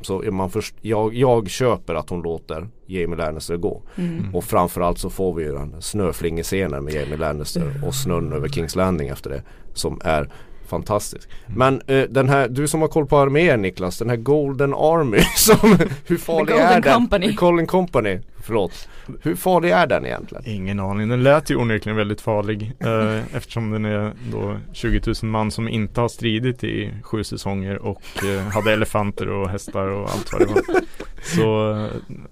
Så 0.00 0.22
man 0.32 0.50
först, 0.50 0.74
jag, 0.80 1.14
jag 1.14 1.50
köper 1.50 1.94
att 1.94 2.10
hon 2.10 2.22
låter 2.22 2.68
Jamie 2.86 3.16
Lannister 3.16 3.56
gå. 3.56 3.82
Och 4.32 4.44
framförallt 4.44 4.98
så 4.98 5.10
får 5.10 5.34
vi 5.34 5.44
ju 5.44 5.52
den 5.52 5.82
snöflingescenen 5.82 6.84
med 6.84 6.94
Jamie 6.94 7.16
Lannister 7.16 7.80
och 7.86 7.94
snön 7.94 8.32
över 8.32 8.48
Kings 8.48 8.76
Landing 8.76 9.08
efter 9.08 9.30
det. 9.30 9.42
Som 9.74 10.00
är 10.04 10.30
fantastisk. 10.72 11.28
Men 11.46 11.82
eh, 11.86 12.02
den 12.10 12.28
här, 12.28 12.48
du 12.48 12.68
som 12.68 12.80
har 12.80 12.88
koll 12.88 13.06
på 13.06 13.18
armén 13.18 13.62
Niklas, 13.62 13.98
den 13.98 14.10
här 14.10 14.16
Golden 14.16 14.74
Army 14.74 15.20
som, 15.36 15.78
hur 16.06 16.16
farlig 16.16 16.54
är 16.56 16.80
den? 16.80 16.92
Company. 16.94 17.32
Golden 17.32 17.66
Company, 17.66 18.18
förlåt. 18.42 18.88
Hur 19.22 19.34
farlig 19.34 19.70
är 19.70 19.86
den 19.86 20.06
egentligen? 20.06 20.44
ingen 20.46 20.80
aning. 20.80 21.08
Den 21.08 21.22
lät 21.22 21.50
ju 21.50 21.56
onekligen 21.56 21.96
väldigt 21.96 22.20
farlig 22.20 22.72
eh, 22.80 23.36
eftersom 23.36 23.70
den 23.70 23.84
är 23.84 24.12
då 24.32 24.56
20 24.72 25.00
000 25.06 25.14
man 25.30 25.50
som 25.50 25.68
inte 25.68 26.00
har 26.00 26.08
stridit 26.08 26.64
i 26.64 26.90
sju 27.02 27.24
säsonger 27.24 27.78
och 27.82 28.24
eh, 28.24 28.42
hade 28.52 28.72
elefanter 28.72 29.28
och 29.28 29.48
hästar 29.48 29.86
och 29.88 30.10
allt 30.10 30.32
vad 30.32 30.40
det 30.40 30.46
var. 30.46 30.62
Så 31.22 31.70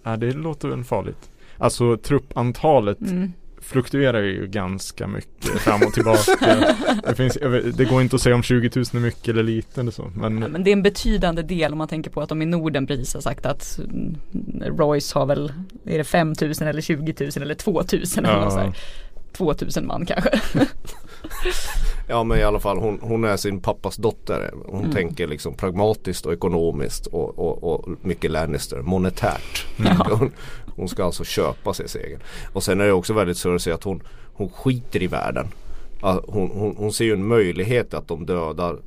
eh, 0.04 0.16
det 0.16 0.32
låter 0.32 0.68
väl 0.68 0.84
farligt. 0.84 1.30
Alltså 1.58 1.96
truppantalet 1.96 3.00
Mm. 3.00 3.32
Fluktuerar 3.60 4.22
ju 4.22 4.46
ganska 4.46 5.06
mycket 5.06 5.60
fram 5.60 5.82
och 5.82 5.92
tillbaka. 5.92 6.74
Det, 7.08 7.14
finns, 7.14 7.38
det 7.74 7.84
går 7.84 8.02
inte 8.02 8.16
att 8.16 8.22
säga 8.22 8.34
om 8.34 8.42
20 8.42 8.70
000 8.76 8.84
är 8.92 8.98
mycket 8.98 9.28
eller 9.28 9.42
lite 9.42 9.80
eller 9.80 9.90
så. 9.90 10.10
Men, 10.14 10.42
Ja, 10.42 10.48
men 10.48 10.64
det 10.64 10.70
är 10.70 10.72
en 10.72 10.82
betydande 10.82 11.42
del 11.42 11.72
om 11.72 11.78
man 11.78 11.88
tänker 11.88 12.10
på 12.10 12.20
att 12.20 12.28
de 12.28 12.42
i 12.42 12.46
Norden 12.46 12.86
precis 12.86 13.14
har 13.14 13.20
sagt 13.20 13.46
att 13.46 13.78
mm, 13.78 14.16
Royce 14.78 15.14
har 15.14 15.26
väl, 15.26 15.52
är 15.84 15.98
det 15.98 16.04
5000 16.04 16.68
eller 16.68 16.82
20 16.82 17.14
000 17.20 17.30
eller 17.36 17.54
2000 17.54 18.24
eller 18.24 18.40
något 18.40 18.52
så 18.52 18.58
här. 18.58 18.72
2000 19.32 19.86
man 19.86 20.06
kanske. 20.06 20.40
Ja 22.08 22.24
men 22.24 22.38
i 22.38 22.42
alla 22.42 22.60
fall 22.60 22.78
hon, 22.78 22.98
hon 23.02 23.24
är 23.24 23.36
sin 23.36 23.60
pappas 23.60 23.96
dotter. 23.96 24.50
Hon 24.66 24.92
tänker 24.92 25.26
liksom 25.26 25.54
pragmatiskt 25.54 26.26
och 26.26 26.32
ekonomiskt 26.32 27.06
och, 27.06 27.38
och, 27.38 27.64
och 27.64 27.88
mycket 28.02 28.30
Lannister, 28.30 28.82
monetärt. 28.82 29.66
Hon, 30.10 30.32
hon 30.76 30.88
ska 30.88 31.04
alltså 31.04 31.24
köpa 31.24 31.74
sig 31.74 31.88
segern. 31.88 32.20
Och 32.52 32.62
sen 32.62 32.80
är 32.80 32.84
det 32.84 32.92
också 32.92 33.12
väldigt 33.12 33.36
Cersei 33.36 33.72
att 33.72 33.84
hon, 33.84 34.02
hon 34.34 34.48
skiter 34.48 35.02
i 35.02 35.06
världen. 35.06 35.48
Hon, 36.00 36.50
hon, 36.54 36.74
hon 36.76 36.92
ser 36.92 37.04
ju 37.04 37.12
en 37.12 37.26
möjlighet 37.26 37.94
att 37.94 38.08
de 38.08 38.26
dödar 38.26 38.78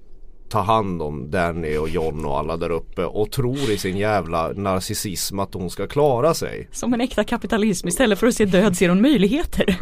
tar 0.53 0.63
hand 0.63 1.01
om 1.01 1.31
Danny 1.31 1.77
och 1.77 1.89
John 1.89 2.25
och 2.25 2.39
alla 2.39 2.57
där 2.57 2.69
uppe 2.69 3.05
och 3.05 3.31
tror 3.31 3.71
i 3.71 3.77
sin 3.77 3.97
jävla 3.97 4.47
narcissism 4.47 5.39
att 5.39 5.53
hon 5.53 5.69
ska 5.69 5.87
klara 5.87 6.33
sig. 6.33 6.67
Som 6.71 6.93
en 6.93 7.01
äkta 7.01 7.23
kapitalism 7.23 7.87
istället 7.87 8.19
för 8.19 8.27
att 8.27 8.35
se 8.35 8.45
död 8.45 8.77
ser 8.77 8.89
hon 8.89 9.01
möjligheter. 9.01 9.77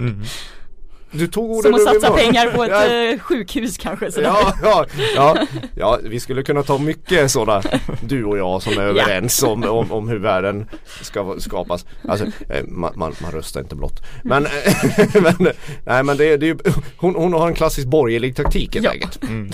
Du 1.12 1.28
tog 1.28 1.50
orden 1.52 1.62
Som 1.62 1.74
att 1.74 1.82
satsa 1.93 2.10
mun. 2.10 2.17
pengar 2.17 2.52
på 2.52 2.63
ett 2.63 2.69
Ja. 2.71 2.86
eh, 2.86 3.19
sjukhus 3.19 3.78
kanske. 3.78 4.12
sådär. 4.12 4.28
Ja, 4.28 4.54
ja, 4.63 4.86
ja, 5.15 5.45
ja, 5.76 6.00
vi 6.04 6.19
skulle 6.19 6.43
kunna 6.43 6.63
ta 6.63 6.78
mycket 6.78 7.32
sådana, 7.32 7.62
du 8.08 8.24
och 8.26 8.38
jag 8.38 8.62
som 8.62 8.74
är 8.74 8.82
överens 8.84 9.43
om, 9.43 9.63
om, 9.63 9.91
om 9.91 10.10
hur 10.10 10.19
världen 10.19 10.65
ska 11.02 11.36
skapas. 11.39 11.86
Alltså, 12.08 12.26
eh, 12.26 12.63
man, 12.67 12.93
man, 12.95 13.13
man 13.21 13.32
röstar 13.32 13.62
inte 13.62 13.76
blått. 13.76 14.04
Men, 14.24 14.43
men, 15.21 15.47
nej 15.86 16.04
men 16.04 16.17
det, 16.17 16.26
är- 16.34 16.38
det 16.38 16.50
är 16.50 16.58
hon, 16.97 17.15
hon 17.15 17.34
har 17.34 17.47
en 17.47 17.54
klassisk 17.54 17.88
borgerlig 17.88 18.36
taktik 18.36 18.74
helt 18.74 18.86
Ja. 18.86 18.91
enkelt. 18.91 19.24
Mm. 19.24 19.50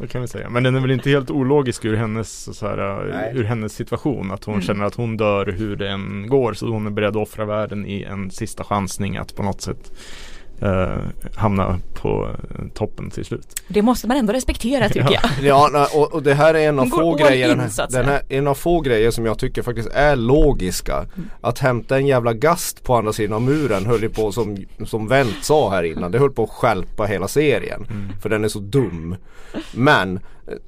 Det 0.00 0.06
kan 0.06 0.20
vi 0.20 0.28
säga. 0.28 0.48
Men 0.50 0.62
den 0.62 0.74
är 0.76 0.80
väl 0.80 0.90
inte 0.90 1.10
helt 1.10 1.30
ologisk 1.30 1.84
ur 1.84 1.96
hennes, 1.96 2.58
så 2.58 2.66
här, 2.68 3.04
Nej. 3.14 3.32
ur 3.34 3.44
hennes 3.44 3.72
situation. 3.72 4.30
Att 4.32 4.44
hon 4.44 4.54
Mm. 4.54 4.66
känner 4.66 4.84
att 4.84 4.94
hon 4.94 5.16
dör 5.16 5.46
hur 5.46 5.76
det 5.76 5.88
än 5.88 6.28
går. 6.28 6.54
Så 6.54 6.66
hon 6.68 6.86
är 6.86 6.90
beredd 6.90 7.08
att 7.10 7.16
offra 7.16 7.44
världen 7.44 7.86
i 7.86 8.02
en 8.02 8.30
sista 8.30 8.64
chansning 8.64 9.16
att 9.16 9.36
på 9.36 9.42
något 9.42 9.60
sätt 9.60 9.92
eh, 10.60 10.96
hamna 11.34 11.78
på 11.94 12.28
eh, 12.28 12.64
toppen 12.74 13.10
till 13.10 13.24
slut. 13.24 13.62
Det 13.68 13.82
måste 13.82 14.08
man 14.08 14.16
ändå 14.16 14.32
respektera 14.32 14.88
tycker 14.88 15.10
jag. 15.22 15.44
Ja, 15.44 15.88
och, 15.94 16.14
och 16.14 16.22
det 16.22 16.34
här 16.34 16.54
är 16.54 16.68
en 16.68 16.78
av 16.78 16.86
få 16.86 17.14
grejer, 17.14 17.50
in, 17.50 17.58
den 17.58 17.70
här, 17.78 17.90
den 17.90 18.04
här, 18.04 18.22
en 18.28 18.46
av 18.46 18.54
få 18.54 18.80
grejer 18.80 19.10
som 19.10 19.26
jag 19.26 19.38
tycker 19.38 19.62
faktiskt 19.62 19.88
är 19.88 20.16
logiska. 20.16 21.06
Att 21.40 21.58
hämta 21.58 21.96
en 21.96 22.06
jävla 22.06 22.32
gast 22.32 22.84
på 22.84 22.94
andra 22.94 23.12
sidan 23.12 23.32
av 23.32 23.42
muren 23.42 23.86
höll 23.86 24.02
ju 24.02 24.08
på 24.08 24.32
som, 24.32 24.56
som 24.84 25.08
Wendt 25.08 25.44
sa 25.44 25.70
här 25.70 25.82
innan, 25.82 26.12
det 26.12 26.18
höll 26.18 26.32
på 26.32 26.44
att 26.44 26.50
stjälpa 26.50 27.04
hela 27.04 27.28
serien. 27.28 27.86
För 28.22 28.28
den 28.28 28.44
är 28.44 28.48
så 28.48 28.58
dum. 28.58 29.16
Men 29.72 30.20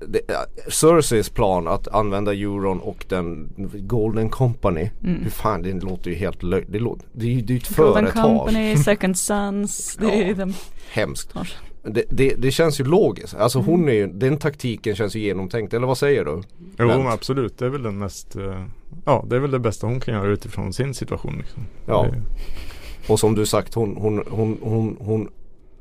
det, 0.09 0.31
eh, 0.31 0.37
Cerseis 0.69 1.29
plan 1.31 1.69
att 1.69 1.89
använda 1.89 2.33
euron 2.35 2.81
och 2.81 3.05
den 3.09 3.53
Golden 3.75 4.29
Company, 4.29 4.91
hur 5.01 5.31
fan 5.31 5.63
det 5.63 5.73
låter 5.85 6.11
ju 6.11 6.17
helt 6.17 6.43
löjligt. 6.43 6.73
Det, 6.73 6.79
låter- 6.79 7.07
det 7.13 7.27
är 7.27 7.43
det 7.43 7.53
är 7.53 7.55
ju 7.55 7.57
ett 7.59 7.77
Golden 7.77 8.05
företag. 8.07 8.23
Company, 8.39 8.77
Second 8.85 9.19
Sons, 9.19 9.97
det 10.01 10.07
är 10.23 10.29
Ja. 10.29 10.35
de 10.35 10.55
Hemskt. 10.91 11.35
Det, 11.83 12.05
det, 12.11 12.35
det 12.39 12.51
känns 12.51 12.81
ju 12.81 12.85
logiskt. 12.85 13.35
Alltså 13.35 13.59
hon 13.59 13.89
är 13.89 13.93
ju, 13.93 14.07
den 14.07 14.37
taktiken 14.39 14.97
känns 14.97 15.17
ju 15.17 15.21
genomtänkt. 15.21 15.75
Eller 15.75 15.87
vad 15.87 15.99
säger 15.99 16.25
du? 16.25 16.43
Jo 16.79 16.87
men 16.87 17.07
absolut, 17.07 17.59
det 17.59 17.65
är 17.65 17.69
väl 17.69 17.83
den 17.83 17.99
mest 17.99 18.37
eh, 18.37 18.65
Ja 19.05 19.25
det 19.31 19.37
är 19.37 19.41
väl 19.41 19.51
det 19.51 19.59
bästa 19.59 19.87
hon 19.87 20.01
kan 20.01 20.15
göra 20.15 20.29
utifrån 20.29 20.73
sin 20.73 20.95
situation 20.95 21.37
liksom. 21.39 21.63
Ja. 21.87 22.07
Det- 22.13 23.13
Och 23.13 23.21
som 23.21 23.35
du 23.35 23.47
sagt 23.47 23.75
hon, 23.75 23.97
hon, 23.97 24.25
hon, 24.31 24.59
hon, 24.63 24.97
hon 25.01 25.29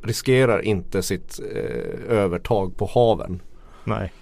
riskerar 0.04 0.62
inte 0.62 1.02
sitt 1.04 1.40
eh, 1.56 2.18
övertag 2.18 2.78
på 2.78 2.86
haven. 2.94 3.42
Nej, 3.88 4.14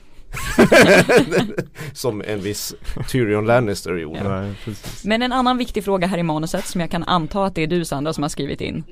som 1.93 2.21
en 2.27 2.41
viss 2.41 2.75
Tyrion 3.11 3.45
Lannister 3.45 3.97
gjorde. 3.97 4.29
nej 4.39 4.53
precis. 4.63 5.03
Men 5.05 5.21
en 5.21 5.31
annan 5.31 5.57
viktig 5.57 5.83
fråga 5.83 6.07
här 6.07 6.17
i 6.17 6.23
manuset 6.23 6.65
som 6.65 6.81
jag 6.81 6.91
kan 6.91 7.03
anta 7.03 7.45
att 7.45 7.55
det 7.55 7.61
är 7.63 7.67
du 7.67 7.85
Sandra 7.85 8.13
som 8.13 8.23
har 8.23 8.29
skrivit 8.29 8.61
in. 8.61 8.83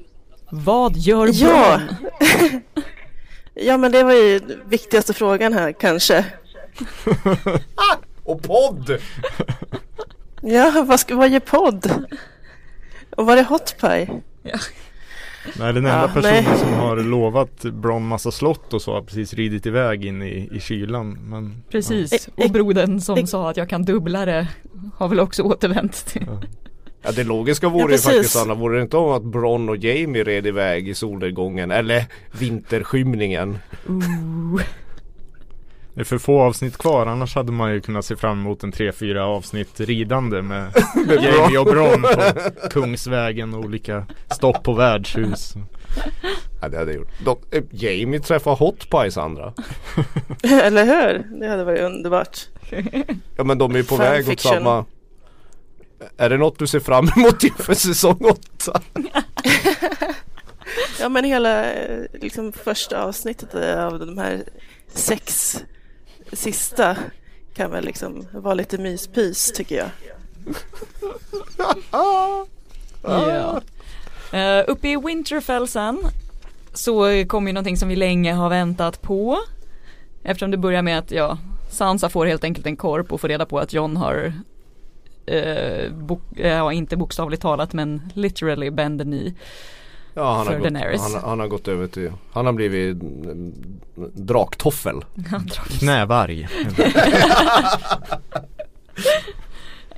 Vad 0.51 0.97
gör 0.97 1.29
Ja. 1.33 1.81
Ja, 3.55 3.77
men 3.77 3.91
det 3.91 4.03
var 4.03 4.13
ju 4.13 4.39
viktigaste 4.65 5.13
frågan 5.13 5.53
här 5.53 5.71
kanske. 5.71 6.25
Och 8.23 8.41
podd! 8.41 8.97
Ja, 10.41 10.83
vad, 10.87 10.99
ska, 10.99 11.15
vad 11.15 11.29
gör 11.29 11.39
podd? 11.39 12.07
Och 13.17 13.25
var 13.25 13.37
är 13.37 13.43
Hot 13.43 13.75
Pie? 13.81 14.21
Nej 15.59 15.73
den 15.73 15.85
enda 15.85 16.01
Ja, 16.01 16.07
personen 16.13 16.43
nej. 16.43 16.57
som 16.57 16.73
har 16.73 16.97
lovat 16.97 17.61
Bron 17.63 18.07
massa 18.07 18.31
slott 18.31 18.73
och 18.73 18.81
så 18.81 18.93
har 18.93 19.01
precis 19.01 19.33
ridit 19.33 19.65
iväg 19.65 20.05
in 20.05 20.21
i, 20.21 20.49
i 20.53 20.59
kylan 20.59 21.17
men 21.29 21.63
Precis, 21.69 22.29
Ja. 22.35 22.45
och 22.45 22.51
brodern 22.51 23.01
som 23.01 23.17
Ex- 23.17 23.29
sa 23.31 23.49
att 23.49 23.57
jag 23.57 23.69
kan 23.69 23.83
dubbla 23.83 24.25
det 24.25 24.47
har 24.97 25.07
väl 25.07 25.19
också 25.19 25.43
återvänt 25.43 26.05
till. 26.05 26.25
Ja 27.05 27.11
det 27.11 27.23
logiska 27.23 27.69
vore 27.69 27.83
Ja, 27.83 27.91
ju 27.91 27.97
faktiskt 27.97 28.37
Anna, 28.37 28.53
vore 28.53 28.77
det 28.77 28.81
inte 28.81 28.97
om 28.97 29.11
att 29.11 29.23
Bron 29.23 29.69
och 29.69 29.77
Jamie 29.77 30.23
red 30.23 30.47
iväg 30.47 30.89
i 30.89 30.93
solnedgången 30.95 31.71
eller 31.71 32.05
vinterskymningen. 32.39 33.57
Ooh. 33.87 34.61
Det 35.93 36.01
är 36.01 36.05
för 36.05 36.17
få 36.17 36.41
avsnitt 36.41 36.77
kvar 36.77 37.05
annars 37.05 37.35
hade 37.35 37.51
man 37.51 37.73
ju 37.73 37.81
kunnat 37.81 38.05
se 38.05 38.15
fram 38.15 38.39
emot 38.39 38.63
en 38.63 38.73
3-4 38.73 39.17
avsnitt 39.19 39.79
ridande 39.79 40.41
med 40.41 40.71
Jamie 41.07 41.57
och 41.57 41.65
Bron 41.65 42.01
på 42.01 42.21
Kungsvägen 42.69 43.53
och 43.53 43.59
olika 43.59 44.05
stopp 44.31 44.63
på 44.63 44.73
värdshus. 44.73 45.53
Ja 46.61 46.69
det 46.69 46.77
hade 46.77 46.91
jag 46.91 46.99
gjort. 46.99 47.11
De, 47.25 47.37
eh, 47.51 47.63
Jamie 47.71 48.19
träffar 48.19 48.55
Hot 48.55 48.89
Pies 48.89 49.17
andra. 49.17 49.53
Eller 50.43 50.85
hur? 50.85 51.39
Det 51.39 51.47
hade 51.47 51.63
varit 51.63 51.81
underbart. 51.81 52.37
Ja 53.35 53.43
men 53.43 53.57
de 53.57 53.71
är 53.71 53.77
ju 53.77 53.83
på 53.83 53.95
väg 53.95 54.29
åt 54.29 54.39
samma 54.39 54.85
Är 56.17 56.29
det 56.29 56.37
något 56.37 56.59
du 56.59 56.67
ser 56.67 56.79
fram 56.79 57.09
emot 57.17 57.43
inför 57.43 57.73
säsong 57.73 58.25
8? 58.25 58.81
Ja, 60.99 61.09
men 61.09 61.23
hela 61.23 61.73
eh, 61.73 61.99
liksom, 62.13 62.51
första 62.51 63.03
avsnittet 63.03 63.55
av 63.77 63.99
de 63.99 64.17
här 64.17 64.43
sex 64.87 65.57
sista 66.35 66.97
kan 67.53 67.71
väl 67.71 67.85
liksom 67.85 68.27
vara 68.31 68.53
lite 68.53 68.77
myspys 68.77 69.51
tycker 69.51 69.75
jag. 69.75 69.89
yeah. 73.03 73.55
Uh, 74.33 74.63
uppe 74.67 74.89
i 74.89 74.97
Winterfell 74.97 75.67
sen 75.67 75.99
så 76.73 77.25
kommer 77.27 77.49
ju 77.49 77.53
någonting 77.53 77.77
som 77.77 77.89
vi 77.89 77.95
länge 77.95 78.33
har 78.33 78.49
väntat 78.49 79.01
på. 79.01 79.39
Eftersom 80.23 80.51
det 80.51 80.57
börjar 80.57 80.81
med 80.81 80.99
att 80.99 81.11
ja, 81.11 81.37
Sansa 81.69 82.09
får 82.09 82.25
helt 82.25 82.43
enkelt 82.43 82.65
en 82.65 82.75
korp 82.75 83.11
och 83.11 83.21
får 83.21 83.27
reda 83.27 83.45
på 83.45 83.59
att 83.59 83.73
John 83.73 83.97
har 83.97 84.33
eh, 85.25 85.91
bok- 85.91 86.39
eh, 86.39 86.47
ja, 86.47 86.73
inte 86.73 86.97
bokstavligt 86.97 87.41
talat 87.41 87.73
men 87.73 88.01
literally 88.13 88.69
bend 88.69 88.99
the 88.99 89.03
knee. 89.03 89.33
Ja 90.13 90.33
han 90.33 90.47
har, 90.47 90.57
gått, 90.57 91.01
han, 91.13 91.23
han 91.23 91.39
har 91.39 91.47
gått 91.47 91.67
över 91.67 91.87
till 91.87 92.11
Han 92.31 92.45
har 92.45 92.53
blivit 92.53 93.01
mm, 93.01 93.53
draktoffel 94.13 95.05
Knävarg. 95.79 96.47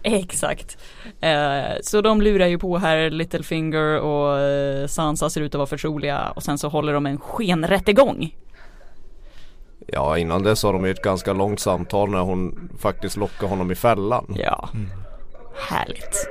Exakt. 0.04 0.78
Eh, 1.22 1.64
så 1.82 2.02
de 2.02 2.22
lurar 2.22 2.48
ju 2.48 2.58
på 2.60 2.78
här 2.78 3.10
Littlefinger 3.10 4.00
och 4.00 4.40
eh, 4.40 4.88
Sansa 4.88 5.30
ser 5.30 5.42
ut 5.42 5.56
att 5.56 5.60
vara 5.60 5.68
förtroliga 5.68 6.30
och 6.36 6.44
sen 6.44 6.58
så 6.58 6.70
håller 6.70 6.94
de 6.94 7.06
en 7.06 7.18
skenrättegång. 7.18 8.36
Ja 9.88 10.18
innan 10.18 10.44
dess 10.44 10.64
har 10.64 10.74
de 10.74 10.86
ju 10.86 10.92
ett 10.92 11.02
ganska 11.02 11.34
långt 11.34 11.60
samtal 11.60 12.10
när 12.10 12.20
hon 12.20 12.70
faktiskt 12.80 13.18
lockar 13.18 13.48
honom 13.48 13.72
i 13.72 13.76
fällan 13.76 14.36
Ja, 14.40 14.70
härligt. 15.70 16.28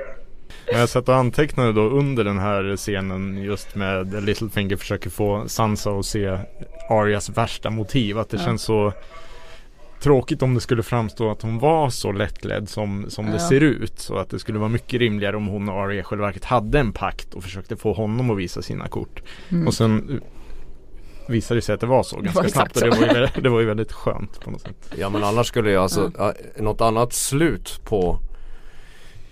Men 0.71 0.79
jag 0.79 0.89
satt 0.89 1.09
och 1.09 1.15
antecknade 1.15 1.73
då 1.73 1.81
under 1.81 2.23
den 2.23 2.39
här 2.39 2.75
scenen 2.75 3.37
just 3.43 3.75
med 3.75 4.23
Littlefinger 4.23 4.75
försöker 4.75 5.09
få 5.09 5.43
Sansa 5.47 5.91
att 5.91 6.05
se 6.05 6.39
Arias 6.89 7.29
värsta 7.29 7.69
motiv. 7.69 8.17
Att 8.19 8.29
det 8.29 8.37
Ja. 8.37 8.43
känns 8.43 8.61
så 8.61 8.93
tråkigt 10.01 10.41
om 10.41 10.53
det 10.53 10.61
skulle 10.61 10.83
framstå 10.83 11.31
att 11.31 11.41
hon 11.41 11.59
var 11.59 11.89
så 11.89 12.11
lättledd 12.11 12.69
som, 12.69 13.05
som 13.09 13.25
det 13.25 13.31
Ja. 13.31 13.49
ser 13.49 13.61
ut. 13.61 13.99
Så 13.99 14.17
att 14.17 14.29
det 14.29 14.39
skulle 14.39 14.59
vara 14.59 14.69
mycket 14.69 14.99
rimligare 14.99 15.37
om 15.37 15.47
hon 15.47 15.69
och 15.69 15.75
Arya 15.81 16.03
själva 16.03 16.25
verket 16.25 16.45
hade 16.45 16.79
en 16.79 16.91
pakt 16.93 17.33
och 17.33 17.43
försökte 17.43 17.75
få 17.75 17.93
honom 17.93 18.29
att 18.31 18.37
visa 18.37 18.61
sina 18.61 18.87
kort. 18.87 19.21
Mm. 19.49 19.67
Och 19.67 19.73
sen 19.73 20.21
visade 21.27 21.57
det 21.57 21.61
sig 21.61 21.73
att 21.75 21.81
det 21.81 21.87
var 21.87 22.03
så 22.03 22.19
ganska 22.19 22.41
var 22.41 22.49
snabbt. 22.49 22.75
Och 22.75 22.81
det 22.83 22.89
var, 22.89 22.97
ju, 22.97 23.05
väldigt- 23.13 23.43
det 23.43 23.49
var 23.49 23.59
ju 23.59 23.65
väldigt 23.65 23.91
skönt 23.91 24.39
på 24.39 24.51
något 24.51 24.61
sätt. 24.61 24.93
Ja 24.97 25.09
men 25.09 25.23
annars 25.23 25.47
skulle 25.47 25.71
jag 25.71 25.83
alltså 25.83 26.11
ja. 26.17 26.33
Något 26.57 26.81
annat 26.81 27.13
slut 27.13 27.81
på 27.83 28.19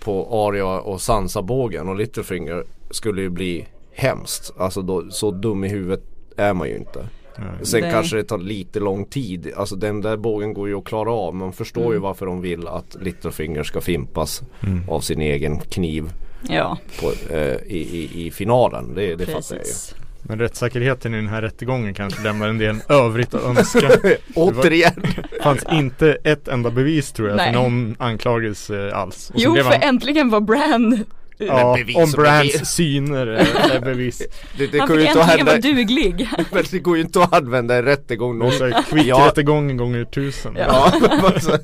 På 0.04 0.28
Arya 0.48 0.66
och 0.80 1.00
Sansa-bågen 1.00 1.88
och 1.88 1.96
Littlefinger 1.96 2.64
Skulle 2.90 3.22
ju 3.22 3.28
bli 3.30 3.66
hemskt 3.92 4.52
Alltså 4.58 4.82
då, 4.82 5.10
så 5.10 5.30
dum 5.30 5.64
i 5.64 5.68
huvudet 5.68 6.02
är 6.36 6.54
man 6.54 6.68
ju 6.68 6.76
inte 6.76 7.08
Eh, 7.38 7.62
Sen 7.62 7.80
Nej. 7.80 7.92
kanske 7.92 8.16
det 8.16 8.24
tar 8.24 8.38
lite 8.38 8.80
lång 8.80 9.04
tid 9.04 9.52
Alltså 9.56 9.76
den 9.76 10.00
där 10.00 10.16
bågen 10.16 10.54
går 10.54 10.68
ju 10.68 10.74
att 10.78 10.84
klara 10.84 11.12
av 11.12 11.34
Man 11.34 11.52
förstår 11.52 11.82
ju 11.84 11.90
Mm. 11.90 12.02
varför 12.02 12.26
de 12.26 12.40
vill 12.40 12.68
att 12.68 12.96
Littlefinger 13.00 13.62
ska 13.62 13.80
fimpas 13.80 14.42
Mm. 14.66 14.88
Av 14.88 15.00
sin 15.00 15.20
egen 15.20 15.58
kniv 15.58 16.12
Ja, 16.48 16.78
på, 17.00 17.34
eh, 17.34 17.54
i, 17.66 17.78
i, 17.78 18.26
i 18.26 18.30
finalen 18.30 18.94
Det, 18.94 19.14
det 19.14 19.26
fattar 19.26 19.32
jag 19.32 19.52
ju 19.52 19.58
precis. 19.58 19.94
Men 20.26 20.38
rättssäkerheten 20.38 21.14
i 21.14 21.16
den 21.16 21.28
här 21.28 21.42
rättegången 21.42 21.94
kanske 21.94 22.22
lämnar 22.22 22.48
en 22.48 22.58
del 22.58 22.76
övrigt 22.88 23.34
att 23.34 23.42
önska. 23.44 23.90
Återigen! 24.34 25.02
Det 25.30 25.42
fanns 25.42 25.64
inte 25.72 26.16
ett 26.24 26.48
enda 26.48 26.70
bevis 26.70 27.12
tror 27.12 27.28
jag 27.28 27.36
Nej. 27.36 27.52
för 27.52 27.60
någon 27.60 27.96
anklagelse 27.98 28.92
alls. 28.94 29.30
Och 29.30 29.36
Jo, 29.38 29.54
för 29.54 29.62
han- 29.62 29.72
äntligen 29.82 30.30
var 30.30 30.40
Bran 30.40 31.04
Ja, 31.38 31.76
bevis 31.78 31.96
om 31.96 32.12
bevis. 32.22 32.66
syner 32.66 33.26
är, 33.26 33.76
är 33.76 33.80
bevis. 33.80 34.22
Det, 34.58 34.66
det 34.66 34.78
Han 34.78 34.88
går 34.88 34.96
ju 35.00 35.02
fick 35.06 35.10
inte 35.16 35.22
att 35.22 35.30
äntligen 35.30 35.46
vara 35.46 35.58
duglig. 35.58 36.28
Men 36.52 36.64
det 36.70 36.78
går 36.78 36.96
ju 36.96 37.02
inte 37.02 37.22
att 37.22 37.34
använda 37.34 37.76
en 37.76 37.84
rättegång 37.84 38.38
någon 38.38 38.52
så 38.52 38.64
här 38.66 38.82
Quick-rättegång 38.82 39.76
gånger 39.76 40.04
tusen. 40.04 40.56
Ja. 40.58 40.92
Alltså, 41.24 41.58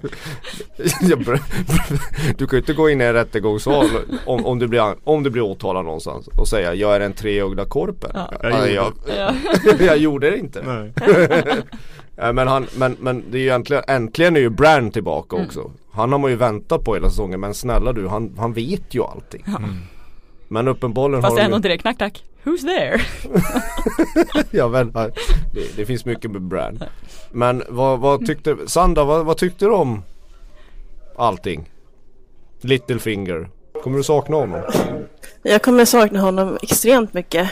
du 2.39 2.47
kan 2.47 2.57
ju 2.57 2.59
inte 2.59 2.73
gå 2.73 2.91
in 2.91 3.01
i 3.01 3.05
en 3.05 3.13
rättegångssal 3.13 3.87
om, 4.25 4.47
om, 4.47 4.59
du 4.59 4.69
blir, 4.69 4.95
om 5.05 5.23
du 5.23 5.31
blir 5.31 5.43
åtalad 5.43 5.85
någonstans 5.85 6.29
och 6.29 6.49
säga 6.49 6.75
jag 6.75 6.95
är 6.97 7.01
den 7.01 7.13
treögda 7.13 7.65
korpen. 7.65 8.11
Ja. 8.15 8.33
Ja, 8.43 8.49
Jag 8.67 8.71
jag, 8.71 8.93
Ja. 9.19 9.35
jag 9.81 9.99
gjorde 9.99 10.31
det 10.31 10.39
inte. 10.39 10.65
Ja, 12.21 12.33
men, 12.33 12.49
han, 12.49 12.67
men, 12.77 12.97
men 13.01 13.25
det 13.31 13.39
är 13.39 13.43
ju 13.43 13.51
äntligen, 13.51 13.83
äntligen 13.89 14.37
är 14.37 14.41
ju 14.41 14.51
Bran 14.51 14.91
tillbaka 14.91 15.37
Mm. 15.37 15.47
också. 15.49 15.71
Han 15.93 16.13
har 16.13 16.19
man 16.19 16.31
ju 16.31 16.37
väntat 16.37 16.85
på 16.85 16.95
hela 16.95 17.11
säsongen 17.11 17.41
men 17.41 17.55
snälla 17.55 17.93
du, 17.93 18.09
han, 18.09 18.35
han 18.39 18.53
vet 18.53 18.95
ju 18.95 19.03
allting. 19.03 19.43
Ja. 19.47 19.57
Mm. 19.57 19.77
Men 20.49 20.69
uppenbarligen 20.69 21.23
Fast 21.23 21.33
har 21.39 21.45
ändå 21.45 21.51
de 21.51 21.57
inte 21.57 21.69
det, 21.69 21.79
knack 21.79 21.97
knack, 21.97 22.25
who's 22.45 22.61
there? 22.61 23.01
Ja 24.51 24.69
men 24.69 24.93
det, 25.55 25.77
det 25.77 25.87
finns 25.87 26.05
mycket 26.05 26.31
med 26.31 26.43
Bran 26.43 26.83
Men 27.31 27.63
vad, 27.69 27.99
vad 28.01 28.27
tyckte, 28.27 28.57
Sandra 28.67 29.05
vad, 29.05 29.27
vad 29.27 29.37
tyckte 29.37 29.65
du 29.65 29.71
om 29.71 30.03
allting? 31.17 31.71
Littlefinger 32.61 33.49
Kommer 33.83 33.97
du 33.97 34.03
sakna 34.05 34.37
honom? 34.37 34.61
Jag 35.43 35.63
kommer 35.63 35.85
sakna 35.85 36.21
honom 36.21 36.59
extremt 36.63 37.15
mycket. 37.15 37.51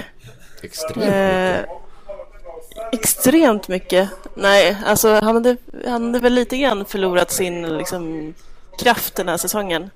Extremt 0.63 0.97
mycket 0.97 1.15
Eh, 1.15 1.71
extremt 2.93 3.69
mycket. 3.69 4.11
Nej, 4.35 4.77
alltså 4.85 5.09
han 5.09 5.35
hade, 5.35 5.57
han 5.87 6.07
hade 6.07 6.19
väl 6.19 6.33
lite 6.33 6.57
grann 6.59 6.85
förlorat 6.85 7.31
sin 7.31 7.79
liksom, 7.79 8.35
kraft 8.79 9.17
den 9.17 9.29
här 9.29 9.37
säsongen. 9.37 9.91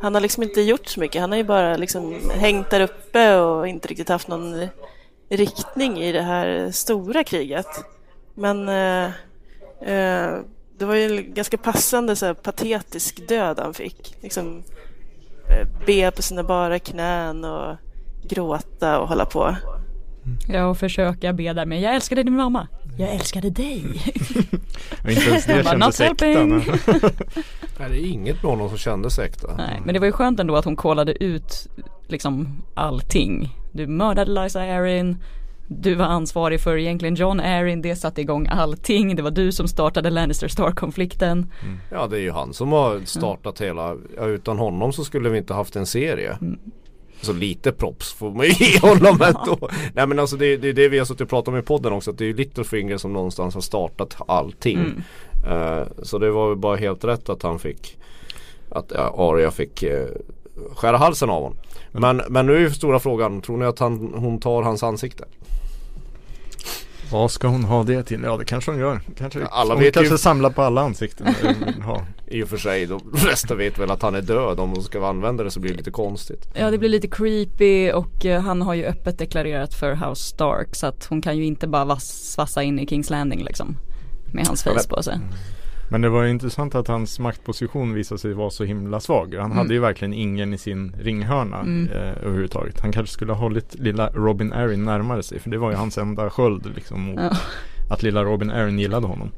Han 0.00 0.14
har 0.14 0.20
liksom 0.20 0.42
inte 0.42 0.60
gjort 0.60 0.88
så 0.88 1.00
mycket. 1.00 1.20
Han 1.20 1.30
har 1.30 1.38
ju 1.38 1.44
bara 1.44 1.76
liksom 1.76 2.30
hängt 2.34 2.70
där 2.70 2.80
uppe 2.80 3.36
och 3.36 3.68
inte 3.68 3.88
riktigt 3.88 4.08
haft 4.08 4.28
någon 4.28 4.68
riktning 5.28 6.02
i 6.02 6.12
det 6.12 6.22
här 6.22 6.70
stora 6.70 7.24
kriget. 7.24 7.66
Men 8.34 8.68
eh, 8.68 9.04
eh, 9.80 10.38
det 10.78 10.84
var 10.84 10.94
ju 10.94 11.16
en 11.16 11.34
ganska 11.34 11.56
passande 11.58 12.16
så 12.16 12.26
här, 12.26 12.34
patetisk 12.34 13.28
död 13.28 13.58
han 13.58 13.74
fick. 13.74 14.16
Liksom, 14.20 14.62
eh, 15.50 15.68
be 15.86 16.10
på 16.10 16.22
sina 16.22 16.42
bara 16.42 16.78
knän 16.78 17.44
och 17.44 17.76
gråta 18.22 18.98
och 18.98 19.08
hålla 19.08 19.24
på. 19.24 19.56
Ja 20.48 20.66
och 20.66 20.78
försöka 20.78 21.32
be 21.32 21.52
där 21.52 21.66
med, 21.66 21.80
jag 21.80 21.94
älskade 21.94 22.22
din 22.22 22.36
mamma. 22.36 22.68
Jag 22.98 23.14
älskade 23.14 23.50
dig. 23.50 23.84
Och 25.02 25.10
inte 25.10 25.22
ens 25.22 25.46
det 25.46 25.64
kändes 25.64 26.00
äkta. 26.00 26.24
nej. 26.44 26.70
Det 27.78 27.84
är 27.84 28.06
inget 28.06 28.42
med 28.42 28.50
honom 28.50 28.68
som 28.68 28.78
kändes 28.78 29.18
äkta 29.18 29.54
Nej, 29.56 29.82
men 29.84 29.94
det 29.94 30.00
var 30.00 30.06
ju 30.06 30.12
skönt 30.12 30.40
ändå 30.40 30.56
att 30.56 30.64
hon 30.64 30.76
kollade 30.76 31.24
ut 31.24 31.68
liksom 32.08 32.62
allting. 32.74 33.56
Du 33.72 33.86
mördade 33.86 34.42
Liza 34.42 34.60
Arryn, 34.60 35.16
du 35.68 35.94
var 35.94 36.04
ansvarig 36.04 36.60
för 36.60 36.76
egentligen 36.76 37.14
John 37.14 37.40
Arryn, 37.40 37.82
det 37.82 37.96
satte 37.96 38.20
igång 38.20 38.46
allting. 38.46 39.16
Det 39.16 39.22
var 39.22 39.30
du 39.30 39.52
som 39.52 39.68
startade 39.68 40.10
Lannister 40.10 40.48
Stark-konflikten. 40.48 41.52
Ja 41.90 42.06
det 42.06 42.16
är 42.16 42.20
ju 42.20 42.30
han 42.30 42.52
som 42.52 42.72
har 42.72 43.00
startat 43.04 43.60
hela, 43.60 43.96
ja, 44.16 44.26
utan 44.26 44.58
honom 44.58 44.92
så 44.92 45.04
skulle 45.04 45.28
vi 45.28 45.38
inte 45.38 45.54
haft 45.54 45.76
en 45.76 45.86
serie 45.86 46.38
Så 47.22 47.32
lite 47.32 47.72
props 47.72 48.12
får 48.12 48.30
man 48.30 48.46
ju 48.46 48.52
ge 48.58 48.78
honom 48.78 49.22
ändå. 49.22 49.68
Nej 49.94 50.06
men 50.06 50.18
alltså 50.18 50.36
det, 50.36 50.56
det 50.56 50.68
är 50.68 50.72
det 50.72 50.88
vi 50.88 50.98
har 50.98 51.04
suttit 51.04 51.20
och 51.20 51.28
pratat 51.28 51.48
om 51.48 51.56
i 51.58 51.62
podden 51.62 51.92
också 51.92 52.10
att 52.10 52.18
det 52.18 52.24
är 52.26 52.34
Littlefinger 52.34 52.96
som 52.96 53.12
någonstans 53.12 53.54
har 53.54 53.60
startat 53.60 54.16
allting. 54.28 54.78
Eh, 55.46 55.86
Så 56.02 56.18
det 56.18 56.30
var 56.30 56.48
väl 56.48 56.58
bara 56.58 56.76
helt 56.76 57.04
rätt 57.04 57.28
att 57.28 57.42
han 57.42 57.58
fick 57.58 57.98
Att 58.68 58.92
ja, 58.94 59.14
Arya 59.18 59.50
fick 59.50 59.82
uh, 59.82 60.06
skära 60.76 60.96
halsen 60.96 61.30
av 61.30 61.42
honom. 61.42 61.58
Men, 61.92 62.22
men 62.28 62.46
nu 62.46 62.56
är 62.56 62.60
ju 62.60 62.70
stora 62.70 62.98
frågan, 62.98 63.40
tror 63.40 63.56
ni 63.56 63.64
att 63.64 63.78
han, 63.78 64.14
hon 64.16 64.40
tar 64.40 64.62
hans 64.62 64.82
ansikte? 64.82 65.24
Vad 67.10 67.30
ska 67.30 67.48
hon 67.48 67.64
ha 67.64 67.82
det 67.84 68.02
till? 68.02 68.22
Ja 68.22 68.36
det 68.36 68.44
kanske 68.44 68.70
hon 68.70 68.80
gör. 68.80 69.00
Kanske, 69.18 69.40
Ja, 69.40 69.46
alla 69.50 69.74
hon 69.74 69.82
vet 69.82 69.94
kanske 69.94 70.14
ju- 70.14 70.18
samlar 70.18 70.50
på 70.50 70.62
alla 70.62 70.80
ansikten. 70.80 71.26
hon 71.42 71.54
vill 71.74 71.82
ha. 71.82 72.02
I 72.26 72.42
och 72.42 72.48
för 72.48 72.56
sig, 72.56 72.86
de 72.86 73.00
flesta 73.16 73.54
vet 73.54 73.78
väl 73.78 73.90
att 73.90 74.02
han 74.02 74.14
är 74.14 74.22
död 74.22 74.60
Om 74.60 74.74
de 74.74 74.82
ska 74.82 75.06
använda 75.08 75.44
det 75.44 75.50
så 75.50 75.60
blir 75.60 75.70
det 75.72 75.76
lite 75.78 75.90
konstigt 75.90 76.48
Ja 76.54 76.70
det 76.70 76.78
blir 76.78 76.88
lite 76.88 77.08
creepy 77.08 77.92
och 77.92 78.26
eh, 78.26 78.40
han 78.42 78.62
har 78.62 78.74
ju 78.74 78.84
öppet 78.84 79.18
deklarerat 79.18 79.74
för 79.74 79.92
House 80.08 80.22
Stark 80.22 80.74
så 80.74 80.86
att 80.86 81.04
hon 81.06 81.22
kan 81.22 81.36
ju 81.36 81.44
inte 81.44 81.66
bara 81.68 81.84
vass, 81.84 82.32
svassa 82.32 82.62
in 82.62 82.78
i 82.78 82.86
Kings 82.86 83.10
Landing 83.10 83.44
liksom. 83.44 83.76
Med 84.32 84.46
hans 84.46 84.62
face 84.62 84.88
på 84.88 85.02
sig. 85.02 85.18
Men 85.90 86.00
det 86.00 86.08
var 86.08 86.24
intressant 86.26 86.74
att 86.74 86.88
hans 86.88 87.18
maktposition 87.18 87.94
visade 87.94 88.18
sig 88.18 88.32
vara 88.32 88.50
så 88.50 88.64
himla 88.64 89.00
svag. 89.00 89.34
Han 89.34 89.44
Mm. 89.46 89.58
hade 89.58 89.74
ju 89.74 89.80
verkligen 89.80 90.14
ingen 90.14 90.54
i 90.54 90.58
sin 90.58 90.96
ringhörna 91.00 91.60
Mm. 91.60 91.88
eh, 91.92 91.98
överhuvudtaget. 92.24 92.80
Han 92.80 92.92
kanske 92.92 93.12
skulle 93.12 93.32
ha 93.32 93.40
hållit 93.40 93.74
lilla 93.74 94.10
Robin 94.14 94.52
Arryn 94.52 94.84
närmare 94.84 95.22
sig. 95.22 95.38
För 95.38 95.50
det 95.50 95.58
var 95.58 95.70
ju 95.70 95.76
hans 95.76 95.98
enda 95.98 96.30
sköld 96.30 96.72
liksom. 96.74 97.00
mot 97.00 97.20
Ja. 97.20 97.30
Att 97.90 98.02
lilla 98.02 98.24
Robin 98.24 98.50
Arryn 98.50 98.78
gillade 98.78 99.06
honom. 99.06 99.30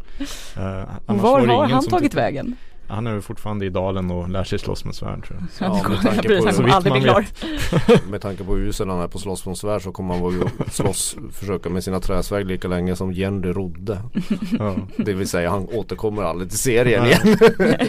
Eh, 0.56 0.62
var 1.06 1.46
har 1.46 1.66
han 1.68 1.84
tagit 1.86 2.14
vägen? 2.14 2.56
Han 2.88 3.06
är 3.06 3.20
fortfarande 3.20 3.66
i 3.66 3.70
dalen 3.70 4.10
och 4.10 4.28
lär 4.28 4.44
sig 4.44 4.58
slåss 4.58 4.84
med 4.84 4.94
svärd 4.94 5.26
tror 5.26 5.38
jag. 5.60 5.68
Ja, 5.68 5.82
det 5.82 5.88
med 5.88 6.02
tanke 6.02 6.28
på- 6.40 6.52
så 6.52 6.62
vitt 6.62 7.06
man. 7.06 8.10
Med 8.10 8.20
tanke 8.20 8.44
på 8.44 8.54
hur 8.54 8.66
usel 8.68 8.88
han 8.88 9.00
är 9.00 9.08
på 9.08 9.18
slåss 9.18 9.42
från 9.42 9.56
svärd 9.56 9.82
så 9.82 9.92
kommer 9.92 10.14
han 10.14 10.22
vara 10.22 10.50
slåss, 10.70 11.16
försöka 11.32 11.68
med 11.70 11.84
sina 11.84 12.00
träsvärd 12.00 12.46
lika 12.46 12.68
länge 12.68 12.96
som 12.96 13.12
Jenny 13.12 13.48
rodde. 13.48 13.98
Ja. 14.58 14.76
Det 14.96 15.12
vill 15.12 15.28
säga 15.28 15.50
han 15.50 15.68
återkommer 15.72 16.22
aldrig 16.22 16.50
till 16.50 16.58
serien 16.58 17.02
Nej. 17.02 17.12
igen. 17.24 17.88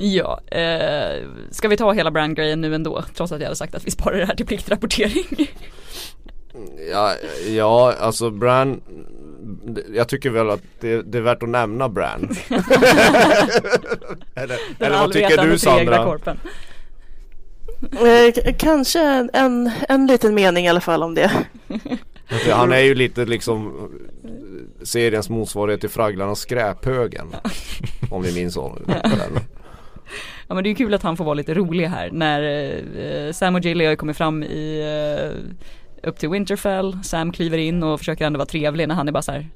Ja, 0.00 0.40
eh, 0.46 1.24
ska 1.50 1.68
vi 1.68 1.76
ta 1.76 1.92
hela 1.92 2.10
brandgrejen 2.10 2.60
nu 2.60 2.74
ändå? 2.74 3.04
Trots 3.14 3.32
att 3.32 3.40
jag 3.40 3.46
hade 3.46 3.56
sagt 3.56 3.74
att 3.74 3.86
vi 3.86 3.90
sparar 3.90 4.16
det 4.18 4.26
här 4.26 4.34
till 4.34 4.46
pliktrapportering. 4.46 5.24
ja, 6.92 7.14
ja, 7.48 7.94
alltså 8.00 8.30
Bran 8.30 8.80
Jag 9.94 10.08
tycker 10.08 10.30
väl 10.30 10.50
att 10.50 10.62
det, 10.80 11.02
det 11.02 11.18
är 11.18 11.22
värt 11.22 11.42
att 11.42 11.48
nämna 11.48 11.88
Bran. 11.88 12.36
eller, 14.34 14.58
eller 14.78 14.98
vad 14.98 15.12
tycker 15.12 15.46
du 15.46 15.58
Sandra? 15.58 16.18
Eh, 17.82 18.54
kanske 18.58 19.00
en, 19.00 19.30
en, 19.32 19.70
en 19.88 20.06
liten 20.06 20.34
mening 20.34 20.66
i 20.66 20.68
alla 20.68 20.80
fall 20.80 21.02
om 21.02 21.14
det. 21.14 21.30
Han 22.52 22.72
är 22.72 22.80
ju 22.80 22.94
lite 22.94 23.24
liksom 23.24 23.66
eh, 24.24 24.84
seriens 24.84 25.30
motsvarighet 25.30 25.80
till 25.80 25.90
Fragglarnas 25.90 26.40
skräphögen. 26.40 27.26
Om 28.10 28.22
ni 28.22 28.32
minns 28.34 28.56
honom. 28.56 28.82
Ja 30.48 30.54
men 30.54 30.64
det 30.64 30.68
är 30.68 30.70
ju 30.70 30.76
kul 30.76 30.94
att 30.94 31.02
han 31.02 31.16
får 31.16 31.24
vara 31.24 31.34
lite 31.34 31.54
rolig 31.54 31.86
här 31.86 32.10
när 32.12 32.42
eh, 32.96 33.32
Sam 33.32 33.54
och 33.54 33.60
Gilly 33.60 33.86
har 33.86 33.96
kommit 33.96 34.16
fram 34.16 34.42
i 34.42 34.80
eh, 34.80 35.30
upp 36.02 36.18
till 36.18 36.28
Winterfell, 36.28 36.98
Sam 37.04 37.32
kliver 37.32 37.58
in 37.58 37.82
och 37.82 37.98
försöker 37.98 38.26
ändå 38.26 38.38
vara 38.38 38.46
trevlig 38.48 38.88
när 38.88 38.94
han 38.94 39.08
är 39.08 39.12
bara 39.12 39.22
så 39.22 39.32
här. 39.32 39.48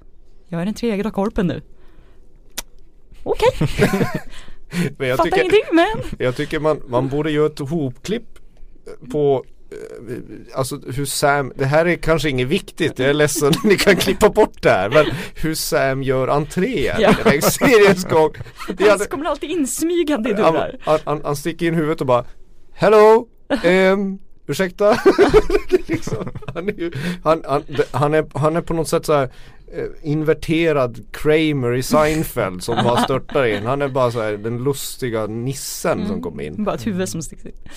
Jag 0.48 0.60
är 0.60 0.64
den 0.64 0.74
treegda 0.74 1.10
korpen 1.10 1.46
nu. 1.46 1.62
Okej, 3.22 3.48
Men 4.98 5.08
jag 5.08 5.16
fattar 5.16 5.30
tycker, 5.30 5.40
ingenting 5.40 5.62
men. 5.72 5.86
jag 6.18 6.36
tycker 6.36 6.60
man, 6.60 6.80
man 6.88 7.08
borde 7.08 7.30
göra 7.30 7.46
ett 7.46 7.58
hopklipp 7.58 8.22
på 9.12 9.44
eh, 9.72 10.58
Alltså 10.58 10.80
hur 10.86 11.04
Sam, 11.04 11.52
det 11.56 11.64
här 11.64 11.86
är 11.86 11.96
kanske 11.96 12.28
inget 12.30 12.48
viktigt, 12.48 12.98
jag 12.98 13.08
är 13.10 13.14
ledsen, 13.14 13.52
ni 13.64 13.76
kan 13.76 13.96
klippa 13.96 14.28
bort 14.28 14.62
det 14.62 14.70
här 14.70 14.88
Men 14.90 15.06
hur 15.34 15.54
Sam 15.54 16.02
gör 16.02 16.28
entré 16.28 16.92
Ja. 16.98 17.14
längs 17.24 17.44
seriens 17.54 18.04
gång 18.04 18.32
Det 18.68 18.82
Han 18.82 18.90
hade- 18.90 19.06
kommer 19.06 19.24
alltid 19.24 19.50
insmygande 19.50 20.30
i 20.30 20.32
dörrar. 20.32 20.76
han, 20.80 20.98
han, 21.04 21.20
han 21.24 21.36
sticker 21.36 21.66
in 21.66 21.74
huvudet 21.74 22.00
och 22.00 22.06
bara 22.06 22.24
Hello, 22.74 23.28
um, 23.64 24.18
ursäkta? 24.46 24.98
Liksom, 25.92 26.28
han, 26.54 26.68
är 26.68 26.72
ju, 26.72 26.92
han, 27.22 27.42
han, 27.48 27.62
han, 27.90 28.14
är, 28.14 28.38
han 28.38 28.56
är 28.56 28.60
på 28.60 28.74
något 28.74 28.88
sätt 28.88 29.06
så 29.06 29.12
här 29.12 29.28
eh, 29.72 29.84
inverterad 30.02 31.04
Kramer 31.10 31.74
i 31.74 31.82
Seinfeld 31.82 32.62
som 32.62 32.84
bara 32.84 32.96
störtar 32.96 33.44
in. 33.44 33.66
Han 33.66 33.82
är 33.82 33.88
bara 33.88 34.10
så 34.10 34.22
här 34.22 34.32
den 34.32 34.64
lustiga 34.64 35.26
nissen 35.26 36.06
som 36.06 36.22
kom 36.22 36.40
in. 36.40 36.64
Bara 36.64 36.74
ett 36.74 36.86
huvud 36.86 37.08
som 37.08 37.22
sticks 37.22 37.46
ut. 37.46 37.68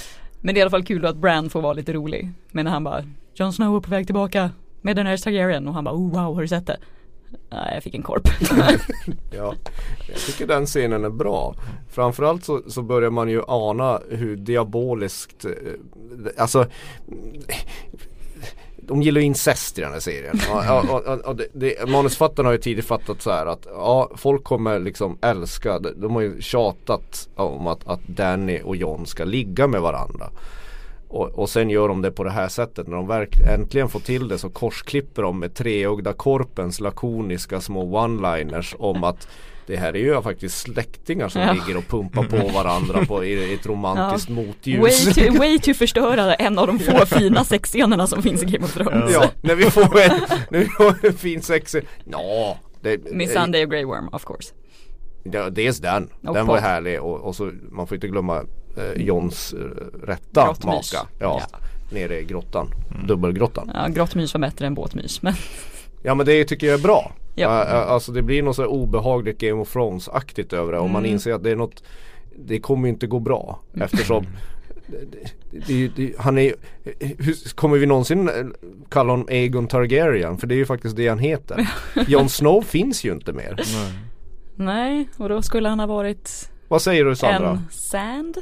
Men 0.41 0.55
det 0.55 0.57
är 0.57 0.59
i 0.59 0.61
alla 0.61 0.71
fall 0.71 0.85
kul 0.85 1.05
att 1.05 1.17
Bran 1.17 1.49
får 1.49 1.61
vara 1.61 1.73
lite 1.73 1.93
rolig. 1.93 2.31
Men 2.51 2.67
han 2.67 2.83
bara, 2.83 3.03
Jon 3.33 3.53
Snow 3.53 3.75
är 3.75 3.79
på 3.79 3.89
väg 3.89 4.05
tillbaka 4.05 4.51
med 4.81 4.95
den 4.95 5.05
här 5.05 5.17
Targaryen 5.17 5.67
och 5.67 5.73
han 5.73 5.83
bara, 5.83 5.95
oh 5.95 6.11
wow 6.11 6.35
har 6.35 6.41
du 6.41 6.47
sett 6.47 6.67
det? 6.67 6.77
Nej 7.49 7.73
jag 7.73 7.83
fick 7.83 7.95
en 7.95 8.03
korp. 8.03 8.27
Ja, 9.31 9.53
jag 10.07 10.17
tycker 10.17 10.47
den 10.47 10.65
scenen 10.65 11.05
är 11.05 11.09
bra. 11.09 11.55
Framförallt 11.91 12.43
så, 12.43 12.61
så 12.67 12.81
börjar 12.81 13.09
man 13.09 13.29
ju 13.29 13.41
ana 13.47 13.99
hur 14.09 14.35
diaboliskt, 14.35 15.45
eh, 15.45 15.51
alltså 16.37 16.65
de 18.87 19.01
gillar 19.01 19.21
ju 19.21 19.27
incest 19.27 19.77
i 19.77 19.81
den 19.81 19.91
här 19.91 19.99
serien. 19.99 20.39
Och, 20.51 21.07
och, 21.07 21.25
och 21.25 21.35
det, 21.35 21.47
det, 21.53 21.89
manusfattarna 21.89 22.47
har 22.47 22.53
ju 22.53 22.59
tidigt 22.59 22.85
fattat 22.85 23.21
så 23.21 23.31
här 23.31 23.45
att 23.45 23.67
ja, 23.69 24.11
folk 24.15 24.43
kommer 24.43 24.79
liksom 24.79 25.17
älska, 25.21 25.79
de, 25.79 26.01
de 26.01 26.15
har 26.15 26.21
ju 26.21 26.41
tjatat 26.41 27.29
om 27.35 27.67
att, 27.67 27.87
att 27.87 28.07
Danny 28.07 28.61
och 28.63 28.75
John 28.75 29.05
ska 29.05 29.23
ligga 29.23 29.67
med 29.67 29.81
varandra. 29.81 30.29
Och, 31.07 31.39
och 31.39 31.49
sen 31.49 31.69
gör 31.69 31.87
de 31.87 32.01
det 32.01 32.11
på 32.11 32.23
det 32.23 32.31
här 32.31 32.47
sättet. 32.47 32.87
När 32.87 32.95
de 32.95 33.07
verk, 33.07 33.37
äntligen 33.53 33.89
får 33.89 33.99
till 33.99 34.27
det 34.27 34.37
så 34.37 34.49
korsklipper 34.49 35.21
de 35.21 35.39
med 35.39 35.53
treögda 35.53 36.13
korpens 36.13 36.79
lakoniska 36.79 37.61
små 37.61 37.97
one-liners 37.97 38.75
om 38.79 39.03
att 39.03 39.27
det 39.67 39.75
här 39.75 39.95
är 39.95 39.99
ju 39.99 40.21
faktiskt 40.21 40.57
släktingar 40.57 41.29
som 41.29 41.41
Ja. 41.41 41.53
ligger 41.53 41.77
och 41.77 41.87
pumpar 41.87 42.23
på 42.23 42.47
varandra 42.53 43.05
på, 43.05 43.25
i 43.25 43.53
ett 43.53 43.65
romantiskt 43.65 44.29
Way 44.29 44.45
motljus. 44.45 45.15
to, 45.15 45.21
way 45.37 45.59
to 45.59 45.73
förstöra 45.73 46.35
en 46.35 46.59
av 46.59 46.67
de 46.67 46.79
få 46.79 47.05
fina 47.05 47.43
sexscenerna 47.43 48.07
som 48.07 48.21
finns 48.23 48.43
i 48.43 48.45
Game 48.45 48.65
of 48.65 48.73
Thrones. 48.73 49.13
Ja, 49.13 49.25
när 49.41 49.55
vi 49.55 49.63
får 49.63 49.81
en, 50.01 50.11
när 50.49 50.59
vi 50.59 50.65
får 50.65 51.05
en 51.05 51.13
fin 51.13 51.41
sex 51.41 51.75
Ja, 52.11 52.57
det, 52.81 53.11
Miss 53.11 53.33
Sunday 53.33 53.63
och 53.63 53.71
Grey 53.71 53.85
Worm 53.85 54.07
of 54.11 54.25
course. 54.25 54.53
Ja, 55.23 55.49
dels 55.49 55.79
den, 55.79 56.09
den 56.21 56.45
var 56.47 56.57
härlig 56.57 57.01
och, 57.01 57.19
och 57.21 57.35
så 57.35 57.51
man 57.71 57.87
får 57.87 57.95
inte 57.95 58.07
glömma 58.07 58.43
Johns 58.95 59.53
eh, 59.53 59.59
rätta 60.07 60.45
Grottmys. 60.45 60.93
maka. 60.93 61.07
Ja, 61.19 61.41
nere 61.91 62.19
i 62.19 62.23
grottan, 62.25 62.67
dubbelgrottan. 63.07 63.71
Ja, 63.73 63.87
grottmys 63.87 64.33
var 64.33 64.41
bättre 64.41 64.67
än 64.67 64.73
båtmys 64.73 65.21
men 65.21 65.33
Ja 66.03 66.15
men 66.15 66.25
det 66.25 66.45
tycker 66.45 66.67
jag 66.67 66.79
är 66.79 66.83
bra. 66.83 67.11
Ja. 67.35 67.65
Ja. 67.69 67.83
Alltså 67.83 68.11
det 68.11 68.21
blir 68.21 68.43
något 68.43 68.55
så 68.55 68.61
här 68.61 68.69
obehagligt 68.69 69.37
Game 69.37 69.61
of 69.61 69.73
Thrones-aktigt 69.75 70.53
över 70.53 70.71
det 70.71 70.79
och 70.79 70.89
man 70.89 71.01
Mm. 71.01 71.11
inser 71.13 71.33
att 71.33 71.43
det 71.43 71.51
är 71.51 71.55
något 71.55 71.83
Det 72.37 72.59
kommer 72.59 72.87
ju 72.87 72.93
inte 72.93 73.07
gå 73.07 73.19
bra 73.19 73.59
eftersom 73.73 74.25
det, 74.87 75.21
det, 75.67 75.87
det, 75.87 76.13
han 76.19 76.37
är 76.37 76.53
hur, 76.99 77.55
Kommer 77.55 77.77
vi 77.77 77.85
någonsin 77.85 78.29
eh, 78.29 78.33
kalla 78.89 79.11
honom 79.13 79.27
Aegon 79.29 79.67
Targaryen? 79.67 80.37
För 80.37 80.47
det 80.47 80.55
är 80.55 80.57
ju 80.57 80.65
faktiskt 80.65 80.95
det 80.95 81.07
han 81.07 81.19
heter. 81.19 81.67
Jon 82.07 82.29
Snow 82.29 82.61
finns 82.61 83.03
ju 83.03 83.11
inte 83.13 83.33
mer. 83.33 83.55
Nej. 83.57 83.91
Nej, 84.55 85.09
och 85.17 85.29
då 85.29 85.41
skulle 85.41 85.69
han 85.69 85.79
ha 85.79 85.87
varit 85.87 86.49
Vad 86.67 86.81
säger 86.81 87.05
du 87.05 87.15
Sandra? 87.15 87.49
en 87.49 87.67
sand? 87.71 88.37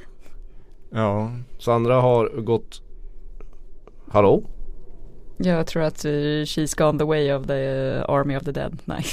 Ja, 0.94 1.32
Sandra 1.60 2.02
har 2.02 2.42
gått 2.42 2.82
Hallå? 4.08 4.44
Jag 5.38 5.68
tror 5.68 5.84
att 5.84 6.06
she's 6.46 6.78
gone 6.78 7.00
the 7.00 7.06
way 7.06 7.34
of 7.34 7.48
the 7.48 7.54
army 8.08 8.38
of 8.38 8.44
the 8.44 8.52
dead. 8.52 8.80
Nej. 8.86 9.06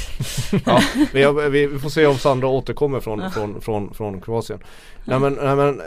Ja, 1.12 1.30
vi, 1.50 1.66
vi, 1.66 1.78
får 1.78 1.88
se 1.90 2.06
om 2.06 2.14
Sandra 2.14 2.48
återkommer 2.48 3.00
från, 3.00 3.30
från, 3.30 3.60
från, 3.60 3.94
från 3.94 4.20
Kroatien. 4.20 4.58
Nej 5.04 5.18
men, 5.20 5.32
nej, 5.42 5.56
men 5.56 5.80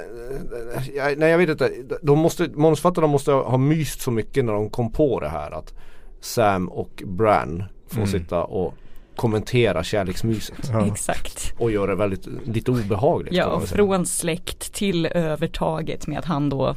jag, 0.96 1.18
nej, 1.18 1.32
jag 1.32 1.38
vet 1.38 1.50
inte. 1.50 1.72
De 2.02 2.20
måste, 2.20 2.50
manusförfattarna 2.54 3.08
måste 3.08 3.32
ha 3.32 3.58
myst 3.58 4.02
så 4.02 4.12
mycket 4.12 4.46
när 4.46 4.54
de 4.54 4.70
kom 4.70 4.92
på 4.92 5.20
det 5.20 5.30
här 5.30 5.52
att 5.52 5.74
Sam 6.20 6.70
och 6.70 7.04
Bran 7.06 7.64
får 7.88 7.98
Mm. 7.98 8.12
sitta 8.12 8.44
och 8.44 8.74
kommentera 9.16 9.84
kärleksmyset. 9.84 10.70
ja. 10.72 10.86
Exakt. 10.88 11.54
Och 11.58 11.72
göra 11.72 11.92
det 11.92 11.96
väldigt 11.98 12.28
lite 12.46 12.72
obehagligt. 12.72 13.34
Ja, 13.34 13.60
från 13.60 14.06
släkt 14.06 14.74
till 14.74 15.06
övertaget 15.06 16.08
med 16.08 16.20
att 16.20 16.26
han 16.26 16.50
då 16.50 16.76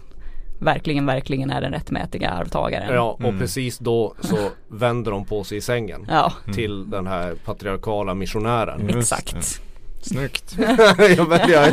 verkligen, 0.61 1.07
verkligen 1.07 1.51
är 1.51 1.61
den 1.61 1.73
rättmätiga 1.73 2.31
arvtagaren. 2.31 2.95
Ja 2.95 3.11
och 3.11 3.21
Mm. 3.21 3.39
precis 3.39 3.79
då 3.79 4.15
så 4.21 4.37
vänder 4.69 5.11
de 5.11 5.25
på 5.25 5.45
sig 5.45 5.59
i 5.59 5.61
sängen. 5.61 6.07
Ja, 6.11 6.33
Till 6.55 6.91
den 6.91 7.07
här 7.07 7.35
patriarkala 7.45 8.15
missionären. 8.15 8.89
Just 8.89 9.13
exakt. 9.13 9.33
det. 9.35 10.07
Snyggt. 10.09 10.57
ja, 11.17 11.25
men, 11.29 11.51
ja, 11.51 11.67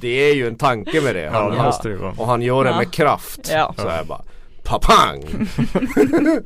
det 0.00 0.30
är 0.30 0.34
ju 0.34 0.46
en 0.48 0.56
tanke 0.56 1.00
med 1.00 1.14
det. 1.14 1.20
Ja, 1.22 1.30
Han, 1.56 1.64
måste 1.66 1.88
det 1.88 1.96
och 1.98 2.26
han 2.26 2.42
gör 2.42 2.64
det 2.64 2.70
Ja. 2.70 2.76
med 2.78 2.90
kraft. 2.92 3.50
Ja. 3.52 3.74
Så 3.78 3.88
här 3.88 4.04
bara 4.04 4.22
Papang! 4.64 5.24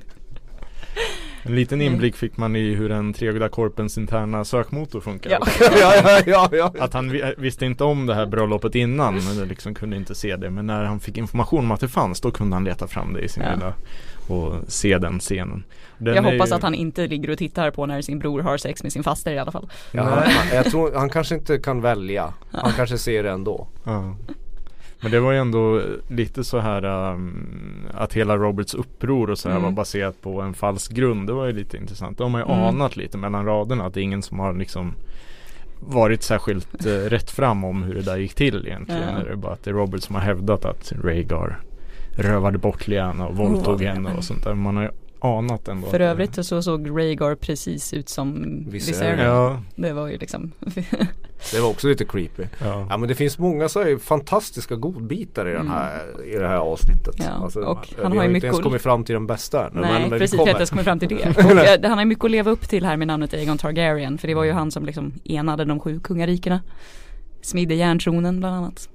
En 1.45 1.55
liten 1.55 1.81
inblick 1.81 2.17
fick 2.17 2.37
man 2.37 2.57
i 2.57 2.75
hur 2.75 2.89
den 2.89 3.13
treögda 3.13 3.49
korpens 3.49 3.99
interna 3.99 4.45
sökmotor 4.45 5.01
funkar. 5.01 5.31
Ja. 5.31 5.39
ja, 5.81 5.95
ja, 6.05 6.21
ja, 6.27 6.49
ja. 6.53 6.73
Att 6.79 6.93
han 6.95 7.11
vi- 7.11 7.35
visste 7.39 7.67
inte 7.67 7.85
om 7.85 8.07
det 8.07 8.15
här 8.15 8.27
bröllopet 8.27 8.75
innan, 8.75 9.15
men 9.15 9.49
liksom 9.49 9.75
kunde 9.75 9.97
inte 9.97 10.15
se 10.15 10.37
det. 10.37 10.51
Men 10.51 10.67
när 10.67 10.85
han 10.85 11.01
fick 11.01 11.19
information 11.19 11.59
om 11.65 11.71
att 11.71 11.81
det 11.81 11.89
fanns, 11.89 12.21
då 12.21 12.31
kunde 12.31 12.57
han 12.57 12.65
leta 12.65 12.87
fram 12.87 13.13
det 13.13 13.21
i 13.21 13.29
sin 13.29 13.43
Ja. 13.43 13.55
lilla 13.55 13.75
och 14.29 14.55
se 14.69 14.99
den 14.99 15.19
scenen. 15.21 15.65
Den 15.99 16.15
jag 16.15 16.23
hoppas 16.23 16.51
ju- 16.51 16.55
att 16.55 16.63
han 16.63 16.75
inte 16.75 17.07
ligger 17.07 17.31
och 17.31 17.39
tittar 17.39 17.71
på 17.71 17.87
när 17.87 18.03
sin 18.03 18.19
bror 18.19 18.41
har 18.41 18.57
sex 18.57 18.83
med 18.83 18.93
sin 18.93 19.03
faster 19.03 19.33
i 19.33 19.39
alla 19.39 19.53
fall. 19.53 19.69
ja 19.93 20.03
han, 20.03 20.13
han- 20.19 20.57
jag 20.57 20.65
tror, 20.65 20.93
han 20.95 21.11
kanske 21.11 21.35
inte 21.35 21.59
kan 21.59 21.81
välja. 21.81 22.33
Han 22.53 22.73
kanske 22.73 22.99
ser 22.99 23.23
det 23.23 23.31
ändå. 23.31 23.67
Ja. 23.85 24.17
Men 25.03 25.11
det 25.11 25.21
var 25.21 25.33
ju 25.33 25.39
ändå 25.39 25.83
lite 26.09 26.45
så 26.45 26.59
här 26.59 26.85
um, 27.13 27.87
att 27.95 28.13
hela 28.13 28.37
Roberts 28.37 28.75
uppror 28.75 29.31
och 29.31 29.39
så 29.39 29.49
här 29.49 29.57
Mm. 29.57 29.65
var 29.65 29.77
baserat 29.77 30.23
på 30.23 30.41
en 30.41 30.55
falsk 30.55 30.93
grund. 30.93 31.27
Det 31.27 31.33
var 31.33 31.47
ju 31.47 31.53
lite 31.53 31.77
intressant. 31.77 32.19
Det 32.19 32.25
har 32.25 32.29
man 32.31 32.41
ju 32.41 32.45
Mm. 32.55 32.65
anat 32.65 32.97
lite 32.97 33.19
mellan 33.19 33.45
raderna 33.47 33.85
att 33.87 33.95
det 33.95 34.01
är 34.01 34.03
ingen 34.03 34.23
som 34.23 34.39
har 34.39 34.55
liksom 34.55 34.95
varit 35.81 36.23
särskilt 36.23 36.87
uh, 36.87 36.91
rätt 36.91 37.31
fram 37.31 37.65
om 37.65 37.83
hur 37.83 37.95
det 37.95 38.03
där 38.03 38.17
gick 38.17 38.35
till 38.35 38.67
egentligen. 38.67 39.03
Ja. 39.19 39.25
Det 39.25 39.31
är 39.31 39.37
bara 39.37 39.53
att 39.53 39.65
det 39.65 39.71
är 39.71 39.75
Robert 39.75 40.03
som 40.03 40.15
har 40.15 40.23
hävdat 40.23 40.65
att 40.65 40.93
Rhaegar 41.05 41.61
rövade 42.17 42.59
bort 42.59 42.89
Lyanna 42.89 43.27
och 43.27 43.37
våldtog 43.37 43.75
Oh, 43.75 43.83
henne 43.87 44.15
och 44.17 44.25
sånt 44.25 44.45
där. 44.45 44.55
Man 44.55 44.77
har 44.77 44.83
ju 44.83 44.91
anat 45.25 45.69
ändå. 45.69 45.87
För 45.89 46.01
övrigt 46.01 46.45
så 46.47 46.63
såg 46.63 46.91
Rhaegar 46.91 47.35
precis 47.35 47.93
ut 47.95 48.09
som 48.09 48.45
Viserion. 48.71 49.19
Ja, 49.27 49.61
Det 49.77 49.93
var 49.93 50.09
ju 50.09 50.19
liksom 50.19 50.53
Det 51.53 51.61
var 51.61 51.69
också 51.71 51.89
lite 51.89 52.05
creepy. 52.05 52.43
ja. 52.61 52.87
Ja 52.91 52.97
men 52.97 53.09
det 53.09 53.15
finns 53.15 53.39
många 53.39 53.69
så 53.69 53.83
här 53.83 53.99
fantastiska 53.99 54.75
godbitar 54.77 55.49
i, 55.49 55.53
den 55.53 55.61
Mm. 55.61 55.73
här, 55.73 56.25
i 56.35 56.39
det 56.39 56.49
här 56.49 56.57
avsnittet. 56.57 57.29
Alltså, 57.29 57.61
Ja, 57.61 57.67
och 57.67 57.87
vi 57.97 58.03
han 58.03 58.13
har 58.13 58.17
har 58.19 58.25
ju 58.25 58.29
inte 58.29 58.33
mycket 58.33 58.45
ens 58.45 58.61
kommit 58.61 58.83
fram 58.83 59.05
till 59.05 59.13
den 59.13 59.27
bästa 59.27 59.61
Nej 59.73 59.83
men, 59.83 60.03
men 60.03 60.11
vi 60.13 60.19
precis, 60.19 60.39
kommer. 60.39 60.53
jag 60.59 60.67
ska 60.67 60.75
komma 60.77 60.85
fram 60.85 60.99
till 60.99 61.09
det. 61.09 61.29
Och, 61.37 61.51
eh, 61.51 61.81
han 61.83 61.93
har 61.93 62.01
ju 62.01 62.05
mycket 62.07 62.25
att 62.25 62.31
leva 62.31 62.51
upp 62.51 62.69
till 62.69 62.85
här 62.85 62.97
med 62.97 63.07
namnet 63.07 63.35
Aegon 63.35 63.59
Targaryen. 63.59 64.19
För 64.19 64.29
det 64.29 64.35
var 64.35 64.45
ju 64.45 64.53
han 64.53 64.71
som 64.71 64.85
liksom 64.87 65.13
enade 65.25 65.65
de 65.65 65.81
sju 65.81 66.01
kungarikena. 66.01 66.61
Smidde 67.43 67.75
järntronen 67.75 68.39
bland 68.41 68.57
annat. 68.57 68.89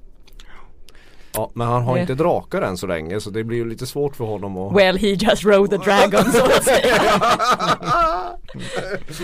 Ja, 1.34 1.52
men 1.54 1.68
han 1.68 1.84
har 1.84 1.96
Det- 1.96 2.02
inte 2.02 2.14
drakar 2.16 2.62
än 2.62 2.78
så 2.78 2.88
länge 2.88 3.20
så 3.20 3.30
det 3.30 3.44
blir 3.44 3.58
ju 3.58 3.70
lite 3.70 3.86
svårt 3.86 4.16
för 4.16 4.26
honom 4.26 4.58
att 4.58 4.76
Well 4.76 4.98
he 4.98 5.08
just 5.08 5.46
rode 5.46 5.78
the 5.78 5.84
dragon 5.90 6.32
så 6.32 6.46
att 6.46 6.64
säga. 6.64 7.02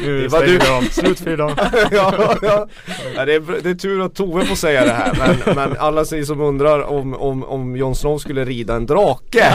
Nu 0.04 0.30
stänger 0.30 0.60
vi 0.60 0.68
av. 0.70 0.82
Slut 0.82 1.20
för 1.20 1.32
idag. 1.34 1.52
ja, 1.92 2.36
ja. 2.42 2.68
Ja, 3.16 3.26
det, 3.26 3.34
är, 3.34 3.62
det 3.64 3.70
är 3.70 3.74
tur 3.76 4.06
att 4.06 4.16
Tove 4.16 4.46
får 4.46 4.56
säga 4.56 4.86
det 4.86 4.92
här 4.92 5.14
men, 5.46 5.56
men 5.56 5.78
alla 5.80 6.06
säger 6.06 6.24
som 6.24 6.42
undrar 6.42 6.84
om, 6.84 7.14
om, 7.14 7.44
om 7.44 7.76
Jon 7.76 7.96
Snow 7.96 8.18
skulle 8.18 8.46
rida 8.46 8.76
en 8.76 8.86
drake 8.86 9.54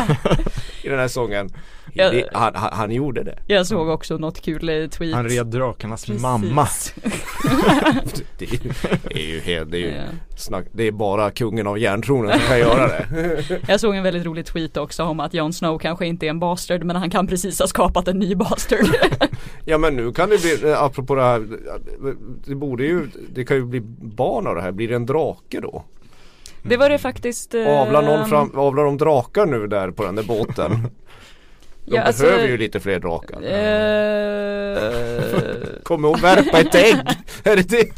i 0.88 0.90
den 0.90 1.01
här 1.01 1.09
sången 1.09 1.51
Ja. 1.92 2.11
det, 2.11 2.29
han, 2.33 2.55
han, 2.55 2.70
han 2.72 2.90
gjorde 2.90 3.22
det. 3.22 3.38
Jag 3.46 3.66
såg 3.66 3.88
också 3.88 4.16
något 4.18 4.40
kul 4.40 4.68
eh, 4.68 4.88
tweet. 4.88 5.14
Han 5.14 5.29
red 5.29 5.46
drakarnas 5.46 6.05
Precis. 6.07 6.22
mamma. 6.22 6.66
Det 8.38 8.44
är, 8.44 8.53
ju- 8.53 8.72
det 9.09 9.14
är 9.22 9.27
ju 9.27 9.40
helt, 9.40 9.70
det 9.70 9.77
är 9.79 9.81
ju 9.81 9.88
Ja. 9.96 10.03
snack, 10.37 10.64
det 10.72 10.85
är 10.87 10.92
bara 10.92 11.31
kungen 11.31 11.66
av 11.66 11.79
järntronen 11.79 12.31
som 12.38 12.40
kan 12.48 12.59
göra 12.59 12.87
det. 12.88 13.07
Jag 13.68 13.81
såg 13.81 13.96
en 13.96 14.03
väldigt 14.03 14.27
rolig 14.27 14.46
tweet 14.46 14.77
också 14.77 15.03
om 15.05 15.20
att 15.20 15.35
Jon 15.35 15.53
Snow 15.53 15.79
kanske 15.79 16.07
inte 16.07 16.27
är 16.27 16.31
en 16.31 16.40
bastard 16.40 16.85
men 16.85 16.96
han 16.96 17.11
kan 17.11 17.27
precis 17.27 17.61
ha 17.61 17.66
skapat 17.66 18.09
en 18.09 18.18
ny 18.18 18.35
bastard. 18.35 18.87
Ja 19.64 19.79
men 19.79 19.96
nu 19.96 20.12
kan 20.12 20.31
det 20.31 20.40
bli, 20.42 20.70
eh, 20.70 20.83
apropå 20.83 21.14
det 21.14 21.22
här, 21.22 21.46
det 22.46 22.55
borde 22.55 22.85
ju, 22.85 23.07
det 23.35 23.44
kan 23.44 23.57
ju 23.57 23.64
bli 23.64 23.81
barn 24.01 24.46
av 24.46 24.55
det 24.55 24.61
här, 24.62 24.72
blir 24.72 24.88
det 24.88 24.94
en 24.94 25.07
drake 25.07 25.61
då? 25.61 25.85
Det 26.62 26.76
var 26.76 26.88
det 26.88 26.98
faktiskt. 26.98 27.54
eh, 27.54 27.80
Avlar 27.80 28.02
någon 28.02 28.28
fram, 28.28 28.58
avlar 28.58 28.84
de 28.84 28.98
drakar 28.98 29.46
nu 29.46 29.66
där 29.66 29.90
på 29.90 30.04
den 30.04 30.14
där 30.14 30.22
båten? 30.22 30.70
De 31.84 31.94
Ja, 31.96 32.02
alltså- 32.02 32.22
behöver 32.22 32.48
ju 32.48 32.56
lite 32.58 32.80
fler 32.80 32.98
drakar. 33.00 33.36
eh, 33.42 34.78
Kommer 35.82 36.08
hon 36.08 36.20
värpa 36.20 36.60
ett 36.60 36.74
ägg? 36.74 36.96
är, 37.44 37.56
det 37.56 37.68
det, 37.68 37.90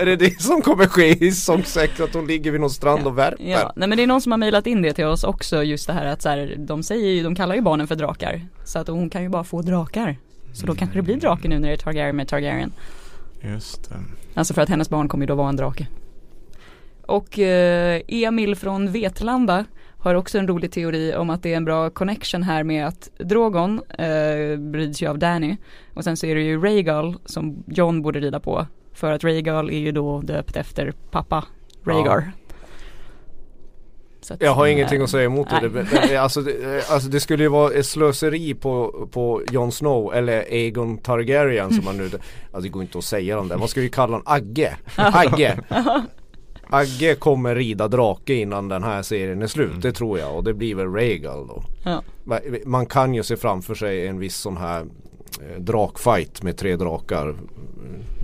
är 0.00 0.06
det 0.06 0.16
det 0.16 0.42
som 0.42 0.62
kommer 0.62 0.86
ske 0.86 1.24
i 1.26 1.32
säsong 1.32 1.62
6? 1.64 2.00
Att 2.00 2.14
hon 2.14 2.26
ligger 2.26 2.50
vid 2.50 2.60
någon 2.60 2.70
strand 2.70 3.06
och 3.06 3.18
värper? 3.18 3.44
Ja, 3.44 3.72
nej 3.76 3.88
men 3.88 3.96
det 3.98 4.02
är 4.02 4.06
någon 4.06 4.20
som 4.20 4.32
har 4.32 4.36
mejlat 4.38 4.66
in 4.66 4.82
det 4.82 4.92
till 4.92 5.04
oss 5.04 5.24
också 5.24 5.62
just 5.62 5.86
det 5.86 5.92
här 5.92 6.06
att 6.06 6.22
så 6.22 6.28
här, 6.28 6.54
de 6.58 6.82
säger 6.82 7.08
ju, 7.10 7.22
de 7.22 7.34
kallar 7.34 7.54
ju 7.54 7.60
barnen 7.60 7.86
för 7.86 7.94
drakar. 7.94 8.46
Så 8.64 8.78
att 8.78 8.88
hon 8.88 9.10
kan 9.10 9.22
ju 9.22 9.28
bara 9.28 9.44
få 9.44 9.62
drakar. 9.62 10.16
Så 10.52 10.66
då 10.66 10.74
kanske 10.74 10.98
det 10.98 11.02
blir 11.02 11.16
drake 11.16 11.48
nu 11.48 11.58
när 11.58 11.68
det 11.68 11.74
är 11.74 11.78
Targaryen 11.78 12.16
med 12.16 12.28
Targaryen. 12.28 12.72
Just 13.40 13.88
det. 13.88 13.96
Alltså 14.34 14.54
för 14.54 14.62
att 14.62 14.68
hennes 14.68 14.90
barn 14.90 15.08
kommer 15.08 15.22
ju 15.22 15.26
då 15.26 15.34
vara 15.34 15.48
en 15.48 15.56
drake. 15.56 15.86
Och 17.10 17.38
eh, 17.38 18.00
Emil 18.08 18.56
från 18.56 18.92
Vetlanda 18.92 19.64
har 19.98 20.14
också 20.14 20.38
en 20.38 20.48
rolig 20.48 20.72
teori 20.72 21.14
om 21.14 21.30
att 21.30 21.42
det 21.42 21.52
är 21.52 21.56
en 21.56 21.64
bra 21.64 21.90
connection 21.90 22.42
här 22.42 22.64
med 22.64 22.86
att 22.86 23.10
Drogon 23.18 23.80
eh, 23.98 24.72
rids 24.72 25.02
ju 25.02 25.06
av 25.06 25.18
Danny 25.18 25.56
och 25.94 26.04
sen 26.04 26.16
så 26.16 26.26
är 26.26 26.34
det 26.34 26.40
ju 26.40 26.60
Rhaegal 26.60 27.16
som 27.24 27.64
John 27.66 28.02
borde 28.02 28.20
rida 28.20 28.40
på 28.40 28.66
för 28.94 29.12
att 29.12 29.24
Rhaegal 29.24 29.70
är 29.70 29.78
ju 29.78 29.92
då 29.92 30.20
döpt 30.20 30.56
efter 30.56 30.92
pappa 31.10 31.44
Rhaegar. 31.84 32.32
Att, 34.30 34.42
Jag 34.42 34.54
har 34.54 34.66
eh, 34.66 34.72
ingenting 34.72 35.02
att 35.02 35.10
säga 35.10 35.24
emot 35.24 35.50
det. 35.50 35.60
nej. 35.60 35.70
det, 35.70 36.08
det 36.08 36.16
alltså, 36.16 36.40
det. 36.40 36.90
Alltså 36.90 37.08
det 37.08 37.20
skulle 37.20 37.42
ju 37.42 37.48
vara 37.48 37.72
ett 37.72 37.86
slöseri 37.86 38.54
på, 38.54 39.08
på 39.12 39.42
Jon 39.50 39.72
Snow 39.72 40.14
eller 40.14 40.40
Aegon 40.40 40.98
Targaryen 40.98 41.72
som 41.72 41.84
man 41.84 41.96
nu 41.96 42.04
Alltså 42.04 42.20
det 42.60 42.68
går 42.68 42.82
inte 42.82 42.98
att 42.98 43.04
säga 43.04 43.36
dem 43.36 43.48
där. 43.48 43.56
Man 43.56 43.68
ska 43.68 43.80
ju 43.80 43.88
kalla 43.88 44.12
honom 44.12 44.22
Agge. 44.26 44.76
Agge. 44.96 45.58
Agge 46.70 47.14
kommer 47.14 47.54
rida 47.54 47.88
drake 47.88 48.34
innan 48.34 48.68
den 48.68 48.82
här 48.82 49.02
serien 49.02 49.42
är 49.42 49.46
slut. 49.46 49.82
Det 49.82 49.92
tror 49.92 50.18
jag. 50.18 50.36
Och 50.36 50.44
det 50.44 50.54
blir 50.54 50.74
väl 50.74 50.86
Rhaegal 50.92 51.46
då. 51.46 51.62
Ja. 51.84 52.02
Ma- 52.24 52.62
Man 52.66 52.86
kan 52.86 53.14
ju 53.14 53.22
se 53.22 53.36
framför 53.36 53.74
sig 53.74 54.06
en 54.06 54.18
viss 54.18 54.36
sån 54.36 54.56
här 54.56 54.80
eh, 54.80 55.60
drakfight 55.60 56.42
med 56.42 56.56
tre 56.56 56.76
drakar. 56.76 57.28
Eh, 57.28 57.34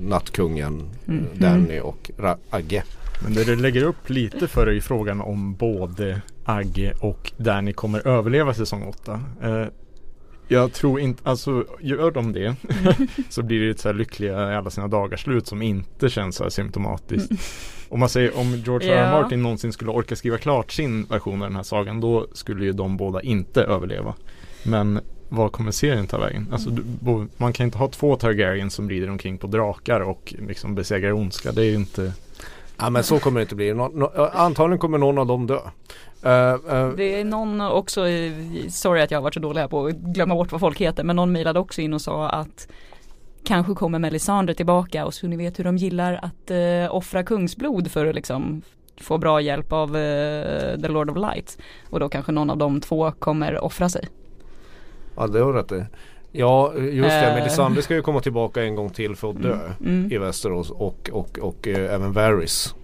Nattkungen, 0.09 0.83
Mm. 1.09 1.25
eh, 1.33 1.39
Danny 1.41 1.81
och 1.81 2.11
Ra- 2.17 2.37
Agge. 2.51 2.83
Men 3.23 3.35
det 3.35 3.45
det 3.45 3.57
lägger 3.57 3.83
upp 3.83 4.11
lite 4.11 4.49
för 4.49 4.67
är 4.67 4.81
frågan 4.81 5.21
om 5.21 5.55
både 5.55 6.21
Agge 6.45 6.93
och 7.01 7.33
Danny 7.37 7.73
kommer 7.73 8.07
överleva 8.09 8.55
säsong 8.55 8.83
8. 8.89 9.21
Jag 10.49 10.73
tror 10.73 11.01
inte, 11.01 11.31
alltså 11.31 11.65
gör 11.81 12.11
de 12.11 12.33
det 12.33 12.57
så 13.29 13.43
blir 13.43 13.61
det 13.61 13.71
ett 13.71 13.81
så 13.81 13.89
här 13.89 13.95
lyckliga 13.95 14.53
i 14.53 14.55
alla 14.55 14.71
sina 14.71 14.89
dagar 14.89 15.17
slut 15.17 15.47
som 15.47 15.63
inte 15.63 16.09
känns 16.09 16.37
så 16.37 16.43
här 16.43 16.51
symptomatiskt. 16.51 17.33
Om 17.89 18.01
man 18.01 18.09
säger 18.09 18.39
om 18.39 18.57
George 18.57 18.93
R. 18.93 18.97
R. 18.97 19.13
Ja. 19.13 19.23
Martin 19.23 19.43
någonsin 19.43 19.73
skulle 19.73 19.91
orka 19.91 20.17
skriva 20.17 20.39
klart 20.39 20.73
sin 20.73 21.05
version 21.05 21.43
av 21.43 21.49
den 21.49 21.57
här 21.57 21.63
sagan 21.63 22.01
då 22.01 22.27
skulle 22.33 22.65
ju 22.65 22.73
de 22.73 22.97
båda 22.97 23.23
inte 23.23 23.63
överleva. 23.63 24.15
Men 24.63 25.01
vad 25.29 25.53
kommer 25.53 25.71
serien 25.71 26.07
ta 26.07 26.19
vägen? 26.19 26.49
Alltså, 26.53 26.71
du, 26.71 26.83
bo, 26.83 27.27
man 27.37 27.53
kan 27.53 27.67
inte 27.67 27.79
ha 27.79 27.89
två 27.89 28.17
Targaryen 28.17 28.71
som 28.71 28.91
rider 28.91 29.11
omkring 29.11 29.39
på 29.39 29.47
drakar 29.47 30.01
och 30.01 30.35
liksom 30.49 30.75
besegrar 30.75 31.13
ondska. 31.13 31.53
Det 31.53 31.63
är 31.63 31.71
ju 31.71 31.75
inte 31.75 32.13
Ja 32.79 32.91
men 32.91 33.05
så 33.05 33.19
kommer 33.19 33.41
det 33.41 33.43
inte 33.43 33.55
bli. 33.55 33.75
Nå, 33.75 33.91
nå, 33.95 34.31
antagligen 34.35 34.79
kommer 34.79 34.99
någon 34.99 35.19
av 35.19 35.27
dem 35.27 35.47
dö. 35.47 35.61
Eh, 36.23 36.51
eh, 36.51 36.89
Det 36.97 37.21
är 37.21 37.25
någon 37.25 37.61
också, 37.61 38.01
sorry 38.69 39.01
att 39.03 39.11
jag 39.11 39.19
har 39.19 39.23
varit 39.23 39.35
så 39.35 39.41
dålig 39.41 39.61
här 39.61 39.69
på 39.69 39.87
att 39.87 39.95
glömma 39.95 40.35
bort 40.35 40.53
vad 40.53 40.61
folk 40.61 40.81
heter, 40.81 41.05
men 41.05 41.17
någon 41.17 41.33
mejlade 41.33 41.59
också 41.61 41.81
in 41.81 41.95
och 41.95 42.01
sa 42.01 42.29
att 42.29 42.69
kanske 43.45 43.75
kommer 43.75 43.99
Melisandre 43.99 44.55
tillbaka 44.55 45.05
och 45.07 45.15
så 45.15 45.27
ni 45.27 45.37
vet 45.37 45.59
hur 45.59 45.65
de 45.65 45.77
gillar 45.77 46.21
att 46.23 46.51
eh, 46.51 46.95
offra 46.95 47.23
kungsblod 47.23 47.91
för 47.91 48.07
att 48.07 48.15
liksom 48.15 48.63
få 49.01 49.19
bra 49.19 49.41
hjälp 49.41 49.73
av 49.73 49.97
eh, 49.97 50.81
The 50.81 50.89
Lord 50.89 51.11
of 51.11 51.17
Light. 51.17 51.59
Och 51.91 52.01
då 52.01 52.09
kanske 52.09 52.33
någon 52.33 52.51
av 52.51 52.57
de 52.57 52.81
två 52.81 53.11
kommer 53.11 53.65
offra 53.65 53.89
sig. 53.89 54.09
Ja 55.17 55.27
det 55.27 55.39
har 55.41 55.53
du 55.53 55.59
rätt 55.59 55.73
i. 55.73 55.85
Ja 56.33 56.75
just 56.75 57.09
det, 57.11 57.27
Eh. 57.31 57.35
Melisandre 57.35 57.83
ska 57.83 57.95
ju 57.95 58.03
komma 58.03 58.21
tillbaka 58.21 58.63
en 58.63 58.75
gång 58.75 58.91
till 58.91 59.17
för 59.17 59.31
att 59.31 59.43
dö 59.43 59.59
Mm. 59.81 60.13
i 60.13 60.19
Västerås 60.19 60.71
och, 60.71 61.11
och, 61.13 61.39
och 61.39 61.69
eh, 61.69 61.95
även 61.95 62.13
Varys 62.13 62.75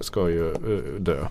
ska 0.00 0.28
ju 0.28 0.50
eh, 0.50 1.00
dö. 1.00 1.26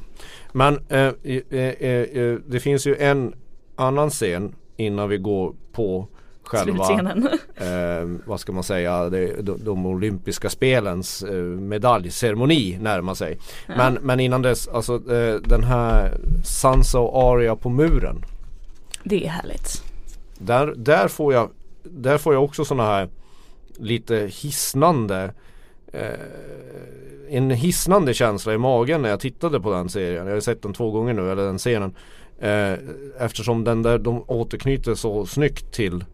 Men 0.52 0.80
eh, 0.90 1.00
eh, 1.00 2.38
det 2.48 2.60
finns 2.60 2.88
ju 2.88 2.96
en 2.96 3.34
annan 3.76 4.10
scen 4.10 4.56
innan 4.78 5.10
vi 5.10 5.18
går 5.18 5.56
på 5.72 6.08
själva 6.50 6.84
eh, 7.56 8.08
vad 8.26 8.40
ska 8.40 8.52
man 8.52 8.64
säga, 8.64 9.10
de, 9.10 9.42
de, 9.42 9.64
de 9.64 9.86
olympiska 9.86 10.50
spelens 10.50 11.24
eh, 11.24 11.44
medaljceremoni 11.44 12.78
närmar 12.82 13.14
sig. 13.14 13.38
Men, 13.68 13.94
men 13.94 14.20
innan 14.20 14.42
dess, 14.42 14.68
alltså 14.68 15.14
eh, 15.14 15.36
den 15.36 15.64
här 15.64 16.18
Sansa 16.46 17.00
och 17.00 17.34
Arya 17.34 17.56
på 17.56 17.70
muren. 17.70 18.26
Det 19.04 19.26
är 19.26 19.30
härligt. 19.30 19.84
Där, 20.38 20.74
där, 20.78 21.08
får 21.08 21.34
jag, 21.34 21.50
där 21.84 22.18
får 22.18 22.34
jag 22.34 22.44
också 22.44 22.66
sådana 22.66 22.90
här 22.90 23.10
lite 23.78 24.16
hisnande 24.16 25.34
en 27.30 27.52
hisnande 27.52 28.14
känsla 28.14 28.54
i 28.54 28.58
magen 28.58 29.02
när 29.02 29.10
jag 29.10 29.20
tittade 29.20 29.60
på 29.60 29.72
den 29.72 29.90
serien. 29.90 30.28
Jag 30.28 30.34
har 30.34 30.40
sett 30.40 30.62
den 30.62 30.74
två 30.74 30.92
gånger 30.92 31.14
nu, 31.14 31.32
eller 31.32 31.44
den 31.44 31.58
scenen. 31.58 31.94
Eh, 32.40 32.74
eftersom 33.20 33.64
den 33.64 33.82
där, 33.84 33.98
de 33.98 34.24
återknyter 34.28 34.96
så 34.96 35.26
snyggt 35.26 35.72
till 35.74 36.06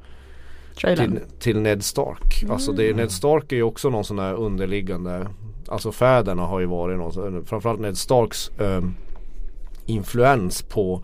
till, 0.96 1.20
till 1.40 1.60
Ned 1.60 1.84
Stark. 1.84 2.44
Alltså 2.50 2.72
det, 2.72 2.94
Ned 2.96 3.12
Stark 3.12 3.52
är 3.52 3.56
ju 3.56 3.64
också 3.64 3.90
någon 3.90 4.04
sån 4.04 4.20
här 4.20 4.34
underliggande 4.34 5.28
Alltså 5.68 5.92
fäderna 5.92 6.42
har 6.42 6.60
ju 6.60 6.66
varit 6.66 6.98
någon 6.98 7.14
sån- 7.14 7.46
Framförallt 7.46 7.80
Ned 7.80 7.98
Starks 7.98 8.52
ehm, 8.60 8.94
influens 9.86 10.62
på 10.62 11.02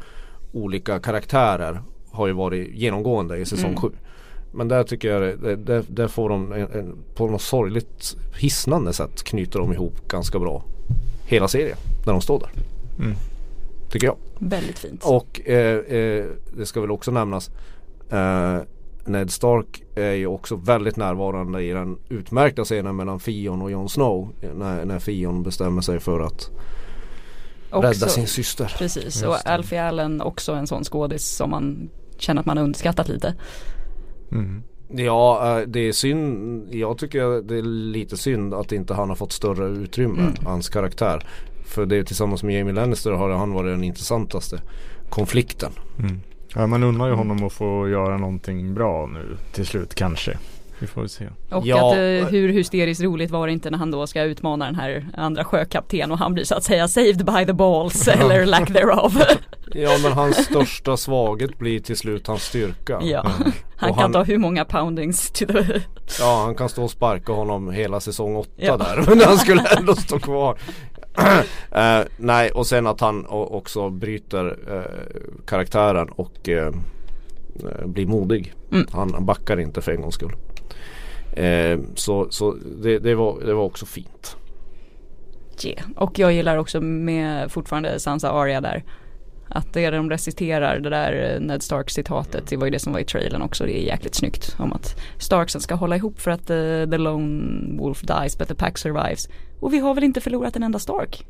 olika 0.52 1.00
karaktärer 1.00 1.82
har 2.12 2.28
ju 2.28 2.34
varit 2.34 2.70
genomgående 2.76 3.38
i 3.38 3.46
säsong 3.46 3.70
Mm. 3.70 3.92
7. 4.52 4.58
Men 4.58 4.68
där 4.68 4.84
tycker 4.84 5.10
jag 5.12 5.22
det- 5.40 5.56
där, 5.56 5.84
där 5.88 6.08
får 6.08 6.30
de 6.30 6.52
en, 6.54 6.62
en, 6.72 6.96
på 7.16 7.28
något 7.28 7.42
sorgligt 7.42 8.16
hisnande 8.38 8.94
sätt 8.94 9.24
knyter 9.24 9.60
de 9.60 9.74
ihop 9.74 10.08
ganska 10.08 10.40
bra 10.40 10.64
hela 11.26 11.48
serien 11.48 11.78
när 12.06 12.14
de 12.14 12.22
står 12.22 12.40
där. 12.40 12.50
Mm. 13.00 13.16
Tycker 13.92 14.08
jag. 14.08 14.16
Väldigt 14.40 14.80
fint. 14.80 15.04
Och 15.06 15.42
eh, 15.50 15.78
eh, 15.78 16.26
det 16.58 16.66
ska 16.66 16.82
väl 16.82 16.92
också 16.92 17.12
nämnas 17.12 17.52
eh, 18.10 18.58
Ned 19.06 19.32
Stark 19.32 19.84
är 19.96 20.12
ju 20.12 20.28
också 20.28 20.56
väldigt 20.56 20.96
närvarande 20.96 21.64
i 21.64 21.72
den 21.72 21.98
utmärkta 22.10 22.64
scenen 22.64 22.96
mellan 22.96 23.20
Fion 23.20 23.62
och 23.62 23.72
Jon 23.72 23.90
Snow. 23.90 24.30
När, 24.56 24.86
när 24.86 25.00
Fion 25.00 25.44
bestämmer 25.44 25.82
sig 25.82 26.00
för 26.00 26.20
att 26.20 26.50
rädda 27.72 27.88
Också- 27.90 28.10
sin 28.10 28.28
syster. 28.28 28.76
Precis, 28.78 29.04
Just 29.06 29.26
och. 29.26 29.36
Alfie 29.48 29.84
Allen 29.84 30.22
också 30.22 30.52
en 30.54 30.68
sån 30.68 30.84
skådis 30.84 31.28
som 31.28 31.50
man 31.50 31.90
känner 32.18 32.40
att 32.40 32.46
man 32.46 32.58
har 32.58 32.64
underskattat 32.64 33.08
lite. 33.08 33.34
Mm. 34.32 34.64
Ja 34.88 35.60
eh, 35.60 35.68
det 35.68 35.80
är 35.80 35.92
synd. 35.92 36.68
Jag 36.74 36.98
tycker 36.98 37.42
det 37.42 37.58
är 37.58 37.62
lite 37.92 38.18
synd 38.18 38.54
att 38.54 38.72
inte 38.72 38.94
han 38.94 39.10
har 39.10 39.16
fått 39.16 39.32
större 39.32 39.68
utrymme. 39.68 40.22
Mm. 40.22 40.34
Hans 40.46 40.70
karaktär. 40.70 41.26
För 41.66 41.86
det 41.86 41.98
är 41.98 42.04
tillsammans 42.04 42.44
med 42.44 42.56
Jamie 42.56 42.74
Lannister 42.74 43.12
har 43.12 43.30
han 43.30 43.54
varit 43.54 43.74
den 43.74 43.84
intressantaste 43.84 44.62
konflikten. 45.10 45.72
Mm. 46.00 46.20
Ja, 46.56 46.68
man 46.68 46.84
undrar 46.84 47.08
ju 47.08 47.14
honom 47.14 47.44
att 47.44 47.54
få 47.54 47.90
göra 47.90 48.18
någonting 48.18 48.74
bra 48.74 49.08
nu 49.08 49.38
till 49.54 49.66
slut 49.66 49.96
kanske. 49.96 50.38
Vi 50.82 50.88
får 50.88 51.08
se. 51.08 51.28
Och 51.52 51.66
Ja. 51.66 51.92
att 51.92 51.98
eh, 51.98 52.28
hur 52.32 52.50
hysteriskt 52.54 53.04
roligt 53.04 53.32
var 53.32 53.48
det 53.48 53.54
inte 53.54 53.70
när 53.70 53.78
han 53.78 53.92
då 53.92 54.08
ska 54.08 54.24
utmana 54.24 54.66
den 54.66 54.76
här 54.76 55.06
andra 55.18 55.44
sjökapten 55.44 56.12
och 56.12 56.18
han 56.18 56.34
blir 56.34 56.44
så 56.44 56.56
att 56.56 56.64
säga 56.64 56.88
saved 56.88 57.26
by 57.26 57.46
the 57.46 57.54
balls 57.54 58.08
eller 58.08 58.46
lack 58.46 58.68
thereof. 58.74 59.14
Ja 59.74 59.98
men 60.04 60.12
hans 60.12 60.46
största 60.46 60.98
svaghet 60.98 61.58
blir 61.58 61.80
till 61.80 61.98
slut 61.98 62.28
hans 62.28 62.44
styrka. 62.44 63.00
ja, 63.04 63.26
han 63.78 63.90
Och 63.90 63.96
kan 63.96 64.04
han- 64.04 64.14
ta 64.14 64.24
hur 64.24 64.38
många 64.38 64.66
poundings 64.66 65.32
to 65.32 65.46
the 65.46 65.82
Ja 66.20 66.42
han 66.46 66.56
kan 66.56 66.70
stå 66.70 66.84
och 66.84 66.92
sparka 66.92 67.34
honom 67.34 67.72
hela 67.72 68.00
säsong 68.00 68.36
8 68.36 68.50
Ja. 68.56 68.78
där 68.78 69.04
men 69.10 69.22
han 69.22 69.38
skulle 69.38 69.64
ändå 69.78 69.96
stå 69.96 70.20
kvar. 70.20 70.58
Eh, 71.72 72.00
nej 72.18 72.52
och 72.52 72.68
sen 72.68 72.88
att 72.88 73.02
han 73.02 73.26
också 73.30 73.90
bryter 73.90 74.58
eh, 74.68 75.42
karaktären 75.48 76.10
och 76.10 76.50
eh, 76.50 76.68
eh, 76.68 77.86
blir 77.88 78.06
modig. 78.06 78.54
Mm. 78.72 78.88
Han 78.92 79.26
backar 79.26 79.60
inte 79.60 79.82
för 79.82 79.92
en 79.92 80.02
gångs 80.02 80.16
skull. 80.16 80.32
Eh, 81.34 81.80
så 81.96 82.28
så 82.30 82.56
det, 82.82 83.00
det, 83.00 83.16
var, 83.16 83.40
det 83.46 83.54
var 83.54 83.64
också 83.64 83.86
fint. 83.86 84.38
Yeah. 85.66 85.84
Och 85.96 86.20
jag 86.20 86.34
gillar 86.34 86.58
också 86.58 86.82
med 86.82 87.52
fortfarande 87.52 88.00
Sansa 88.00 88.32
Arya 88.32 88.62
där. 88.62 88.84
Att 89.50 89.74
det 89.74 89.90
de 89.90 90.10
reciterar, 90.10 90.80
det 90.80 90.90
där 90.90 91.34
eh, 91.34 91.42
Ned 91.42 91.64
Stark 91.64 91.90
citatet, 91.90 92.48
det 92.48 92.58
var 92.58 92.66
ju 92.66 92.72
det 92.72 92.80
som 92.80 92.94
var 92.94 93.00
i 93.00 93.06
trailern 93.06 93.42
också, 93.42 93.66
det 93.66 93.80
är 93.80 93.84
jäkligt 93.84 94.16
snyggt. 94.16 94.56
Om 94.60 94.74
att 94.74 94.96
Starksen 95.18 95.62
ska 95.62 95.76
hålla 95.76 95.96
ihop 95.96 96.20
för 96.20 96.32
att 96.32 96.50
eh, 96.50 96.90
the 96.92 96.98
lone 96.98 97.78
wolf 97.82 98.02
dies 98.02 98.38
but 98.38 98.48
the 98.48 98.56
pack 98.56 98.78
survives. 98.78 99.30
Och 99.60 99.74
vi 99.74 99.80
har 99.80 99.94
väl 99.94 100.04
inte 100.04 100.22
förlorat 100.22 100.56
en 100.56 100.64
enda 100.64 100.80
Stark 100.80 101.26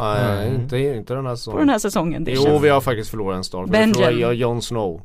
Nej 0.00 0.36
Nej. 0.36 0.54
inte, 0.54 0.78
inte 0.78 1.14
den 1.14 1.26
här 1.26 1.32
på 1.32 1.36
säsongen. 1.36 1.58
den 1.58 1.68
här 1.68 1.78
säsongen. 1.78 2.24
Det 2.24 2.32
Jo 2.32 2.42
känns... 2.42 2.64
vi 2.64 2.68
har 2.68 2.80
faktiskt 2.80 3.10
förlorat 3.10 3.36
en 3.36 3.44
Stark. 3.44 3.66
Vi 3.66 3.70
Benjen. 3.70 3.94
förlorade 3.94 4.34
Jon 4.34 4.62
Snow. 4.62 5.02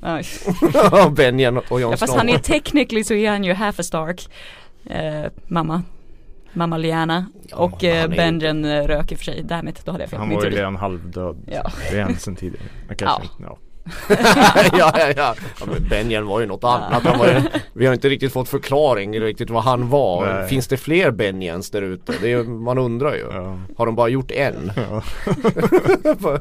Ja, 0.00 1.10
Benjen 1.10 1.56
och 1.56 1.80
Jon 1.80 1.90
Ja, 1.90 1.96
fast 1.96 2.16
han 2.16 2.28
är 2.28 2.38
technically 2.38 3.04
så 3.04 3.14
är 3.14 3.30
han 3.30 3.44
ju 3.44 3.52
half 3.52 3.80
a 3.80 3.82
Stark. 3.82 4.28
Eh, 4.90 5.30
mamma. 5.46 5.82
Mamma 6.52 6.76
Liana. 6.76 7.26
Ja, 7.48 7.56
och 7.56 7.84
eh, 7.84 8.08
Benjen 8.08 8.64
eh, 8.64 8.82
rök 8.82 9.12
i 9.12 9.14
och 9.14 9.18
för 9.18 9.24
sig. 9.24 9.42
Därmed, 9.42 9.78
då 9.84 9.92
hade 9.92 10.04
jag 10.04 10.10
fel 10.10 10.18
Han 10.18 10.30
var 10.30 10.44
ju 10.44 10.50
redan 10.50 10.76
halvdöd. 10.76 11.36
Ja. 11.46 11.70
Det 11.90 11.98
är 11.98 12.02
en 12.02 12.16
sen 12.16 12.36
tidigare. 12.36 12.64
Ja. 12.98 13.20
inte, 13.22 13.34
ja. 13.42 13.58
ja, 14.08 14.64
ja, 14.72 15.12
ja. 15.16 15.34
ja 15.60 15.66
Benjen 15.90 16.26
var 16.26 16.40
ju 16.40 16.46
något 16.46 16.64
annat. 16.64 17.02
Han 17.02 17.18
var 17.18 17.26
ju, 17.26 17.42
vi 17.72 17.86
har 17.86 17.94
inte 17.94 18.08
riktigt 18.08 18.32
fått 18.32 18.48
förklaring 18.48 19.20
riktigt 19.20 19.50
vad 19.50 19.62
han 19.62 19.88
var. 19.88 20.26
Nej. 20.26 20.48
Finns 20.48 20.68
det 20.68 20.76
fler 20.76 21.10
Benjens 21.10 21.70
där 21.70 21.82
ute? 21.82 22.14
Det 22.20 22.32
är, 22.32 22.44
man 22.44 22.78
undrar 22.78 23.14
ju. 23.14 23.26
Ja. 23.30 23.58
Har 23.76 23.86
de 23.86 23.94
bara 23.94 24.08
gjort 24.08 24.30
en? 24.30 24.72
Ja. 24.76 25.02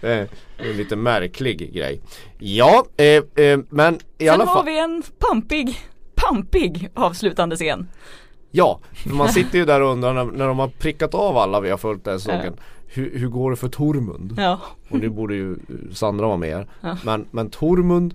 det 0.00 0.08
är 0.08 0.28
en 0.58 0.76
lite 0.76 0.96
märklig 0.96 1.74
grej. 1.74 2.00
Ja, 2.38 2.84
eh, 2.96 3.44
eh, 3.44 3.58
men 3.68 3.94
i 3.94 4.24
Sen 4.24 4.30
alla 4.30 4.44
har 4.44 4.54
fall. 4.54 4.64
vi 4.64 4.78
en 4.78 5.02
pampig, 5.18 5.80
pampig 6.14 6.88
avslutande 6.94 7.56
scen. 7.56 7.88
Ja, 8.50 8.80
för 8.92 9.10
man 9.10 9.28
sitter 9.28 9.58
ju 9.58 9.64
där 9.64 9.80
och 9.82 9.92
undrar 9.92 10.14
när, 10.14 10.24
när 10.24 10.46
de 10.46 10.58
har 10.58 10.68
prickat 10.68 11.14
av 11.14 11.36
alla 11.36 11.60
vi 11.60 11.70
har 11.70 11.78
följt 11.78 12.04
den 12.04 12.12
här 12.12 12.18
säsongen. 12.18 12.56
Hur, 12.86 13.18
hur 13.18 13.28
går 13.28 13.50
det 13.50 13.56
för 13.56 13.68
Tormund? 13.68 14.34
Ja. 14.38 14.60
Och 14.88 14.98
nu 14.98 15.08
borde 15.08 15.34
ju 15.34 15.56
Sandra 15.92 16.26
vara 16.26 16.36
med. 16.36 16.66
Ja. 16.80 16.96
Men, 17.04 17.26
men 17.30 17.50
Tormund 17.50 18.14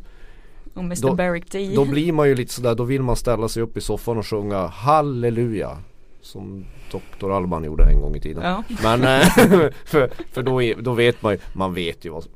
Och 0.73 0.83
Mr 0.83 1.01
Då- 1.01 1.13
Beric 1.13 1.45
D. 1.51 1.71
Då 1.75 1.85
blir 1.85 2.11
man 2.13 2.27
ju 2.29 2.35
lite 2.35 2.53
sådär, 2.53 2.75
då 2.75 2.83
vill 2.83 3.01
man 3.01 3.15
ställa 3.15 3.49
sig 3.49 3.63
upp 3.63 3.77
i 3.77 3.81
soffan 3.81 4.17
och 4.17 4.27
sjunga 4.27 4.67
Halleluja 4.67 5.77
Som 6.21 6.65
Dr. 6.91 7.31
Alban 7.31 7.63
gjorde 7.63 7.83
en 7.83 8.01
gång 8.01 8.15
i 8.15 8.19
tiden 8.19 8.43
Ja. 8.43 8.63
Men 8.83 9.03
eh, 9.21 9.27
för, 9.85 10.11
för 10.31 10.43
då, 10.43 10.61
är, 10.61 10.75
då 10.75 10.93
vet 10.93 11.21
man 11.21 11.33
ju, 11.33 11.39
man 11.53 11.73
vet 11.73 12.05
ju 12.05 12.09
vad 12.09 12.23
som, 12.23 12.31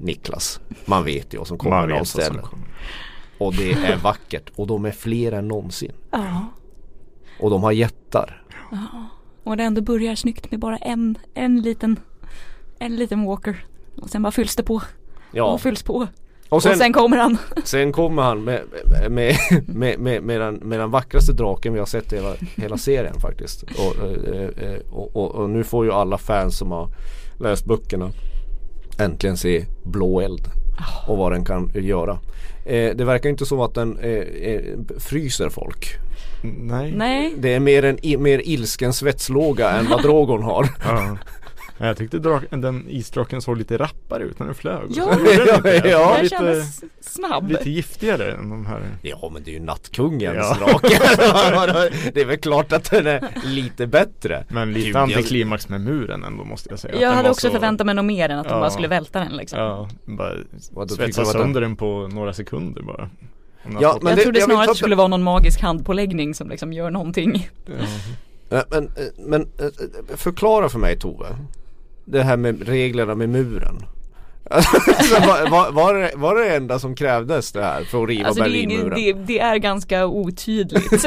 Niklas, 0.00 0.60
man 0.84 1.04
vet 1.04 1.34
ju 1.34 1.38
vad 1.38 1.46
som 1.46 1.58
kommer 1.58 1.76
Man 1.76 1.88
när 1.88 1.94
vet 1.94 1.94
de 1.94 1.98
vad 1.98 2.08
som 2.08 2.20
ställer 2.20 2.42
kommer. 2.42 2.64
Och 3.38 3.54
det 3.54 3.72
är 3.72 3.96
vackert 3.96 4.50
och 4.56 4.66
de 4.66 4.84
är 4.84 4.90
fler 4.90 5.32
än 5.32 5.48
någonsin 5.48 5.92
ja. 6.10 6.46
Och 7.40 7.50
de 7.50 7.62
har 7.62 7.72
jättar 7.72 8.42
Och 9.44 9.56
det 9.56 9.62
ändå 9.62 9.80
börjar 9.80 10.14
snyggt 10.14 10.50
med 10.50 10.60
bara 10.60 10.76
en, 10.76 11.18
en 11.34 11.62
liten, 11.62 12.00
en 12.78 12.96
liten 12.96 13.24
walker. 13.24 13.66
Och 13.96 14.10
sen 14.10 14.22
bara 14.22 14.32
fylls 14.32 14.56
det 14.56 14.62
på. 14.62 14.82
Ja, 15.32 15.44
Och 15.44 15.60
fylls 15.60 15.82
på. 15.82 16.06
och 16.48 16.62
sen, 16.62 16.72
och 16.72 16.78
sen 16.78 16.92
kommer 16.92 17.16
han. 17.16 17.38
sen 17.64 17.92
kommer 17.92 18.22
han 18.22 18.44
med, 18.44 18.62
med, 19.10 19.36
med, 19.66 19.98
med, 19.98 20.22
med, 20.22 20.40
den, 20.40 20.54
med 20.54 20.80
den 20.80 20.90
vackraste 20.90 21.32
draken 21.32 21.72
vi 21.72 21.78
har 21.78 21.86
sett 21.86 22.12
i 22.12 22.16
hela, 22.16 22.34
hela 22.56 22.76
serien 22.76 23.20
faktiskt 23.20 23.62
och, 23.62 23.96
eh, 24.06 24.70
eh, 24.70 24.80
och, 24.90 25.16
och, 25.16 25.34
och 25.34 25.50
nu 25.50 25.64
får 25.64 25.84
ju 25.84 25.92
alla 25.92 26.18
fans 26.18 26.58
som 26.58 26.70
har 26.72 26.88
läst 27.40 27.64
böckerna 27.64 28.10
äntligen 28.98 29.36
se 29.36 29.64
blå 29.84 30.20
eld 30.20 30.42
och 31.08 31.18
vad 31.18 31.32
den 31.32 31.44
kan 31.44 31.70
göra. 31.74 32.18
Eh, 32.64 32.96
det 32.96 33.04
verkar 33.04 33.28
inte 33.30 33.46
som 33.46 33.60
att 33.60 33.74
den 33.74 33.98
eh, 33.98 34.60
fryser 34.98 35.48
folk. 35.48 35.86
Nej. 36.44 36.92
Nej. 36.96 37.34
Det 37.38 37.54
är 37.54 37.60
mer 37.60 37.84
en 37.84 38.22
mer 38.22 38.42
ilsken 38.44 38.92
svetslåga 38.92 39.70
än 39.70 39.88
vad 39.88 40.02
Drogon 40.02 40.42
har. 40.42 40.68
Ja. 40.84 41.16
Ja, 41.78 41.86
Jag 41.86 41.96
tyckte 41.96 42.18
drak, 42.18 42.42
den 42.50 42.84
isdraken 42.88 43.42
såg 43.42 43.58
lite 43.58 43.76
rappare 43.78 44.22
ut 44.24 44.38
när 44.38 44.46
den 44.46 44.54
flög. 44.54 44.82
Ja. 44.88 45.06
Den 45.16 45.54
inte? 45.56 45.82
Ja, 45.88 46.12
Den 46.14 46.22
lite, 46.22 46.36
kändes 46.36 46.80
snabb. 47.00 47.48
lite 47.50 47.70
giftigare 47.70 48.32
än 48.32 48.50
de 48.50 48.66
här. 48.66 48.82
Ja 49.02 49.30
men 49.34 49.42
det 49.44 49.50
är 49.50 49.52
ju 49.52 49.60
nattkungens 49.60 50.36
Ja. 50.36 50.56
drake. 50.58 50.88
det 52.14 52.20
är 52.20 52.24
väl 52.24 52.36
klart 52.38 52.72
att 52.72 52.90
den 52.90 53.06
är 53.06 53.28
lite 53.44 53.86
bättre. 53.86 54.44
Men 54.48 54.72
lite 54.72 55.00
antiklimax 55.00 55.68
med 55.68 55.80
muren 55.80 56.24
ändå 56.24 56.44
måste 56.44 56.70
jag 56.70 56.78
säga. 56.78 57.00
Jag 57.00 57.12
hade 57.12 57.30
också 57.30 57.46
så- 57.46 57.52
förväntat 57.52 57.86
mig 57.86 57.94
något 57.94 58.04
mer 58.04 58.28
än 58.28 58.38
att 58.38 58.48
de 58.48 58.52
Ja. 58.54 58.60
bara 58.60 58.70
skulle 58.70 58.88
välta 58.88 59.18
den 59.18 59.36
liksom. 59.36 59.58
Ja, 59.58 59.88
bara 60.04 60.88
svetsa 60.88 61.24
sönder 61.24 61.60
den 61.60 61.76
på 61.76 62.08
några 62.12 62.32
sekunder 62.32 62.82
bara. 62.82 63.10
Ja, 63.72 63.98
jag 64.02 64.16
det- 64.16 64.22
trodde 64.22 64.38
jag 64.38 64.44
snarare 64.46 64.62
att 64.62 64.68
det 64.68 64.74
skulle 64.74 64.94
vara 64.96 65.08
någon 65.08 65.22
magisk 65.22 65.60
handpåläggning 65.60 66.34
som 66.34 66.48
liksom 66.50 66.72
gör 66.72 66.90
någonting. 66.90 67.48
Eh, 68.50 68.62
Men, 68.70 68.84
eh, 68.84 68.90
men 69.18 69.40
eh, 69.42 70.16
förklara 70.16 70.68
för 70.68 70.78
mig 70.78 70.98
Tove. 70.98 71.26
Det 72.04 72.22
här 72.22 72.36
med 72.36 72.68
reglerna 72.68 73.14
med 73.14 73.28
muren. 73.28 73.78
Var, 74.50 75.50
var, 75.50 75.70
var, 75.72 75.94
det, 75.94 76.10
var 76.16 76.34
det 76.34 76.56
enda 76.56 76.78
som 76.78 76.94
krävdes 76.94 77.52
det 77.52 77.62
här 77.64 77.84
för 77.84 78.02
att 78.02 78.08
riva 78.08 78.26
Alltså 78.28 78.42
det, 78.42 78.50
Berlinmuren? 78.50 78.90
det, 79.00 79.12
det 79.12 79.38
är 79.40 79.56
ganska 79.56 80.06
otydligt 80.06 81.06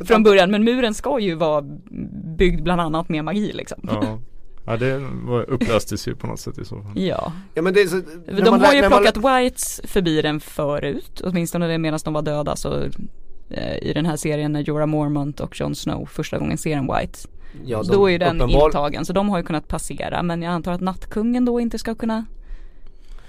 från 0.08 0.22
början 0.22 0.50
men 0.50 0.64
muren 0.64 0.94
ska 0.94 1.18
ju 1.18 1.34
vara 1.34 1.62
byggd 2.38 2.62
bland 2.62 2.80
annat 2.80 3.08
med 3.08 3.24
magi 3.24 3.52
liksom. 3.52 3.78
Ja. 3.82 4.18
Ja, 4.66 4.76
det 4.76 4.98
var, 5.24 5.50
upplöstes 5.50 6.08
ju 6.08 6.14
på 6.14 6.26
något 6.26 6.40
sätt 6.40 6.58
i 6.58 6.64
så 6.64 6.82
fall. 6.82 6.92
Ja, 6.94 7.32
Ja, 7.54 7.62
men 7.62 7.74
det 7.74 7.82
är 7.82 7.86
så, 7.86 8.00
de 8.26 8.50
man 8.50 8.60
har 8.60 8.72
ju 8.74 8.80
när 8.80 8.90
man 8.90 9.02
plockat 9.02 9.16
Whites 9.42 9.80
förbi 9.84 10.22
den 10.22 10.40
förut, 10.40 11.20
åtminstone 11.24 11.66
det 11.68 11.78
medan 11.78 12.00
de 12.04 12.14
var 12.14 12.22
döda 12.22 12.56
så 12.56 12.82
eh, 13.50 13.76
i 13.82 13.92
den 13.94 14.06
här 14.06 14.16
serien 14.16 14.52
när 14.52 14.60
Jorah 14.60 14.86
Mormont 14.86 15.40
och 15.40 15.60
Jon 15.60 15.74
Snow 15.74 16.06
första 16.06 16.38
gången 16.38 16.58
ser 16.58 16.76
en 16.76 16.86
White. 16.86 17.18
ja, 17.64 17.82
de 17.82 17.92
då 17.92 18.06
är 18.06 18.12
ju 18.12 18.18
den 18.18 18.40
uppenbar- 18.40 18.66
intagen 18.66 19.04
så 19.04 19.12
de 19.12 19.28
har 19.28 19.38
ju 19.38 19.44
kunnat 19.44 19.68
passera 19.68 20.22
men 20.22 20.42
jag 20.42 20.50
antar 20.52 20.72
att 20.72 20.80
nattkungen 20.80 21.44
då 21.44 21.60
inte 21.60 21.78
ska 21.78 21.94
kunna 21.94 22.24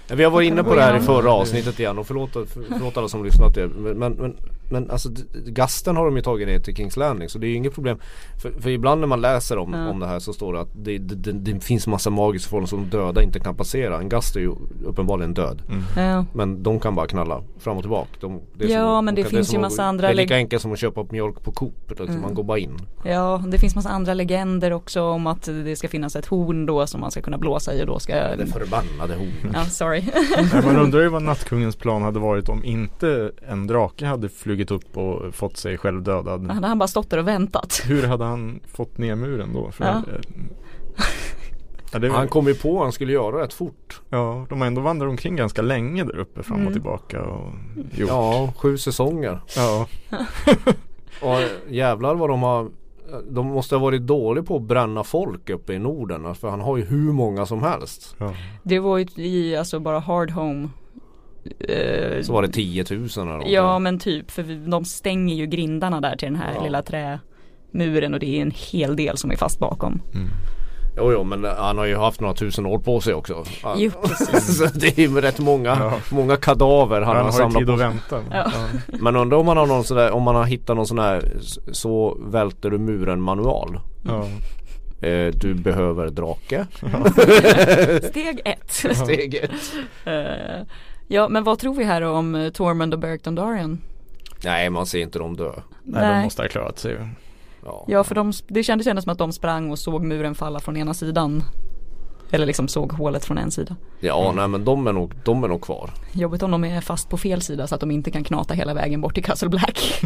Ja, 0.08 0.16
Vi 0.16 0.24
har 0.24 0.32
varit 0.32 0.48
inne 0.48 0.64
på 0.64 0.76
det 0.76 0.82
här 0.82 0.98
i 0.98 1.00
förra 1.00 1.32
avsnittet 1.32 1.80
igen 1.80 1.98
och 1.98 2.08
förlåt, 2.08 2.30
förlåt 2.70 2.98
alla 2.98 3.08
som 3.08 3.24
lyssnat 3.26 3.56
det. 3.56 3.68
Men, 3.68 3.98
men, 4.14 4.36
men, 4.72 4.92
alltså 4.92 5.10
gasten 5.46 5.98
har 5.98 6.06
de 6.06 6.16
ju 6.16 6.22
tagit 6.22 6.48
ner 6.48 6.60
till 6.60 6.76
Kings 6.76 6.98
Landing 6.98 7.30
så 7.30 7.40
det 7.40 7.48
är 7.48 7.50
ju 7.50 7.56
inget 7.56 7.74
problem. 7.74 7.98
För, 8.42 8.52
för 8.52 8.70
ibland 8.70 9.02
när 9.02 9.08
man 9.08 9.22
läser 9.22 9.58
om, 9.58 9.74
Ja. 9.74 9.90
om 9.90 10.00
det 10.00 10.08
här 10.08 10.20
så 10.20 10.34
står 10.34 10.54
det 10.54 10.60
att 10.60 10.70
det, 10.76 10.98
det, 10.98 11.16
det, 11.16 11.32
det 11.32 11.60
finns 11.60 11.88
massa 11.88 12.10
magiska 12.10 12.50
förhållanden 12.50 12.70
som 12.70 13.00
döda 13.00 13.24
inte 13.24 13.40
kan 13.40 13.56
passera. 13.56 13.98
En 14.00 14.10
gast 14.10 14.36
är 14.36 14.40
ju 14.40 14.52
uppenbarligen 14.86 15.34
död. 15.34 15.62
Ja, 15.98 16.26
Men 16.34 16.64
de 16.64 16.80
kan 16.80 16.96
bara 16.96 17.08
knalla 17.08 17.42
fram 17.60 17.78
och 17.78 17.84
tillbaka. 17.84 18.10
De, 18.20 18.42
Ja, 18.58 18.68
som, 18.98 19.06
men 19.06 19.16
det 19.16 19.22
de 19.22 19.24
kan- 19.24 19.30
finns 19.38 19.54
ju 19.54 19.60
massa 19.60 19.82
att, 19.84 19.88
andra 19.90 20.08
Det 20.08 20.14
är 20.14 20.16
lika 20.16 20.34
leg- 20.34 20.38
enkelt 20.38 20.62
som 20.62 20.74
att 20.74 20.80
köpa 20.80 21.06
mjölk 21.10 21.44
på 21.44 21.52
Coop. 21.52 21.90
Liksom. 21.90 22.08
Mm. 22.08 22.22
Man 22.22 22.34
går 22.34 22.44
bara 22.44 22.58
in. 22.60 22.78
ja, 23.06 23.44
det 23.48 23.60
finns 23.60 23.76
massa 23.76 23.90
andra 23.90 24.14
legender 24.14 24.74
också 24.74 25.02
om 25.02 25.28
att 25.28 25.44
det 25.44 25.76
ska 25.76 25.88
finnas 25.88 26.16
ett 26.16 26.26
horn 26.26 26.66
då 26.66 26.88
som 26.88 27.02
man 27.02 27.12
ska 27.12 27.22
kunna 27.22 27.38
blåsa 27.38 27.74
i 27.74 27.82
och 27.84 27.88
då 27.88 28.00
ska 28.00 28.14
Det 28.16 28.46
förbannade 28.48 29.14
hornet. 29.16 29.52
Ja, 29.54 29.66
sorry. 29.66 29.95
Nej, 30.54 30.64
man 30.66 30.78
undrar 30.78 31.02
ju 31.02 31.10
vad 31.10 31.22
nattkungens 31.24 31.76
plan 31.76 32.02
hade 32.02 32.20
varit 32.20 32.50
om 32.50 32.66
inte 32.66 33.32
en 33.50 33.68
drake 33.68 34.06
hade 34.06 34.30
flugit 34.30 34.72
upp 34.72 34.98
och 34.98 35.36
fått 35.36 35.58
sig 35.58 35.78
själv 35.78 36.04
dödad. 36.04 36.52
Hade 36.52 36.68
han 36.68 36.80
bara 36.80 36.88
stått 36.88 37.10
där 37.10 37.18
och 37.18 37.28
väntat. 37.28 37.82
Hur 37.86 38.04
hade 38.08 38.26
han 38.26 38.60
fått 38.74 38.98
ner 38.98 39.16
muren 39.16 39.54
då? 39.54 39.72
För, 39.72 39.84
Ja. 39.86 39.92
eh, 39.92 40.22
ja, 41.94 42.00
det, 42.00 42.10
Han 42.10 42.28
kom 42.28 42.48
ju 42.48 42.54
på 42.56 42.78
att 42.78 42.84
han 42.84 42.92
skulle 42.92 43.14
göra 43.14 43.44
rätt 43.44 43.54
fort. 43.54 44.02
ja, 44.10 44.46
de 44.50 44.60
har 44.62 44.68
ändå 44.68 44.82
vandrat 44.82 45.10
omkring 45.10 45.36
ganska 45.36 45.62
länge 45.62 46.04
där 46.04 46.18
uppe 46.20 46.44
fram 46.44 46.56
och 46.58 46.62
Mm. 46.62 46.74
tillbaka 46.74 47.22
och 47.24 47.50
gjort. 47.92 48.10
Ja, 48.10 48.54
sju 48.58 48.78
säsonger. 48.78 49.40
Ja. 49.56 49.88
Och 51.22 51.40
jävlar 51.70 52.16
vad 52.16 52.30
de 52.30 52.44
har 52.44 52.70
De 53.30 53.48
måste 53.48 53.76
ha 53.76 53.80
varit 53.80 54.02
dåliga 54.02 54.44
på 54.44 54.56
att 54.56 54.62
bränna 54.62 55.04
folk 55.04 55.50
uppe 55.50 55.74
i 55.74 55.80
Norden 55.80 56.36
För 56.36 56.50
han 56.50 56.62
har 56.62 56.78
ju 56.78 56.86
hur 56.86 57.12
många 57.14 57.46
som 57.46 57.64
helst 57.64 58.16
ja. 58.20 58.34
Det 58.64 58.80
var 58.80 58.98
ju 58.98 59.06
i 59.16 59.56
alltså 59.56 59.80
bara 59.80 60.00
hard 60.00 60.32
home. 60.32 60.70
Eh, 61.60 62.22
Så 62.22 62.34
var 62.34 62.42
det 62.42 62.48
10 62.48 62.86
000 62.90 63.00
eller 63.18 63.26
något. 63.26 63.50
Ja 63.50 63.80
men 63.80 64.00
typ 64.00 64.32
för 64.32 64.44
vi- 64.44 64.56
de 64.72 64.86
stänger 64.86 65.36
ju 65.36 65.46
grindarna 65.46 66.02
där 66.02 66.16
till 66.16 66.28
den 66.28 66.36
här 66.36 66.54
Ja. 66.56 66.64
lilla 66.64 66.82
trämuren 66.82 68.14
och 68.14 68.20
det 68.20 68.38
är 68.38 68.42
en 68.42 68.52
hel 68.72 68.96
del 68.96 69.18
som 69.18 69.32
är 69.32 69.36
fast 69.36 69.60
bakom. 69.60 70.02
Jo, 70.98 71.12
jo 71.12 71.24
men 71.24 71.44
han 71.44 71.78
har 71.78 71.86
ju 71.86 71.98
haft 71.98 72.20
några 72.22 72.34
tusen 72.34 72.66
år 72.66 72.80
på 72.80 73.02
sig 73.02 73.14
också 73.14 73.44
Ja. 73.64 73.76
Jo, 73.78 73.92
precis. 74.04 74.58
Så 74.58 74.66
det 74.80 74.98
är 74.98 75.02
ju 75.02 75.22
rätt 75.22 75.40
många, 75.40 75.70
Ja. 75.70 75.94
många 76.12 76.38
kadaver 76.38 77.02
han, 77.02 77.16
Han 77.16 77.16
har 77.16 77.24
har 77.24 77.32
ju 77.32 77.38
samlat 77.38 77.58
tid 77.58 77.68
på 77.68 77.74
att 77.74 77.80
sig. 77.80 77.88
vänta. 77.88 78.22
Ja. 78.32 78.52
Men 79.00 79.16
undrar 79.16 79.38
om 79.38 79.46
man 79.46 79.58
har 79.58 79.66
någon 79.66 79.84
sådär, 79.84 80.12
om 80.12 80.24
man 80.24 80.36
har 80.36 80.44
hittat 80.46 80.76
någon 80.76 80.88
sån 80.88 81.00
här 81.00 81.32
Så 81.72 82.18
välter 82.22 82.70
du 82.70 82.78
muren 82.78 83.22
manual 83.22 83.80
Ja. 84.06 84.26
eh, 85.08 85.34
Du 85.34 85.54
behöver 85.54 86.10
drake 86.10 86.66
Steg 88.10 88.42
ett. 88.46 88.72
Steg 88.98 89.36
ett 89.36 89.52
Eh, 90.06 90.66
ja 91.08 91.28
men 91.30 91.44
vad 91.44 91.60
tror 91.60 91.74
vi 91.76 91.84
här 91.84 92.02
om 92.02 92.52
Tormund 92.54 92.94
och 92.94 93.00
Beric 93.00 93.22
Dondarrion? 93.22 93.82
Nej 94.44 94.70
man 94.70 94.86
ser 94.86 95.00
inte 95.00 95.20
dem 95.20 95.36
dö 95.36 95.52
Nej, 95.84 96.16
de 96.16 96.22
måste 96.24 96.42
ha 96.42 96.50
klarat 96.50 96.80
sig. 96.80 96.98
Ja, 97.66 97.86
Ja 97.88 98.04
för 98.04 98.16
de, 98.16 98.34
det 98.48 98.64
kändes 98.64 98.88
ändå 98.88 99.02
som 99.02 99.12
att 99.12 99.18
de 99.18 99.32
sprang 99.34 99.72
och 99.72 99.80
såg 99.80 100.04
muren 100.04 100.36
falla 100.36 100.60
från 100.60 100.78
ena 100.78 100.94
sidan. 100.94 101.44
Eller 102.32 102.46
liksom 102.46 102.68
såg 102.68 102.92
hålet 102.92 103.26
från 103.26 103.38
en 103.38 103.52
sida. 103.52 103.76
ja 104.00 104.34
nej 104.36 104.48
men 104.48 104.66
de 104.66 104.88
är 104.88 104.94
nog, 104.94 105.14
de 105.26 105.44
är 105.44 105.48
nog 105.48 105.62
kvar 105.62 105.90
Jobbigt 106.12 106.44
om 106.44 106.52
de 106.52 106.64
är 106.64 106.82
fast 106.82 107.10
på 107.10 107.18
fel 107.18 107.42
sida 107.42 107.68
så 107.68 107.76
att 107.76 107.82
de 107.82 107.92
inte 107.92 108.12
kan 108.12 108.24
knata 108.24 108.54
hela 108.54 108.74
vägen 108.74 109.02
bort 109.02 109.14
till 109.14 109.24
Castle 109.24 109.50
Black. 109.50 110.02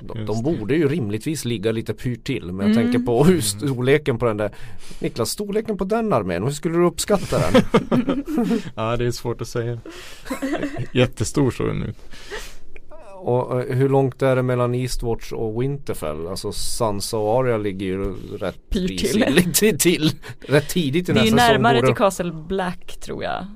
De, 0.00 0.26
de 0.26 0.42
borde 0.42 0.74
ju 0.74 0.88
rimligtvis 0.88 1.44
ligga 1.44 1.72
lite 1.72 1.94
pyrt 1.94 2.24
till 2.24 2.52
men 2.52 2.66
jag 2.66 2.76
Mm. 2.76 2.84
tänker 2.92 3.06
på 3.06 3.24
hur 3.24 3.40
storleken 3.40 4.18
på 4.18 4.24
den 4.26 4.36
där 4.36 4.50
Niklas, 5.00 5.30
storleken 5.30 5.76
på 5.78 5.84
den 5.84 6.12
armén, 6.12 6.42
hur 6.44 6.50
skulle 6.50 6.78
du 6.78 6.84
uppskatta 6.86 7.38
den? 7.38 7.62
Ja, 8.74 8.96
det 8.96 9.06
är 9.06 9.10
svårt 9.10 9.40
att 9.40 9.48
säga. 9.48 9.78
Jättestor 10.92 11.50
såg 11.50 11.66
den 11.66 11.82
ut. 11.82 11.96
Och 13.22 13.60
eh, 13.60 13.76
hur 13.76 13.88
långt 13.88 14.22
är 14.22 14.36
det 14.36 14.42
mellan 14.42 14.74
Eastwatch 14.74 15.32
och 15.32 15.62
Winterfell? 15.62 16.26
Alltså 16.28 16.52
Sansa 16.52 17.16
och 17.18 17.40
Arya 17.40 17.56
ligger 17.56 17.86
ju 17.86 18.14
rätt 18.38 18.70
Pyrt 18.70 18.88
prisigt 18.88 19.54
till. 19.58 19.78
till. 19.78 20.10
Rätt 20.48 20.68
tidigt 20.68 21.08
i 21.08 21.12
Det 21.12 21.20
är 21.20 21.24
ju 21.24 21.30
nästa 21.30 21.38
säsong 21.46 21.52
närmare 21.62 21.74
borde- 21.74 21.86
till 21.86 21.96
Castle 21.96 22.32
Black 22.32 22.96
tror 23.00 23.24
jag. 23.24 23.46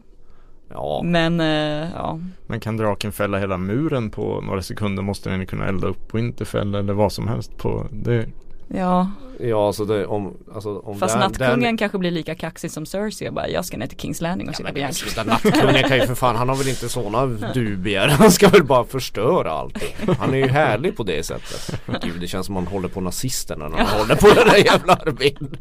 Ja, 0.70 1.00
Men 1.04 1.40
eh, 1.40 1.90
ja. 1.94 2.20
Men 2.46 2.60
kan 2.60 2.76
draken 2.76 3.12
fälla 3.12 3.38
hela 3.38 3.58
muren 3.58 4.10
på 4.10 4.40
några 4.40 4.62
sekunder 4.62 5.02
måste 5.02 5.30
den 5.30 5.46
kunna 5.46 5.66
elda 5.68 5.88
upp 5.88 6.14
Winterfell 6.14 6.74
eller 6.74 6.92
vad 6.92 7.12
som 7.12 7.28
helst 7.28 7.56
på 7.56 7.86
det. 7.90 8.26
Ja, 8.68 9.10
ja 9.40 9.66
alltså 9.66 9.84
det 9.84 10.06
om, 10.06 10.36
alltså 10.54 10.78
om 10.78 10.98
fast 10.98 11.18
nattkungen 11.18 11.60
där- 11.60 11.76
kanske 11.78 11.98
blir 11.98 12.10
lika 12.10 12.34
kaxig 12.34 12.70
som 12.70 12.86
Cersei 12.86 13.28
och 13.28 13.34
bara 13.34 13.48
jag 13.48 13.64
ska 13.64 13.76
ner 13.76 13.86
till 13.86 13.98
Kings 13.98 14.20
Landing 14.20 14.48
och 14.48 14.52
Ja, 14.52 14.56
sitta 14.56 14.72
på 14.72 14.78
järn. 14.78 14.92
sluta, 14.94 15.24
nattkungen 15.24 15.82
kan 15.88 15.96
ju 15.98 16.06
för 16.06 16.14
fan, 16.14 16.36
han 16.36 16.48
har 16.48 16.56
väl 16.56 16.68
inte 16.68 16.88
sådana 16.88 17.26
dubier. 17.54 18.08
Han 18.08 18.30
ska 18.30 18.48
väl 18.48 18.64
bara 18.64 18.84
förstöra 18.84 19.50
allt. 19.52 19.78
Han 20.18 20.34
är 20.34 20.38
ju 20.38 20.46
härlig 20.46 20.96
på 20.96 21.02
det 21.02 21.22
sättet. 21.26 21.80
Gud 22.02 22.20
det 22.20 22.26
känns 22.26 22.46
som 22.46 22.56
han 22.56 22.66
håller 22.66 22.88
på 22.88 23.00
nazisterna 23.00 23.68
när 23.68 23.78
han 23.78 23.86
håller 24.00 24.14
på 24.16 24.26
den 24.26 24.48
där 24.48 24.56
jävla 24.64 24.92
armén. 24.94 25.56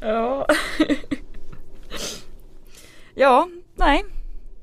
Ja. 0.00 0.46
ja, 3.14 3.48
nej. 3.76 4.04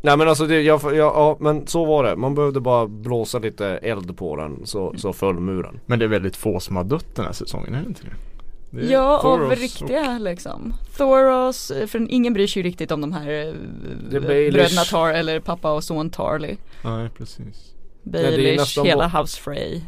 Nej 0.03 0.17
men 0.17 0.27
alltså 0.29 0.47
det, 0.47 0.61
jag, 0.61 0.81
jag, 0.83 0.95
ja 0.95 1.37
men 1.39 1.67
så 1.67 1.85
var 1.85 2.03
det. 2.03 2.15
Man 2.15 2.35
behövde 2.35 2.59
bara 2.59 2.87
blåsa 2.87 3.39
lite 3.39 3.67
eld 3.67 4.17
på 4.17 4.35
den 4.35 4.65
så, 4.65 4.93
så 4.97 5.13
föll 5.13 5.39
muren. 5.39 5.79
Men 5.85 5.99
det 5.99 6.05
är 6.05 6.09
väldigt 6.09 6.35
få 6.35 6.59
som 6.59 6.75
har 6.75 6.83
dött 6.83 7.15
den 7.15 7.25
här 7.25 7.33
säsongen, 7.33 7.73
är 7.75 7.81
det 7.81 7.87
inte 7.87 8.01
det? 8.03 8.11
det 8.81 8.85
Ja, 8.85 9.17
av 9.17 9.21
Thoros 9.21 9.59
riktiga 9.59 10.19
liksom. 10.19 10.73
Thoros, 10.97 11.71
eh, 11.71 11.87
för 11.87 12.11
ingen 12.11 12.33
bryr 12.33 12.47
sig 12.47 12.61
ju 12.63 12.69
riktigt 12.69 12.91
om 12.91 13.01
de 13.01 13.13
här 13.13 13.47
eh, 13.47 13.53
Det 14.11 14.19
bröderna 14.19 14.81
Tar 14.91 15.09
eller 15.13 15.39
pappa 15.39 15.71
och 15.71 15.83
son 15.83 16.09
Tarly. 16.09 16.51
Och, 16.83 16.89
nej, 16.89 17.09
precis. 17.17 17.75
det 18.03 18.21
Baelish, 18.21 18.57
nästan 18.59 18.85
hela 18.85 19.07
House 19.07 19.41
Frey. 19.41 19.81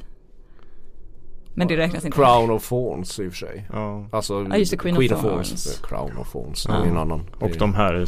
Men 1.55 1.67
det 1.67 1.77
räknas 1.77 2.05
inte. 2.05 2.15
Crown 2.17 2.51
of 2.51 2.69
Thorns 2.69 3.19
i 3.19 3.27
och 3.27 3.31
för 3.31 3.37
sig. 3.37 3.67
Ja. 3.73 4.05
Alltså 4.11 4.45
Ja, 4.49 4.57
just 4.57 4.71
det, 4.71 4.77
Queen 4.77 5.13
of 5.13 5.21
Thorns. 5.21 5.79
Eh, 5.81 5.87
Crown 5.87 6.17
of 6.17 6.31
Thorns, 6.31 6.63
det 6.63 6.73
Ja. 6.73 6.83
är 6.83 6.87
en 6.89 6.97
annan. 6.97 7.21
Och 7.39 7.49
Det 7.49 7.59
de 7.59 7.73
här 7.73 8.05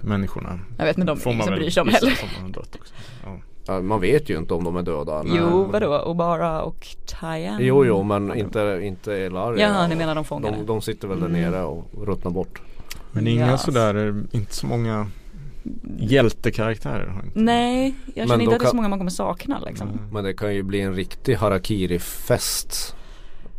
sandmänniskorna. 0.00 0.58
Jag 0.78 0.84
vet 0.84 0.96
men 0.96 1.06
de 1.06 1.18
är 1.18 1.28
ingen 1.32 1.44
som 1.44 1.54
bryr 1.54 1.70
sig 1.70 1.80
om 1.80 1.88
heller. 1.88 2.12
också. 2.58 2.94
Ja. 3.24 3.36
Ja, 3.68 3.80
man 3.80 4.00
vet 4.00 4.30
ju 4.30 4.38
inte 4.38 4.54
om 4.54 4.64
de 4.64 4.76
är 4.76 4.82
döda. 4.82 5.22
Jo, 5.26 5.32
Nej. 5.62 5.68
vadå? 5.72 5.98
Obara 6.02 6.62
och 6.62 6.86
Tyan? 7.06 7.56
Jo, 7.60 7.84
jo, 7.84 8.02
men 8.02 8.34
inte, 8.38 8.80
inte 8.82 9.12
Elaria. 9.14 9.68
Ja, 9.68 9.86
ni 9.86 9.94
menar 9.96 10.14
de 10.14 10.24
fångarna? 10.24 10.56
De, 10.56 10.66
de 10.66 10.80
sitter 10.82 11.08
väl 11.08 11.20
där 11.20 11.26
Mm. 11.26 11.40
nere 11.40 11.62
och 11.64 12.06
ruttnar 12.06 12.30
bort. 12.30 12.60
Men 13.12 13.26
inga 13.26 13.46
Ja. 13.46 13.58
sådär, 13.58 14.22
inte 14.32 14.54
så 14.54 14.66
många 14.66 15.06
hjältekaraktärer 15.98 17.06
har 17.06 17.22
inte. 17.22 17.38
Nej, 17.40 17.94
jag 18.14 18.14
känner 18.14 18.36
de 18.36 18.42
inte 18.42 18.54
att 18.54 18.60
det 18.60 18.66
är 18.66 18.70
så 18.70 18.76
många 18.76 18.88
man 18.88 18.98
kommer 18.98 19.10
sakna 19.10 19.60
liksom. 19.66 19.88
Mm. 19.88 20.00
Men 20.12 20.24
det 20.24 20.34
kan 20.34 20.54
ju 20.54 20.62
bli 20.62 20.80
en 20.80 20.94
riktig 20.94 21.34
harakiri-fest. 21.34 22.96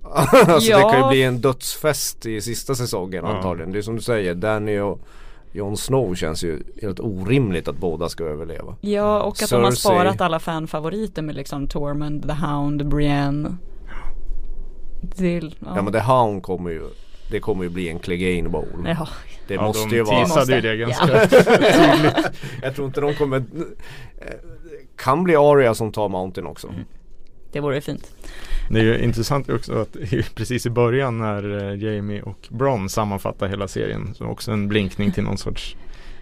alltså 0.13 0.71
Ja. 0.71 0.77
det 0.77 0.91
kan 0.93 1.01
ju 1.03 1.09
bli 1.09 1.23
en 1.23 1.41
dödsfest 1.41 2.25
i 2.25 2.41
sista 2.41 2.75
säsongen 2.75 3.23
Ja. 3.25 3.35
antagligen. 3.35 3.71
Det 3.71 3.77
är 3.77 3.81
som 3.81 3.95
du 3.95 4.01
säger, 4.01 4.35
Danny 4.35 4.79
och 4.79 4.99
Jon 5.57 5.77
Snow 5.77 6.15
känns 6.15 6.43
ju 6.43 6.63
helt 6.81 6.99
orimligt 6.99 7.67
att 7.67 7.77
båda 7.77 8.09
ska 8.09 8.23
överleva. 8.23 8.75
Ja, 8.81 9.21
och 9.21 9.43
att 9.43 9.49
de 9.49 9.55
har 9.63 9.71
Cersei. 9.71 9.79
sparat 9.79 10.21
alla 10.21 10.39
fanfavoriter 10.39 11.21
med 11.21 11.35
liksom 11.35 11.67
Tormund, 11.67 12.27
The 12.27 12.33
Hound, 12.33 12.87
Brienne. 12.89 13.55
Till, 15.15 15.55
ja. 15.59 15.67
Ja 15.75 15.81
men 15.81 15.93
The 15.93 15.99
Hound 15.99 16.43
kommer 16.43 16.69
ju 16.69 16.81
Det 17.31 17.39
kommer 17.39 17.63
ju 17.63 17.69
bli 17.69 17.89
en 17.89 17.99
Clegane 17.99 18.49
Bowl. 18.49 18.65
Ja, 18.85 19.07
Det 19.47 19.53
Ja, 19.53 19.61
måste 19.61 19.89
de 19.89 19.95
ju 19.95 20.03
vara 20.03 20.25
teasade 20.25 20.59
ju 20.77 20.85
Måste. 20.87 21.05
det 21.05 21.15
Ja. 21.15 21.25
ganska 22.11 22.31
Jag 22.61 22.75
tror 22.75 22.87
inte 22.87 23.01
de 23.01 23.13
kommer 23.13 23.37
eh, 23.37 23.43
Kan 24.95 25.23
bli 25.23 25.35
Arya 25.35 25.73
som 25.73 25.91
tar 25.91 26.09
Mountain 26.09 26.47
också. 26.47 26.67
Mm. 26.67 26.79
Det 27.51 27.59
vore 27.59 27.81
fint. 27.81 28.11
Det 28.69 28.79
är 28.79 28.83
ju 28.83 28.99
intressant 28.99 29.49
också 29.49 29.73
att 29.73 29.93
precis 30.35 30.65
i 30.65 30.69
början 30.69 31.17
när 31.17 31.71
eh, 31.71 31.83
Jamie 31.83 32.21
och 32.21 32.47
Bron 32.49 32.89
sammanfattar 32.89 33.47
hela 33.47 33.67
serien 33.67 34.13
så 34.13 34.25
också 34.25 34.51
en 34.51 34.67
blinkning 34.67 35.11
till 35.11 35.23
någon 35.23 35.37
sorts 35.37 35.75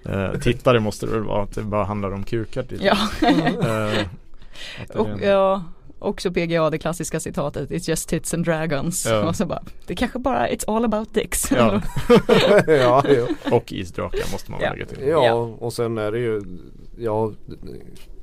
eh, 0.05 0.31
tittare 0.41 0.79
måste 0.79 1.05
det 1.05 1.11
väl 1.11 1.23
vara 1.23 1.43
att 1.43 1.55
det 1.55 1.61
bara 1.63 1.83
handlar 1.83 2.11
om 2.11 2.23
kukar. 2.23 2.65
Ja, 2.79 2.97
Eh, 3.21 4.07
och, 4.99 5.09
en- 5.09 5.19
ja, 5.23 5.63
Också 5.99 6.31
PGA, 6.31 6.69
det 6.69 6.77
klassiska 6.77 7.19
citatet, 7.19 7.69
it's 7.69 7.89
just 7.89 8.09
tits 8.09 8.33
and 8.33 8.45
dragons. 8.45 9.05
Ja. 9.05 9.23
Och 9.27 9.35
så 9.35 9.45
bara, 9.45 9.63
det 9.87 9.95
kanske 9.95 10.19
bara, 10.19 10.49
it's 10.49 10.75
all 10.75 10.85
about 10.85 11.13
dicks. 11.13 11.51
Ja. 11.51 11.81
ja, 12.67 13.03
ja. 13.07 13.27
Och 13.51 13.71
isdrakar 13.73 14.31
måste 14.31 14.51
man 14.51 14.59
Ja. 14.63 14.71
lägga 14.71 14.85
till. 14.85 14.97
ja, 15.07 15.25
Ja. 15.25 15.33
och 15.33 15.73
sen 15.73 15.97
är 15.97 16.11
det 16.11 16.19
ju 16.19 16.41
Ja 16.97 17.31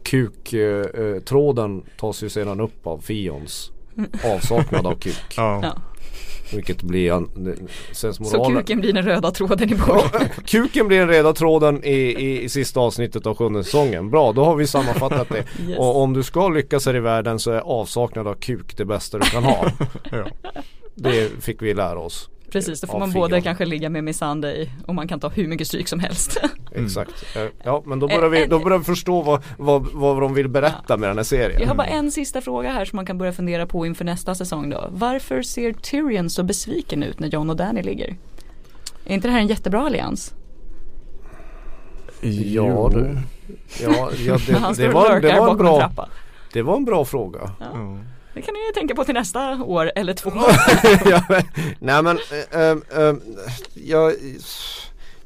Kuktråden 0.05 1.15
eh, 1.17 1.23
tråden 1.23 1.83
tas 2.01 2.23
ju 2.23 2.29
sedan 2.29 2.61
upp 2.61 2.87
av 2.87 2.99
Fions 2.99 3.71
avsaknad 4.25 4.87
av 4.87 4.95
kuk. 4.95 5.35
Ja. 5.37 5.77
Vilket 6.55 6.83
blir 6.83 7.27
det- 7.37 7.57
Så 7.93 8.45
kuken 8.45 8.81
blir 8.81 8.93
den 8.93 9.05
röda 9.05 9.31
tråden 9.31 9.69
i 9.71 9.75
Ja, 9.89 10.03
boken. 10.13 10.29
kuken 10.47 10.89
blir 10.89 10.99
den 10.99 11.09
röda 11.09 11.33
tråden 11.33 11.85
i, 11.85 11.91
i, 11.95 12.43
i 12.43 12.49
sista 12.49 12.81
avsnittet 12.81 13.27
av 13.27 13.37
sjunde 13.37 13.65
säsongen. 13.65 14.11
Bra, 14.11 14.33
då 14.33 14.45
har 14.45 14.57
vi 14.57 14.67
sammanfattat 14.67 15.29
det. 15.29 15.45
Yes. 15.69 15.79
Och 15.79 16.01
om 16.03 16.13
du 16.13 16.23
ska 16.23 16.49
lyckas 16.49 16.87
här 16.87 16.97
i 16.97 17.01
världen 17.01 17.39
så 17.39 17.51
är 17.51 17.59
avsaknad 17.61 18.27
av 18.29 18.35
kuk 18.35 18.77
det 18.77 18.85
bästa 18.85 19.19
du 19.19 19.25
kan 19.31 19.45
ha. 19.45 19.67
Ja. 20.11 20.25
Det 20.95 21.31
fick 21.43 21.63
vi 21.63 21.75
lära 21.75 21.99
oss. 21.99 22.29
Precis, 22.53 22.81
då 22.81 22.87
får 22.87 22.99
man 22.99 23.13
både 23.13 23.41
kanske 23.41 23.65
ligga 23.65 23.91
med 23.91 24.05
Missandei 24.05 24.71
och 24.87 24.95
man 24.95 25.09
kan 25.09 25.21
ta 25.21 25.29
hur 25.29 25.49
mycket 25.49 25.67
stryk 25.67 25.89
som 25.89 26.01
helst. 26.01 26.41
Exakt. 26.75 27.37
Eh, 27.37 27.43
Ja 27.65 27.83
men 27.87 27.99
då 27.99 28.09
börjar 28.09 28.29
vi, 28.29 28.47
då 28.47 28.59
börjar 28.59 28.79
vi 28.79 28.85
förstå 28.85 29.23
vad, 29.23 29.43
vad, 29.59 29.87
vad 29.93 30.21
de 30.21 30.35
vill 30.35 30.49
berätta 30.49 30.97
med 30.97 31.11
den 31.11 31.17
här 31.17 31.25
serien. 31.25 31.61
Jag 31.61 31.69
har 31.69 31.75
bara 31.75 31.87
en 31.87 32.11
sista 32.11 32.41
fråga 32.41 32.73
här 32.73 32.85
som 32.85 32.97
man 32.97 33.07
kan 33.07 33.19
börja 33.19 33.33
fundera 33.33 33.67
på 33.67 33.87
inför 33.87 34.05
nästa 34.05 34.35
säsong 34.35 34.71
då. 34.71 34.89
Varför 34.91 35.43
ser 35.43 35.73
Tyrion 35.73 36.31
så 36.31 36.43
besviken 36.43 37.03
ut 37.03 37.21
när 37.21 37.29
John 37.29 37.51
och 37.51 37.57
Danny 37.57 37.83
ligger? 37.83 38.17
Är 39.05 39.15
inte 39.15 39.29
det 39.29 39.33
här 39.33 39.41
en 39.41 39.47
jättebra 39.47 39.81
allians? 39.87 40.35
Ja 42.21 42.91
du. 42.93 43.19
Ja, 43.83 44.11
ja 44.27 44.39
det, 44.47 44.53
det, 44.77 44.89
var, 44.89 45.21
det, 45.21 45.39
var 45.39 45.51
en 45.51 45.57
bra, 45.57 45.91
det 46.53 46.63
var 46.63 46.77
en 46.77 46.85
bra 46.85 47.05
fråga. 47.05 47.41
Ja. 47.61 47.99
Det 48.35 48.43
kan 48.43 48.55
ni 48.55 48.67
ju 48.67 48.73
tänka 48.75 48.95
på 48.95 49.05
till 49.05 49.15
nästa 49.15 49.63
år 49.65 49.93
eller 49.97 50.13
två. 50.15 50.31
ja, 51.11 51.23
men, 51.29 51.43
nej 51.79 52.03
men, 52.03 52.19
äh, 52.53 52.61
äh, 52.61 53.09
äh, 53.09 53.15
jag, 53.75 54.13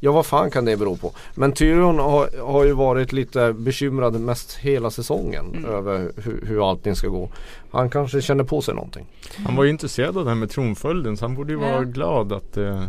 ja 0.00 0.12
vad 0.12 0.26
fan 0.26 0.50
kan 0.50 0.64
det 0.64 0.76
bero 0.76 0.96
på? 0.96 1.12
Men 1.34 1.52
Tyrion 1.52 1.98
har, 1.98 2.42
har 2.46 2.64
ju 2.64 2.72
varit 2.72 3.12
lite 3.12 3.52
bekymrad 3.52 4.20
mest 4.20 4.54
hela 4.56 4.90
säsongen 4.90 5.46
Mm. 5.54 5.64
över 5.70 6.12
hur, 6.16 6.44
hur 6.46 6.70
allting 6.70 6.96
ska 6.96 7.08
gå. 7.08 7.28
Han 7.70 7.90
kanske 7.90 8.22
känner 8.22 8.44
på 8.44 8.62
sig 8.62 8.74
någonting. 8.74 9.06
Han 9.46 9.56
var 9.56 9.64
ju 9.64 9.70
intresserad 9.70 10.16
av 10.18 10.24
det 10.24 10.30
här 10.30 10.36
med 10.36 10.50
tronföljden 10.50 11.16
så 11.16 11.24
han 11.24 11.34
borde 11.34 11.52
ju 11.52 11.58
vara 11.58 11.70
Ja. 11.72 11.80
glad 11.80 12.32
att 12.32 12.52
det 12.52 12.88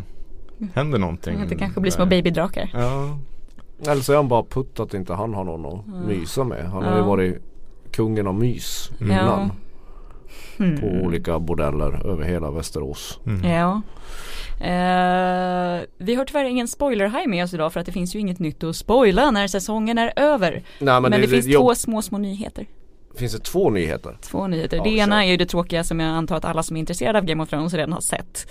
händer 0.74 1.00
någonting. 1.00 1.42
Att 1.42 1.50
det 1.50 1.56
kanske 1.56 1.82
blir 1.82 1.92
små 1.92 2.06
babydrakar. 2.06 2.70
Ja, 2.74 3.18
Eller 3.92 4.02
så 4.02 4.12
är 4.12 4.16
han 4.16 4.28
bara 4.28 4.44
putt 4.44 4.80
att 4.80 4.94
inte 4.94 5.14
han 5.14 5.34
har 5.34 5.44
någon 5.44 5.66
att 5.66 6.08
mysa 6.08 6.44
med. 6.44 6.66
Han 6.70 6.84
har 6.84 6.92
ju 6.94 6.98
Ja. 7.00 7.06
varit 7.06 7.38
kungen 7.92 8.28
av 8.28 8.36
mys 8.36 8.90
Mm. 9.00 9.12
innan. 9.12 9.52
Hmm. 10.58 10.78
På 10.78 10.88
olika 10.88 11.40
bordeller 11.40 12.08
över 12.08 12.24
hela 12.24 12.52
Västerås. 12.52 13.20
mm. 13.26 13.52
Ja. 13.52 13.82
Eh, 14.60 15.82
vi 15.98 16.16
har 16.16 16.26
tyvärr 16.26 16.46
ingen 16.46 16.68
spoiler 16.68 17.28
med 17.28 17.44
oss 17.44 17.54
idag 17.54 17.74
för 17.74 17.80
att 17.80 17.86
det 17.86 17.92
finns 17.92 18.16
ju 18.16 18.20
inget 18.20 18.40
nytt 18.40 18.64
att 18.64 18.76
spoila 18.76 19.32
när 19.32 19.48
säsongen 19.48 19.98
är 19.98 20.14
över. 20.16 20.64
Nej 20.80 21.02
Men, 21.02 21.12
det, 21.12 21.28
finns 21.28 21.46
jo, 21.46 21.60
två 21.60 21.76
små 21.76 22.02
små 22.02 22.18
nyheter. 22.18 22.66
finns 23.16 23.34
det 23.34 23.40
två 23.40 23.70
nyheter. 23.70 24.18
Två 24.22 24.48
nyheter. 24.48 24.78
Ja, 24.78 24.84
det 24.84 24.90
ena 24.90 25.26
är 25.26 25.32
ju 25.32 25.38
det 25.38 25.46
tråkiga 25.46 25.84
som 25.84 26.00
jag 26.00 26.10
antar 26.10 26.36
att 26.36 26.46
alla 26.46 26.64
som 26.64 26.76
är 26.76 26.80
intresserade 26.80 27.20
av 27.20 27.26
Game 27.26 27.44
of 27.44 27.50
Thrones 27.50 27.74
redan 27.74 27.94
har 27.94 28.02
sett. 28.02 28.48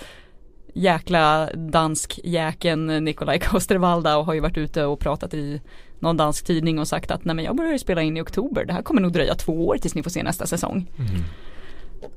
Jäkla 0.75 1.51
dansk 1.55 2.21
jäken 2.25 2.87
Nikolaj 2.87 3.39
Kostervalda 3.41 4.17
och 4.17 4.27
har 4.27 4.35
ju 4.35 4.41
varit 4.41 4.59
ute 4.59 4.85
och 4.85 5.01
pratat 5.01 5.35
i 5.35 5.61
någon 5.99 6.17
dansk 6.17 6.47
tidning 6.47 6.79
och 6.79 6.89
sagt 6.89 7.11
att 7.11 7.25
nej 7.25 7.37
men 7.37 7.45
jag 7.45 7.57
börjar 7.57 7.73
ju 7.73 7.79
spela 7.79 8.03
in 8.03 8.17
i 8.17 8.21
oktober. 8.21 8.65
Det 8.65 8.73
här 8.73 8.83
kommer 8.83 9.01
nog 9.01 9.13
dröja 9.13 9.35
två 9.35 9.67
år 9.67 9.77
tills 9.79 9.95
ni 9.95 10.03
får 10.03 10.11
se 10.11 10.23
nästa 10.23 10.47
säsong. 10.47 10.87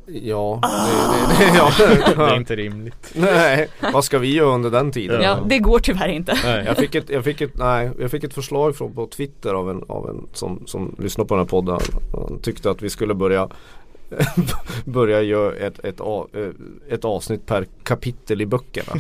Ja, 0.06 0.60
Ah. 0.64 0.88
det, 1.40 1.46
det, 1.46 1.52
det, 1.52 1.58
ja. 1.58 1.72
Det 2.28 2.34
är 2.34 2.36
inte 2.38 2.56
rimligt. 2.56 3.12
Nej, 3.14 3.68
vad 3.94 4.04
ska 4.04 4.18
vi 4.20 4.34
göra 4.36 4.56
under 4.56 4.70
den 4.70 4.92
tiden? 4.92 5.22
Ja, 5.22 5.38
det 5.46 5.60
går 5.60 5.80
tyvärr 5.80 6.08
inte. 6.08 6.38
Nej. 6.44 6.64
Jag 6.66 6.78
fick 6.78 6.96
ett, 6.96 7.10
jag 7.10 7.24
fick 7.24 7.42
ett, 7.42 7.58
nej, 7.58 7.92
jag 8.00 8.12
fick 8.12 8.24
ett 8.24 8.34
förslag 8.34 8.76
från, 8.76 8.94
på 8.94 9.08
Twitter 9.08 9.54
av 9.54 9.70
en, 9.70 9.84
av 9.88 10.10
en 10.10 10.28
som, 10.34 10.64
som 10.66 10.96
lyssnar 11.00 11.26
på 11.26 11.34
den 11.36 11.44
här 11.44 11.50
podden. 11.50 11.80
Han 12.14 12.40
tyckte 12.42 12.70
att 12.72 12.82
vi 12.82 12.90
skulle 12.90 13.14
börja 13.14 13.48
Börja 14.86 15.22
göra 15.22 15.56
ett, 15.56 15.80
ett, 15.80 16.00
eh, 16.00 16.50
ett 16.90 17.06
avsnitt 17.06 17.46
per 17.46 17.66
kapitel 17.84 18.42
i 18.42 18.46
böckerna. 18.46 18.94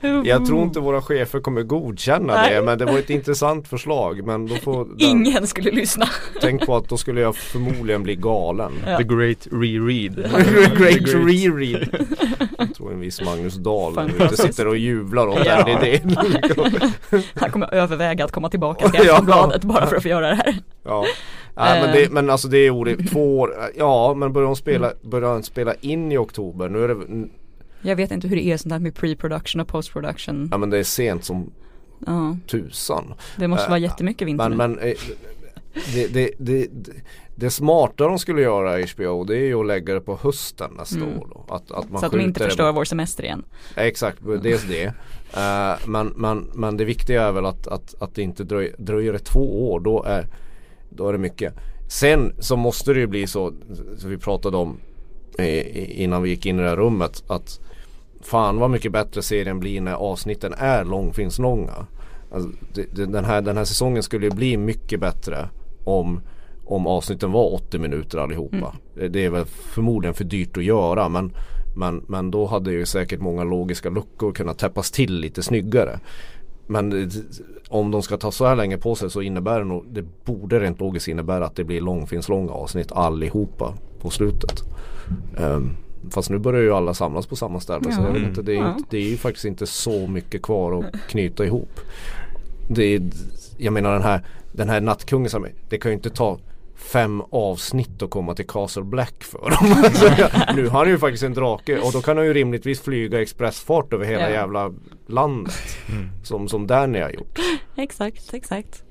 Jag 0.24 0.46
tror 0.46 0.62
inte 0.62 0.80
våra 0.80 1.02
chefer 1.02 1.40
kommer 1.40 1.62
godkänna 1.62 2.34
Nej. 2.34 2.54
det 2.54 2.62
men 2.62 2.78
det 2.78 2.84
var 2.84 2.98
ett 2.98 3.10
intressant 3.10 3.68
förslag. 3.68 4.26
Men 4.26 4.46
då 4.46 4.54
får 4.54 4.84
den, 4.84 4.94
Ingen 4.98 5.46
skulle 5.46 5.70
lyssna. 5.70 6.06
tänk 6.40 6.66
på 6.66 6.76
att 6.76 6.88
då 6.88 6.96
skulle 6.96 7.20
jag 7.20 7.36
förmodligen 7.36 8.02
bli 8.02 8.16
galen. 8.16 8.72
Ja. 8.86 8.96
The 8.98 9.04
Great 9.04 9.46
Reread. 9.50 10.14
Great 10.78 11.08
reread. 11.14 12.06
Jag 12.58 12.74
tror 12.74 12.92
en 12.92 13.00
viss 13.00 13.20
Magnus 13.20 13.54
Dahl 13.54 14.10
ute 14.20 14.36
sitter 14.36 14.66
och 14.66 14.76
jublar 14.76 15.26
åt 15.26 15.46
Ja. 15.46 15.64
den 15.64 15.84
idén. 15.84 16.16
Han 17.34 17.50
kommer 17.50 17.74
överväga 17.74 18.24
att 18.24 18.32
komma 18.32 18.48
tillbaka 18.50 18.88
till 18.88 19.00
Ja. 19.06 19.12
Aftonbladet 19.12 19.64
bara 19.64 19.86
för 19.86 19.96
att 19.96 20.02
få 20.02 20.08
göra 20.08 20.28
det 20.28 20.34
här. 20.34 20.54
Ja. 20.84 21.04
Nej, 21.60 21.80
men, 21.80 21.90
Eh. 21.90 21.94
det, 21.96 22.10
men 22.12 22.30
alltså 22.30 22.48
det 22.48 22.58
är 22.58 22.70
orimligt. 22.70 23.10
Två 23.12 23.38
år, 23.38 23.54
ja 23.76 24.14
men 24.14 24.32
börjar 24.32 24.46
de 24.46 24.56
spela, 24.56 24.92
börjar 25.02 25.32
de 25.32 25.42
spela 25.42 25.74
in 25.80 26.12
i 26.12 26.16
oktober? 26.18 26.68
Nu 26.68 26.84
är 26.84 26.88
det, 26.88 27.28
Jag 27.82 27.96
vet 27.96 28.10
inte 28.10 28.28
hur 28.28 28.36
det 28.36 28.44
är 28.46 28.56
sånt 28.56 28.70
där 28.70 28.78
med 28.78 28.94
pre-production 28.94 29.60
och 29.60 29.68
post-production. 29.68 30.48
ja 30.52 30.58
men 30.58 30.70
det 30.70 30.78
är 30.78 30.82
sent 30.84 31.24
som 31.24 31.50
Ja, 32.06 32.36
tusan. 32.46 33.14
det 33.36 33.48
måste 33.48 33.64
Eh, 33.64 33.68
vara 33.70 33.78
jättemycket 33.78 34.28
vinter 34.28 34.48
Men, 34.48 34.56
men 34.72 34.78
eh, 34.78 34.94
det, 35.94 36.06
det, 36.14 36.30
det, 36.38 36.66
det, 37.34 37.50
smarta 37.50 38.04
de 38.04 38.18
skulle 38.18 38.42
göra 38.42 38.84
HBO 38.94 39.24
det 39.24 39.36
är 39.36 39.44
ju 39.44 39.60
att 39.60 39.66
lägga 39.66 39.94
det 39.94 40.00
på 40.00 40.18
hösten 40.22 40.70
nästa 40.78 40.96
Mm. 40.96 41.18
år 41.18 41.28
då. 41.34 41.54
Att, 41.54 41.70
att 41.70 41.90
man 41.90 42.00
Så 42.00 42.06
att 42.06 42.12
de 42.12 42.20
inte 42.20 42.44
förstör 42.44 42.72
vår 42.72 42.84
semester 42.84 43.24
igen. 43.24 43.42
Ja, 43.76 43.82
Exakt, 43.82 44.18
dels 44.42 44.62
det. 44.68 44.84
Eh, 45.36 45.72
men, 45.86 46.06
men, 46.16 46.50
men 46.54 46.76
det 46.76 46.84
viktiga 46.84 47.22
är 47.22 47.32
väl 47.32 47.46
att, 47.46 47.66
att, 47.66 48.02
att 48.02 48.14
det 48.14 48.22
inte 48.22 48.44
dröjer, 48.44 48.74
dröjer 48.78 49.12
det 49.12 49.18
två 49.18 49.72
år, 49.72 49.80
då 49.80 50.02
är, 50.04 50.26
då 50.90 51.08
är 51.08 51.12
det 51.12 51.18
mycket. 51.18 51.54
Sen 51.88 52.32
så 52.38 52.56
måste 52.56 52.92
det 52.92 53.00
ju 53.00 53.06
bli 53.06 53.26
så, 53.26 53.52
som 53.96 54.10
vi 54.10 54.18
pratade 54.18 54.56
om 54.56 54.76
eh, 55.38 56.00
innan 56.02 56.22
vi 56.22 56.30
gick 56.30 56.46
in 56.46 56.58
i 56.58 56.62
det 56.62 56.68
här 56.68 56.76
rummet, 56.76 57.24
att 57.26 57.60
fan 58.20 58.56
vad 58.56 58.70
mycket 58.70 58.92
bättre 58.92 59.22
serien 59.22 59.60
blir 59.60 59.80
när 59.80 59.94
avsnitten 59.94 60.54
är 60.58 60.84
långfilmslånga. 60.84 61.86
Alltså, 62.32 62.50
den, 62.92 63.24
här, 63.24 63.42
den 63.42 63.56
här 63.56 63.64
säsongen 63.64 64.02
skulle 64.02 64.26
ju 64.26 64.30
bli 64.30 64.56
mycket 64.56 65.00
bättre 65.00 65.48
om, 65.84 66.20
om 66.64 66.86
avsnitten 66.86 67.32
var 67.32 67.54
80 67.54 67.78
minuter 67.78 68.18
allihopa. 68.18 68.74
Det, 68.94 69.08
det 69.08 69.24
är 69.24 69.30
väl 69.30 69.44
förmodligen 69.44 70.14
för 70.14 70.24
dyrt 70.24 70.56
att 70.56 70.64
göra 70.64 71.08
men, 71.08 71.32
men, 71.76 72.04
men 72.08 72.30
då 72.30 72.46
hade 72.46 72.72
ju 72.72 72.86
säkert 72.86 73.20
många 73.20 73.44
logiska 73.44 73.90
luckor 73.90 74.32
kunnat 74.32 74.58
täppas 74.58 74.90
till 74.90 75.14
lite 75.14 75.42
snyggare. 75.42 76.00
Men 76.70 77.02
eh, 77.02 77.08
om 77.68 77.90
de 77.90 78.02
ska 78.02 78.16
ta 78.16 78.32
så 78.32 78.46
här 78.46 78.56
länge 78.56 78.78
på 78.78 78.94
sig 78.94 79.10
så 79.10 79.22
innebär 79.22 79.58
det 79.58 79.64
nog, 79.64 79.84
det 79.92 80.04
borde 80.24 80.60
rent 80.60 80.80
logiskt 80.80 81.08
innebära 81.08 81.46
att 81.46 81.56
det 81.56 81.64
blir 81.64 81.80
långfilmslånga 81.80 82.52
avsnitt 82.52 82.92
allihopa 82.92 83.74
på 84.00 84.10
slutet. 84.10 84.62
Um, 85.38 85.76
fast 86.10 86.30
nu 86.30 86.38
börjar 86.38 86.62
ju 86.62 86.72
alla 86.72 86.94
samlas 86.94 87.26
på 87.26 87.36
samma 87.36 87.60
ställe 87.60 87.92
så 87.92 88.02
jag 88.02 88.12
vet 88.12 88.22
inte, 88.22 88.42
det 88.42 88.52
är, 88.52 88.56
Ja. 88.56 88.74
inte, 88.76 88.84
det 88.90 88.96
är 88.98 89.08
ju 89.10 89.16
faktiskt 89.16 89.44
inte 89.44 89.66
så 89.66 90.06
mycket 90.06 90.42
kvar 90.42 90.78
att 90.78 91.00
knyta 91.08 91.44
ihop. 91.44 91.80
Det 92.68 92.94
är, 92.94 93.02
jag 93.58 93.72
menar 93.72 93.92
den 93.92 94.02
här, 94.02 94.20
den 94.52 94.68
här 94.68 94.80
nattkungen 94.80 95.30
som, 95.30 95.46
det 95.68 95.78
kan 95.78 95.90
ju 95.90 95.94
inte 95.96 96.10
ta 96.10 96.38
fem 96.80 97.22
avsnitt 97.30 98.02
att 98.02 98.10
komma 98.10 98.34
till 98.34 98.46
Castle 98.46 98.82
Black 98.82 99.24
för 99.24 99.50
dem. 99.50 99.90
Nu 100.56 100.68
har 100.68 100.78
han 100.78 100.88
ju 100.88 100.98
faktiskt 100.98 101.22
en 101.22 101.34
drake 101.34 101.78
och 101.78 101.92
då 101.92 102.00
kan 102.00 102.16
han 102.16 102.26
ju 102.26 102.32
rimligtvis 102.34 102.80
flyga 102.80 103.22
expressfart 103.22 103.92
över 103.92 104.04
hela 104.04 104.22
Ja. 104.22 104.30
jävla 104.30 104.72
landet. 105.06 105.54
Som, 106.22 106.48
som 106.48 106.66
Danny 106.66 106.98
har 107.00 107.10
gjort. 107.10 107.38
Exakt, 107.76 108.34
exakt. 108.34 108.84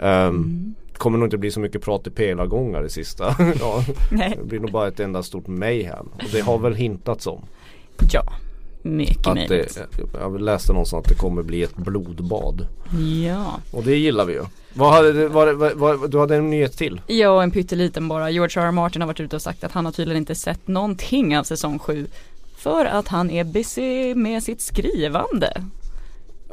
Um, 0.00 0.74
Kommer 0.96 1.18
nog 1.18 1.26
inte 1.26 1.38
bli 1.38 1.50
så 1.50 1.60
mycket 1.60 1.82
prat 1.82 2.06
i 2.06 2.10
pelargångar 2.10 2.82
det 2.82 2.88
sista. 2.88 3.36
ja, 3.60 3.84
Nej, 4.10 4.34
det 4.40 4.44
blir 4.44 4.60
nog 4.60 4.70
bara 4.72 4.88
ett 4.88 5.00
enda 5.00 5.22
stort 5.22 5.46
mayhem. 5.46 6.06
Och 6.14 6.28
det 6.32 6.40
har 6.40 6.58
väl 6.58 6.74
hintats 6.74 7.26
om. 7.26 7.44
ja. 8.12 8.22
Mycket 8.82 9.26
Att 9.26 9.34
möjligt. 9.34 9.80
det, 9.96 10.18
jag 10.20 10.40
läste 10.40 10.72
någonstans 10.72 11.04
att 11.04 11.08
det 11.08 11.14
kommer 11.14 11.42
bli 11.42 11.62
ett 11.62 11.76
blodbad. 11.76 12.66
Ja. 13.24 13.60
Och 13.72 13.82
det 13.82 13.96
gillar 13.96 14.24
vi 14.24 14.32
ju. 14.32 14.42
Vad 14.76 14.92
hade, 14.92 15.12
du- 15.12 15.28
vad, 15.28 15.54
vad, 15.54 15.72
vad, 15.74 16.10
du 16.10 16.18
hade 16.18 16.36
en 16.36 16.50
nyhet 16.50 16.76
till? 16.78 17.00
Ja, 17.06 17.42
en 17.42 17.50
pytteliten 17.50 18.08
bara. 18.08 18.30
George 18.30 18.62
R. 18.62 18.66
R. 18.66 18.70
Martin 18.70 19.02
har 19.02 19.06
varit 19.06 19.20
ute 19.20 19.36
och 19.36 19.42
sagt 19.42 19.64
att 19.64 19.72
han 19.72 19.84
har 19.84 19.92
tydligen 19.92 20.22
inte 20.22 20.34
sett 20.34 20.68
någonting 20.68 21.38
av 21.38 21.42
säsong 21.44 21.78
7. 21.78 22.06
För 22.56 22.84
att 22.84 23.08
han 23.08 23.30
är 23.30 23.44
busy 23.44 24.14
med 24.14 24.42
sitt 24.42 24.60
skrivande. 24.60 25.62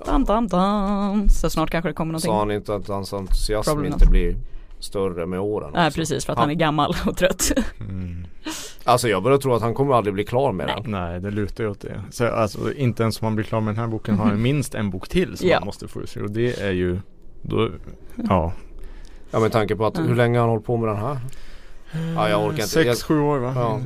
Dam, 0.05 0.23
dam, 0.25 0.47
dam. 0.47 1.29
Så 1.29 1.49
snart 1.49 1.69
kanske 1.69 1.89
det 1.89 1.93
kommer 1.93 2.11
någonting. 2.11 2.29
Sa 2.29 2.39
han 2.39 2.51
inte 2.51 2.75
att 2.75 2.87
hans 2.87 3.13
entusiasm 3.13 3.69
Problem 3.71 3.93
inte 3.93 4.05
not. 4.05 4.11
blir 4.11 4.35
större 4.79 5.25
med 5.25 5.39
åren? 5.39 5.71
Nej 5.73 5.87
också? 5.87 5.99
precis, 5.99 6.25
för 6.25 6.33
att 6.33 6.37
Ja. 6.37 6.41
han 6.41 6.49
är 6.49 6.53
gammal 6.55 6.95
och 7.05 7.17
trött. 7.17 7.51
Mm. 7.79 8.25
Alltså 8.83 9.07
jag 9.07 9.23
börjar 9.23 9.37
tro 9.37 9.53
att 9.53 9.61
han 9.61 9.73
kommer 9.73 9.93
aldrig 9.95 10.13
bli 10.13 10.23
klar 10.25 10.51
med 10.51 10.67
Nej. 10.67 10.75
den. 10.81 10.91
Nej, 10.91 11.19
det 11.19 11.31
lutar 11.31 11.63
ju 11.63 11.69
åt 11.69 11.81
det. 11.81 12.01
Så 12.11 12.27
alltså 12.27 12.73
inte 12.73 13.03
ens 13.03 13.21
om 13.21 13.25
man 13.25 13.35
blir 13.35 13.45
klar 13.45 13.61
med 13.61 13.75
den 13.75 13.81
här 13.81 13.87
boken 13.87 14.17
har 14.17 14.25
han 14.25 14.41
minst 14.41 14.75
en 14.75 14.89
bok 14.89 15.09
till 15.09 15.37
som 15.37 15.47
Ja. 15.49 15.59
man 15.59 15.65
måste 15.65 15.87
få 15.87 16.07
se 16.07 16.19
och 16.21 16.31
det 16.31 16.61
är 16.61 16.71
ju 16.71 16.99
då, 17.43 17.69
ja. 18.29 18.53
Ja 19.31 19.39
med 19.39 19.51
tanke 19.51 19.75
på 19.75 19.85
att 19.85 19.97
Mm. 19.97 20.09
hur 20.09 20.15
länge 20.15 20.37
har 20.37 20.41
han 20.41 20.49
hållit 20.49 20.65
på 20.65 20.77
med 20.77 20.89
den 20.89 20.97
här? 20.97 21.17
Ja 22.15 22.29
jag 22.29 22.39
orkar 22.41 22.51
inte. 22.53 22.67
Sex, 22.67 22.85
Jag, 22.87 22.97
sju 22.97 23.19
år 23.19 23.37
va? 23.37 23.53
Ja. 23.55 23.79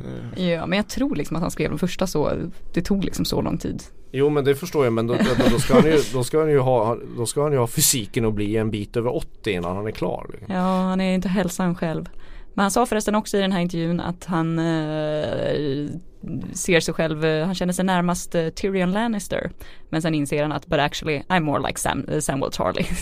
Ja 0.44 0.66
men 0.66 0.76
jag 0.76 0.88
tror 0.88 1.16
liksom 1.16 1.36
att 1.36 1.42
han 1.42 1.50
skrev 1.50 1.68
den 1.70 1.78
första 1.78 2.06
så, 2.06 2.32
det 2.74 2.82
tog 2.82 3.04
liksom 3.04 3.24
så 3.24 3.42
lång 3.42 3.58
tid. 3.58 3.82
jo 4.12 4.30
men 4.30 4.44
det 4.44 4.54
förstår 4.54 4.84
jag 4.84 4.92
men 4.92 5.06
då, 5.06 5.14
då, 5.14 5.44
då, 5.50 5.58
ska 5.58 5.74
han 5.74 5.84
ju, 5.84 5.98
då, 6.12 6.24
ska 6.24 6.38
han 6.40 6.50
ju 6.50 6.58
ha, 6.58 6.96
då 7.16 7.26
ska 7.26 7.42
han 7.42 7.52
ju 7.52 7.58
ha 7.58 7.66
fysiken 7.66 8.24
och 8.24 8.32
bli 8.32 8.56
en 8.56 8.70
bit 8.70 8.96
över 8.96 9.16
80 9.16 9.50
innan 9.50 9.76
han 9.76 9.86
är 9.86 9.90
klar. 9.90 10.26
liksom. 10.32 10.54
Ja, 10.54 10.60
han 10.82 11.00
är 11.00 11.14
inte 11.14 11.28
hälsam 11.28 11.74
själv. 11.74 12.08
Men 12.54 12.62
han 12.62 12.70
sa 12.70 12.86
förresten 12.86 13.14
också 13.14 13.36
i 13.36 13.40
den 13.40 13.52
här 13.52 13.60
intervjun 13.60 14.00
att 14.00 14.24
han 14.24 14.58
eh, 14.58 15.88
ser 16.52 16.80
sig 16.80 16.94
själv, 16.94 17.24
eh, 17.24 17.46
han 17.46 17.54
känner 17.54 17.72
sig 17.72 17.84
närmast 17.84 18.34
eh, 18.34 18.48
Tyrion 18.48 18.92
Lannister. 18.92 19.50
Men 19.88 20.02
sen 20.02 20.14
inser 20.14 20.42
han 20.42 20.52
att 20.52 20.66
but 20.66 20.78
actually 20.78 21.22
I'm 21.28 21.40
more 21.40 21.66
like 21.68 21.80
Sam, 21.80 22.04
eh, 22.08 22.20
Samuel 22.20 22.52
Tarly. 22.52 22.84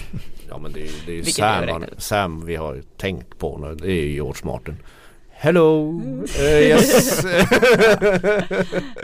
Ja 0.48 0.58
men 0.58 0.72
det 0.72 0.80
är 0.80 0.90
det 1.06 1.18
är 1.18 1.22
Sam, 1.22 1.68
han. 1.68 1.84
Sam 1.98 2.46
vi 2.46 2.56
har 2.56 2.82
tänkt 2.96 3.38
på 3.38 3.58
nu. 3.58 3.74
Det 3.74 3.92
är 3.92 4.02
ju 4.02 4.12
George 4.12 4.40
Martin. 4.44 4.76
Hello! 5.38 6.00
Eh, 6.38 6.60
yes! 6.60 7.24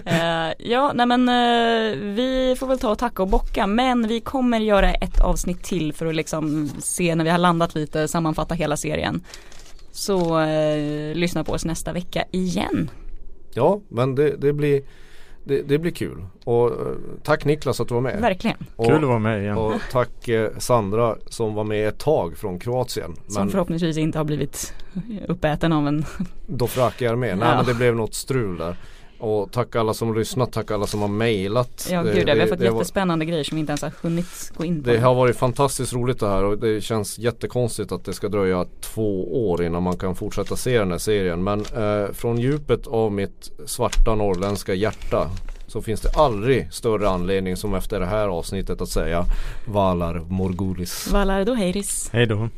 Eh, 0.05 0.53
ja, 0.59 0.93
nej 0.95 1.07
men 1.07 1.29
eh, 1.29 1.99
vi 1.99 2.57
får 2.59 2.67
väl 2.67 2.79
ta 2.79 2.91
och 2.91 2.99
tacka 2.99 3.23
och 3.23 3.29
bocka 3.29 3.67
men 3.67 4.09
vi 4.09 4.21
kommer 4.21 4.61
göra 4.61 4.95
ett 4.95 5.21
avsnitt 5.21 5.63
till 5.63 5.93
för 5.93 6.07
att 6.07 6.15
liksom 6.15 6.71
se 6.79 7.15
när 7.15 7.25
vi 7.25 7.31
har 7.31 7.39
landat 7.39 7.75
lite, 7.75 8.09
sammanfatta 8.09 8.55
hela 8.55 8.77
serien. 8.77 9.25
Så 9.93 10.47
lyssna 11.15 11.45
på 11.45 11.53
oss 11.53 11.65
nästa 11.65 11.93
vecka 11.93 12.25
igen. 12.31 12.91
Ja 13.55 13.81
men 13.89 14.15
det, 14.15 14.37
det 14.37 14.53
blir 14.53 14.83
det, 15.45 15.63
det 15.63 15.79
blir 15.79 15.93
kul. 15.93 16.25
Och 16.45 16.67
eh, 16.71 16.77
tack 17.23 17.45
Niklas 17.45 17.81
att 17.81 17.89
du 17.89 17.95
var 17.95 18.01
med. 18.01 18.21
Verkligen. 18.21 18.57
Och, 18.77 18.87
Kul 18.87 18.97
att 18.97 19.09
vara 19.09 19.19
med 19.19 19.43
igen. 19.43 19.57
och 19.59 19.75
tack 19.93 20.29
eh, 20.29 20.51
Sandra 20.59 21.17
som 21.27 21.55
var 21.55 21.65
med 21.65 21.89
ett 21.89 21.99
tag 21.99 22.37
från 22.37 22.59
Kroatien. 22.59 23.15
Som 23.29 23.43
Men 23.43 23.51
förhoppningsvis 23.51 23.97
inte 23.97 24.19
har 24.19 24.25
blivit 24.25 24.75
uppäten 25.29 25.73
av 25.73 25.89
en 25.89 26.05
Dothraki 26.47 27.05
är 27.05 27.17
med. 27.17 27.39
Nej 27.39 27.49
Ja. 27.49 27.57
men 27.57 27.67
det 27.67 27.75
blev 27.75 27.95
något 27.97 28.15
strul 28.15 28.59
där. 28.59 28.77
Och 29.23 29.53
tack 29.53 29.77
alla 29.77 29.95
som 29.95 30.09
har 30.09 30.15
lyssnat, 30.17 30.53
tack 30.53 30.71
alla 30.71 30.87
som 30.87 31.01
har 31.01 31.09
mejlat. 31.09 31.89
Ja 31.91 32.03
Det- 32.03 32.13
gud, 32.15 32.29
ja, 32.29 32.35
vi 32.35 32.41
har 32.41 32.47
det- 32.47 32.51
fått 32.51 32.59
det 32.59 32.71
var- 32.71 32.79
jättespännande 32.79 33.25
grejer 33.25 33.45
som 33.45 33.57
vi 33.57 33.61
inte 33.61 33.71
ens 33.71 33.83
har 33.83 33.93
hunnit 34.03 34.53
gå 34.57 34.65
in 34.65 34.83
på. 34.83 34.91
Det 34.91 34.99
har 34.99 35.15
varit 35.15 35.37
fantastiskt 35.37 35.93
roligt 35.93 36.21
det 36.21 36.29
här 36.29 36.45
och 36.45 36.59
det 36.59 36.81
känns 36.85 37.19
jättekonstigt 37.19 37.93
att 37.93 38.05
det 38.05 38.13
ska 38.15 38.29
dröja 38.29 38.67
två 38.81 39.49
år 39.51 39.63
innan 39.65 39.83
man 39.83 39.97
kan 39.97 40.15
fortsätta 40.15 40.57
se 40.57 40.79
den 40.79 40.91
här 40.91 40.99
serien. 40.99 41.45
Men 41.45 41.61
eh, 41.61 42.13
från 42.13 42.39
djupet 42.39 42.87
av 42.87 43.13
mitt 43.13 43.51
svarta 43.67 44.15
norrländska 44.15 44.75
hjärta 44.75 45.31
så 45.67 45.83
finns 45.83 46.01
det 46.01 46.11
aldrig 46.17 46.73
större 46.73 47.09
anledning 47.09 47.57
som 47.57 47.75
efter 47.75 48.01
det 48.01 48.07
här 48.07 48.29
avsnittet 48.29 48.81
att 48.81 48.89
säga 48.89 49.25
Valar 49.67 50.23
Morgulis. 50.29 51.09
Valar 51.13 51.45
då 51.45 51.55
heiris. 51.55 52.11
Hej 52.13 52.27
då. 52.27 52.49